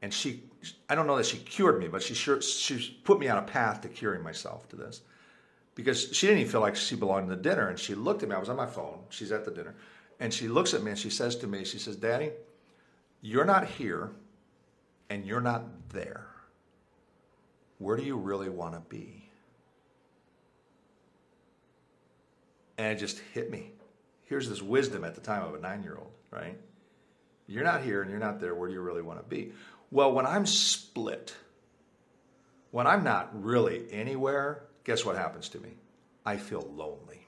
And 0.00 0.12
she, 0.12 0.42
I 0.88 0.94
don't 0.94 1.06
know 1.06 1.16
that 1.16 1.26
she 1.26 1.38
cured 1.38 1.78
me, 1.78 1.88
but 1.88 2.02
she 2.02 2.14
sure, 2.14 2.40
she 2.40 2.98
put 3.04 3.18
me 3.18 3.28
on 3.28 3.36
a 3.36 3.42
path 3.42 3.82
to 3.82 3.88
curing 3.88 4.22
myself 4.22 4.66
to 4.70 4.76
this. 4.76 5.02
Because 5.74 6.14
she 6.14 6.26
didn't 6.26 6.40
even 6.40 6.52
feel 6.52 6.60
like 6.60 6.76
she 6.76 6.94
belonged 6.94 7.28
to 7.28 7.36
the 7.36 7.42
dinner. 7.42 7.68
And 7.68 7.78
she 7.78 7.94
looked 7.94 8.22
at 8.22 8.28
me, 8.28 8.34
I 8.34 8.38
was 8.38 8.48
on 8.48 8.56
my 8.56 8.66
phone, 8.66 9.00
she's 9.10 9.32
at 9.32 9.44
the 9.44 9.50
dinner. 9.50 9.74
And 10.20 10.32
she 10.32 10.48
looks 10.48 10.72
at 10.72 10.82
me 10.82 10.92
and 10.92 10.98
she 10.98 11.10
says 11.10 11.36
to 11.36 11.46
me, 11.46 11.64
she 11.64 11.78
says, 11.78 11.96
Daddy, 11.96 12.30
you're 13.24 13.46
not 13.46 13.64
here 13.64 14.10
and 15.08 15.24
you're 15.24 15.40
not 15.40 15.88
there. 15.88 16.26
Where 17.78 17.96
do 17.96 18.02
you 18.02 18.18
really 18.18 18.50
want 18.50 18.74
to 18.74 18.80
be? 18.80 19.30
And 22.76 22.88
it 22.88 23.00
just 23.00 23.18
hit 23.32 23.50
me. 23.50 23.70
Here's 24.24 24.50
this 24.50 24.60
wisdom 24.60 25.04
at 25.04 25.14
the 25.14 25.22
time 25.22 25.42
of 25.42 25.54
a 25.54 25.58
nine 25.58 25.82
year 25.82 25.96
old, 25.96 26.12
right? 26.30 26.58
You're 27.46 27.64
not 27.64 27.82
here 27.82 28.02
and 28.02 28.10
you're 28.10 28.20
not 28.20 28.40
there. 28.40 28.54
Where 28.54 28.68
do 28.68 28.74
you 28.74 28.82
really 28.82 29.00
want 29.00 29.20
to 29.20 29.24
be? 29.24 29.52
Well, 29.90 30.12
when 30.12 30.26
I'm 30.26 30.44
split, 30.44 31.34
when 32.72 32.86
I'm 32.86 33.04
not 33.04 33.30
really 33.42 33.86
anywhere, 33.90 34.64
guess 34.84 35.02
what 35.02 35.16
happens 35.16 35.48
to 35.50 35.58
me? 35.60 35.70
I 36.26 36.36
feel 36.36 36.70
lonely. 36.76 37.26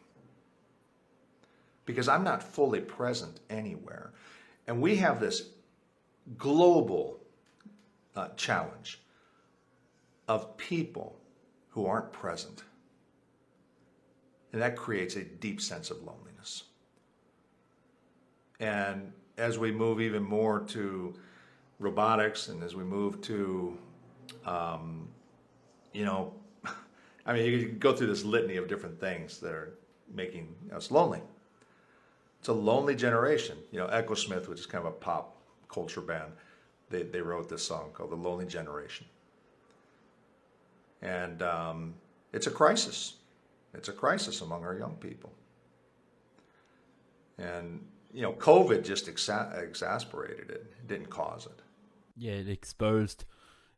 Because 1.86 2.06
I'm 2.06 2.22
not 2.22 2.42
fully 2.42 2.80
present 2.80 3.40
anywhere. 3.48 4.12
And 4.66 4.82
we 4.82 4.96
have 4.96 5.20
this 5.20 5.48
global 6.38 7.18
uh, 8.14 8.28
challenge 8.36 9.00
of 10.28 10.56
people 10.56 11.18
who 11.70 11.86
aren't 11.86 12.12
present. 12.12 12.64
And 14.52 14.62
that 14.62 14.76
creates 14.76 15.16
a 15.16 15.22
deep 15.22 15.60
sense 15.60 15.90
of 15.90 15.98
loneliness. 16.02 16.64
And 18.58 19.12
as 19.36 19.58
we 19.58 19.70
move 19.70 20.00
even 20.00 20.22
more 20.22 20.60
to 20.60 21.14
robotics 21.78 22.48
and 22.48 22.62
as 22.62 22.74
we 22.74 22.84
move 22.84 23.20
to, 23.22 23.76
um, 24.46 25.08
you 25.92 26.04
know, 26.04 26.32
I 27.26 27.34
mean, 27.34 27.44
you 27.44 27.58
could 27.66 27.80
go 27.80 27.94
through 27.94 28.06
this 28.06 28.24
litany 28.24 28.56
of 28.56 28.68
different 28.68 28.98
things 28.98 29.38
that 29.40 29.52
are 29.52 29.74
making 30.12 30.54
us 30.74 30.90
lonely. 30.90 31.20
It's 32.38 32.48
a 32.48 32.52
lonely 32.54 32.94
generation. 32.94 33.58
You 33.72 33.80
know, 33.80 33.88
Echosmith, 33.88 34.48
which 34.48 34.60
is 34.60 34.66
kind 34.66 34.86
of 34.86 34.92
a 34.92 34.96
pop 34.96 35.35
culture 35.68 36.00
band, 36.00 36.32
they, 36.90 37.02
they 37.02 37.20
wrote 37.20 37.48
this 37.48 37.62
song 37.62 37.90
called 37.92 38.10
The 38.10 38.16
Lonely 38.16 38.46
Generation. 38.46 39.06
And 41.02 41.42
um, 41.42 41.94
it's 42.32 42.46
a 42.46 42.50
crisis. 42.50 43.14
It's 43.74 43.88
a 43.88 43.92
crisis 43.92 44.40
among 44.40 44.64
our 44.64 44.76
young 44.76 44.96
people. 44.96 45.32
And 47.38 47.84
you 48.12 48.22
know, 48.22 48.32
COVID 48.32 48.84
just 48.84 49.06
exa- 49.06 49.62
exasperated 49.62 50.50
it. 50.50 50.72
It 50.78 50.88
didn't 50.88 51.10
cause 51.10 51.46
it. 51.46 51.60
Yeah, 52.16 52.32
it 52.32 52.48
exposed 52.48 53.26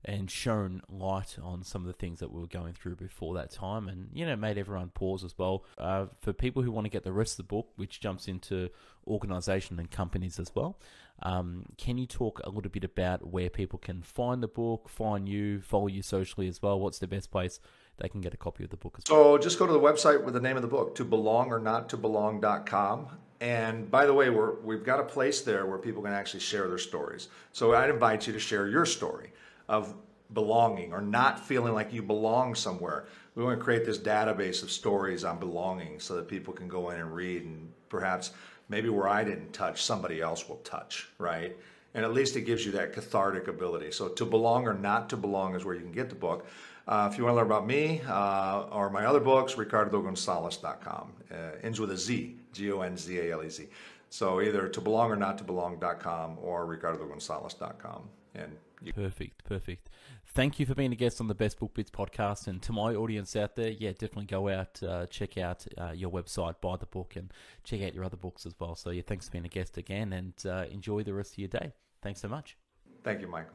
and 0.05 0.31
shown 0.31 0.81
light 0.89 1.37
on 1.43 1.63
some 1.63 1.83
of 1.83 1.89
the 1.89 1.93
things 1.93 2.21
that 2.21 2.31
we 2.33 2.41
were 2.41 2.47
going 2.47 2.73
through 2.73 2.97
before 2.97 3.35
that 3.35 3.51
time, 3.51 3.89
and 3.89 4.09
you 4.13 4.25
know, 4.25 4.37
made 4.37 4.57
everyone 4.59 4.89
pause 4.91 5.25
as 5.25 5.37
well. 5.37 5.65
Uh, 5.77 6.07
for 6.21 6.33
people 6.33 6.63
who 6.63 6.71
want 6.71 6.85
to 6.85 6.91
get 6.91 7.05
the 7.05 7.13
rest 7.13 7.33
of 7.33 7.37
the 7.39 7.55
book, 7.55 7.69
which 7.77 8.01
jumps 8.01 8.29
into 8.29 8.71
organisation 9.07 9.79
and 9.79 9.91
companies 9.91 10.39
as 10.39 10.55
well, 10.55 10.79
um, 11.23 11.65
can 11.77 11.99
you 11.99 12.07
talk 12.07 12.41
a 12.45 12.51
little 12.51 12.71
bit 12.71 12.85
about 12.85 13.27
where 13.33 13.51
people 13.51 13.79
can 13.79 14.03
find 14.03 14.43
the 14.43 14.49
book, 14.49 14.89
find 14.89 15.29
you, 15.29 15.61
follow 15.61 15.89
you 15.89 16.03
socially 16.03 16.47
as 16.47 16.63
well? 16.63 16.79
What's 16.79 17.01
the 17.01 17.09
best 17.09 17.31
place 17.31 17.59
they 17.99 18.09
can 18.09 18.21
get 18.21 18.33
a 18.33 18.37
copy 18.37 18.63
of 18.63 18.71
the 18.71 18.77
book 18.77 18.99
as 18.99 19.11
well? 19.11 19.37
So 19.37 19.39
just 19.39 19.59
go 19.59 19.67
to 19.67 19.73
the 19.73 19.81
website 19.81 20.23
with 20.23 20.35
the 20.35 20.41
name 20.41 20.57
of 20.57 20.63
the 20.63 20.69
book, 20.69 20.95
to 20.97 21.05
belong 21.05 21.51
or 21.51 21.59
not 21.59 21.89
to 21.89 21.97
belong.com. 21.97 23.09
And 23.41 23.91
by 23.91 24.07
the 24.07 24.15
way, 24.15 24.31
we're, 24.31 24.61
we've 24.61 24.85
got 24.85 25.01
a 25.01 25.05
place 25.05 25.43
there 25.43 25.67
where 25.67 25.79
people 25.79 26.03
can 26.03 26.13
actually 26.13 26.41
share 26.41 26.69
their 26.69 26.79
stories. 26.79 27.29
So 27.53 27.75
I'd 27.75 27.91
invite 27.91 28.27
you 28.27 28.33
to 28.33 28.41
share 28.41 28.69
your 28.69 28.85
story 28.85 29.33
of 29.69 29.95
belonging 30.33 30.93
or 30.93 31.01
not 31.01 31.47
feeling 31.47 31.73
like 31.73 31.93
you 31.93 32.03
belong 32.03 32.55
somewhere. 32.55 33.07
We 33.35 33.45
want 33.45 33.59
to 33.59 33.65
create 33.65 33.85
this 33.87 33.99
database 33.99 34.63
of 34.63 34.71
stories 34.71 35.25
on 35.25 35.39
belonging 35.39 36.01
so 36.01 36.17
that 36.17 36.29
people 36.29 36.53
can 36.53 36.69
go 36.69 36.91
in 36.91 37.01
and 37.01 37.15
read 37.15 37.45
and 37.45 37.73
perhaps 37.89 38.33
maybe 38.69 38.89
where 38.89 39.09
I 39.09 39.25
didn't 39.25 39.53
touch, 39.53 39.83
somebody 39.83 40.21
else 40.21 40.49
will 40.49 40.57
touch, 40.57 41.09
right? 41.19 41.57
And 41.95 42.05
at 42.05 42.13
least 42.13 42.37
it 42.37 42.43
gives 42.43 42.67
you 42.67 42.73
that 42.73 42.93
cathartic 42.93 43.49
ability. 43.49 43.93
So 43.93 44.09
to 44.09 44.25
belong 44.27 44.67
or 44.67 44.75
not 44.75 45.09
to 45.11 45.17
belong 45.17 45.55
is 45.55 45.65
where 45.65 45.75
you 45.75 45.81
can 45.81 45.93
get 45.93 46.11
the 46.11 46.15
book. 46.15 46.47
Uh, 46.87 47.09
if 47.11 47.19
you 47.19 47.25
want 47.25 47.33
to 47.33 47.37
learn 47.37 47.47
about 47.47 47.67
me 47.67 48.01
uh, 48.07 48.67
or 48.71 48.91
my 48.91 49.05
other 49.07 49.21
books, 49.21 49.55
ricardogonzalez.com. 49.55 51.13
Uh, 51.31 51.35
ends 51.63 51.81
with 51.81 51.91
a 51.91 51.97
Z. 51.97 52.39
G 52.53 52.73
O 52.73 52.81
N 52.81 52.97
Z 52.97 53.19
A 53.19 53.33
L 53.33 53.43
E 53.43 53.49
Z. 53.49 53.69
So 54.11 54.41
either 54.41 54.69
to 54.69 54.81
belong 54.81 55.11
or 55.11 55.17
not 55.17 55.39
to 55.39 55.45
belong.com 55.45 56.39
or 56.41 56.67
ricardogonzalez.com. 56.67 58.09
And 58.35 58.57
perfect, 58.95 59.45
perfect. 59.45 59.91
Thank 60.27 60.61
you 60.61 60.67
for 60.67 60.75
being 60.75 60.93
a 60.93 60.97
guest 60.97 61.21
on 61.21 61.29
the 61.29 61.35
Best 61.35 61.59
Book 61.59 61.75
Bits 61.75 61.91
podcast. 61.91 62.47
And 62.47 62.63
to 62.63 62.73
my 62.73 62.95
audience 62.95 63.35
out 63.37 63.57
there, 63.57 63.71
yeah, 63.71 63.91
definitely 63.91 64.27
go 64.27 64.49
out, 64.49 64.83
uh, 64.83 65.07
check 65.07 65.39
out 65.39 65.67
uh, 65.77 65.93
your 65.93 66.11
website, 66.11 66.61
buy 66.61 66.77
the 66.77 66.87
book, 66.87 67.17
and 67.17 67.33
check 67.65 67.83
out 67.83 67.95
your 67.95 68.05
other 68.05 68.17
books 68.17 68.47
as 68.47 68.55
well. 68.59 68.75
So, 68.75 68.91
yeah, 68.91 69.03
thanks 69.07 69.27
for 69.27 69.33
being 69.33 69.47
a 69.47 69.49
guest 69.49 69.79
again 69.79 70.13
and 70.13 70.35
uh, 70.47 70.65
enjoy 70.71 71.03
the 71.03 71.15
rest 71.15 71.33
of 71.33 71.39
your 71.39 71.49
day. 71.49 71.73
Thanks 72.03 72.21
so 72.21 72.29
much. 72.29 72.57
Thank 73.03 73.21
you, 73.21 73.29
Michael. 73.29 73.55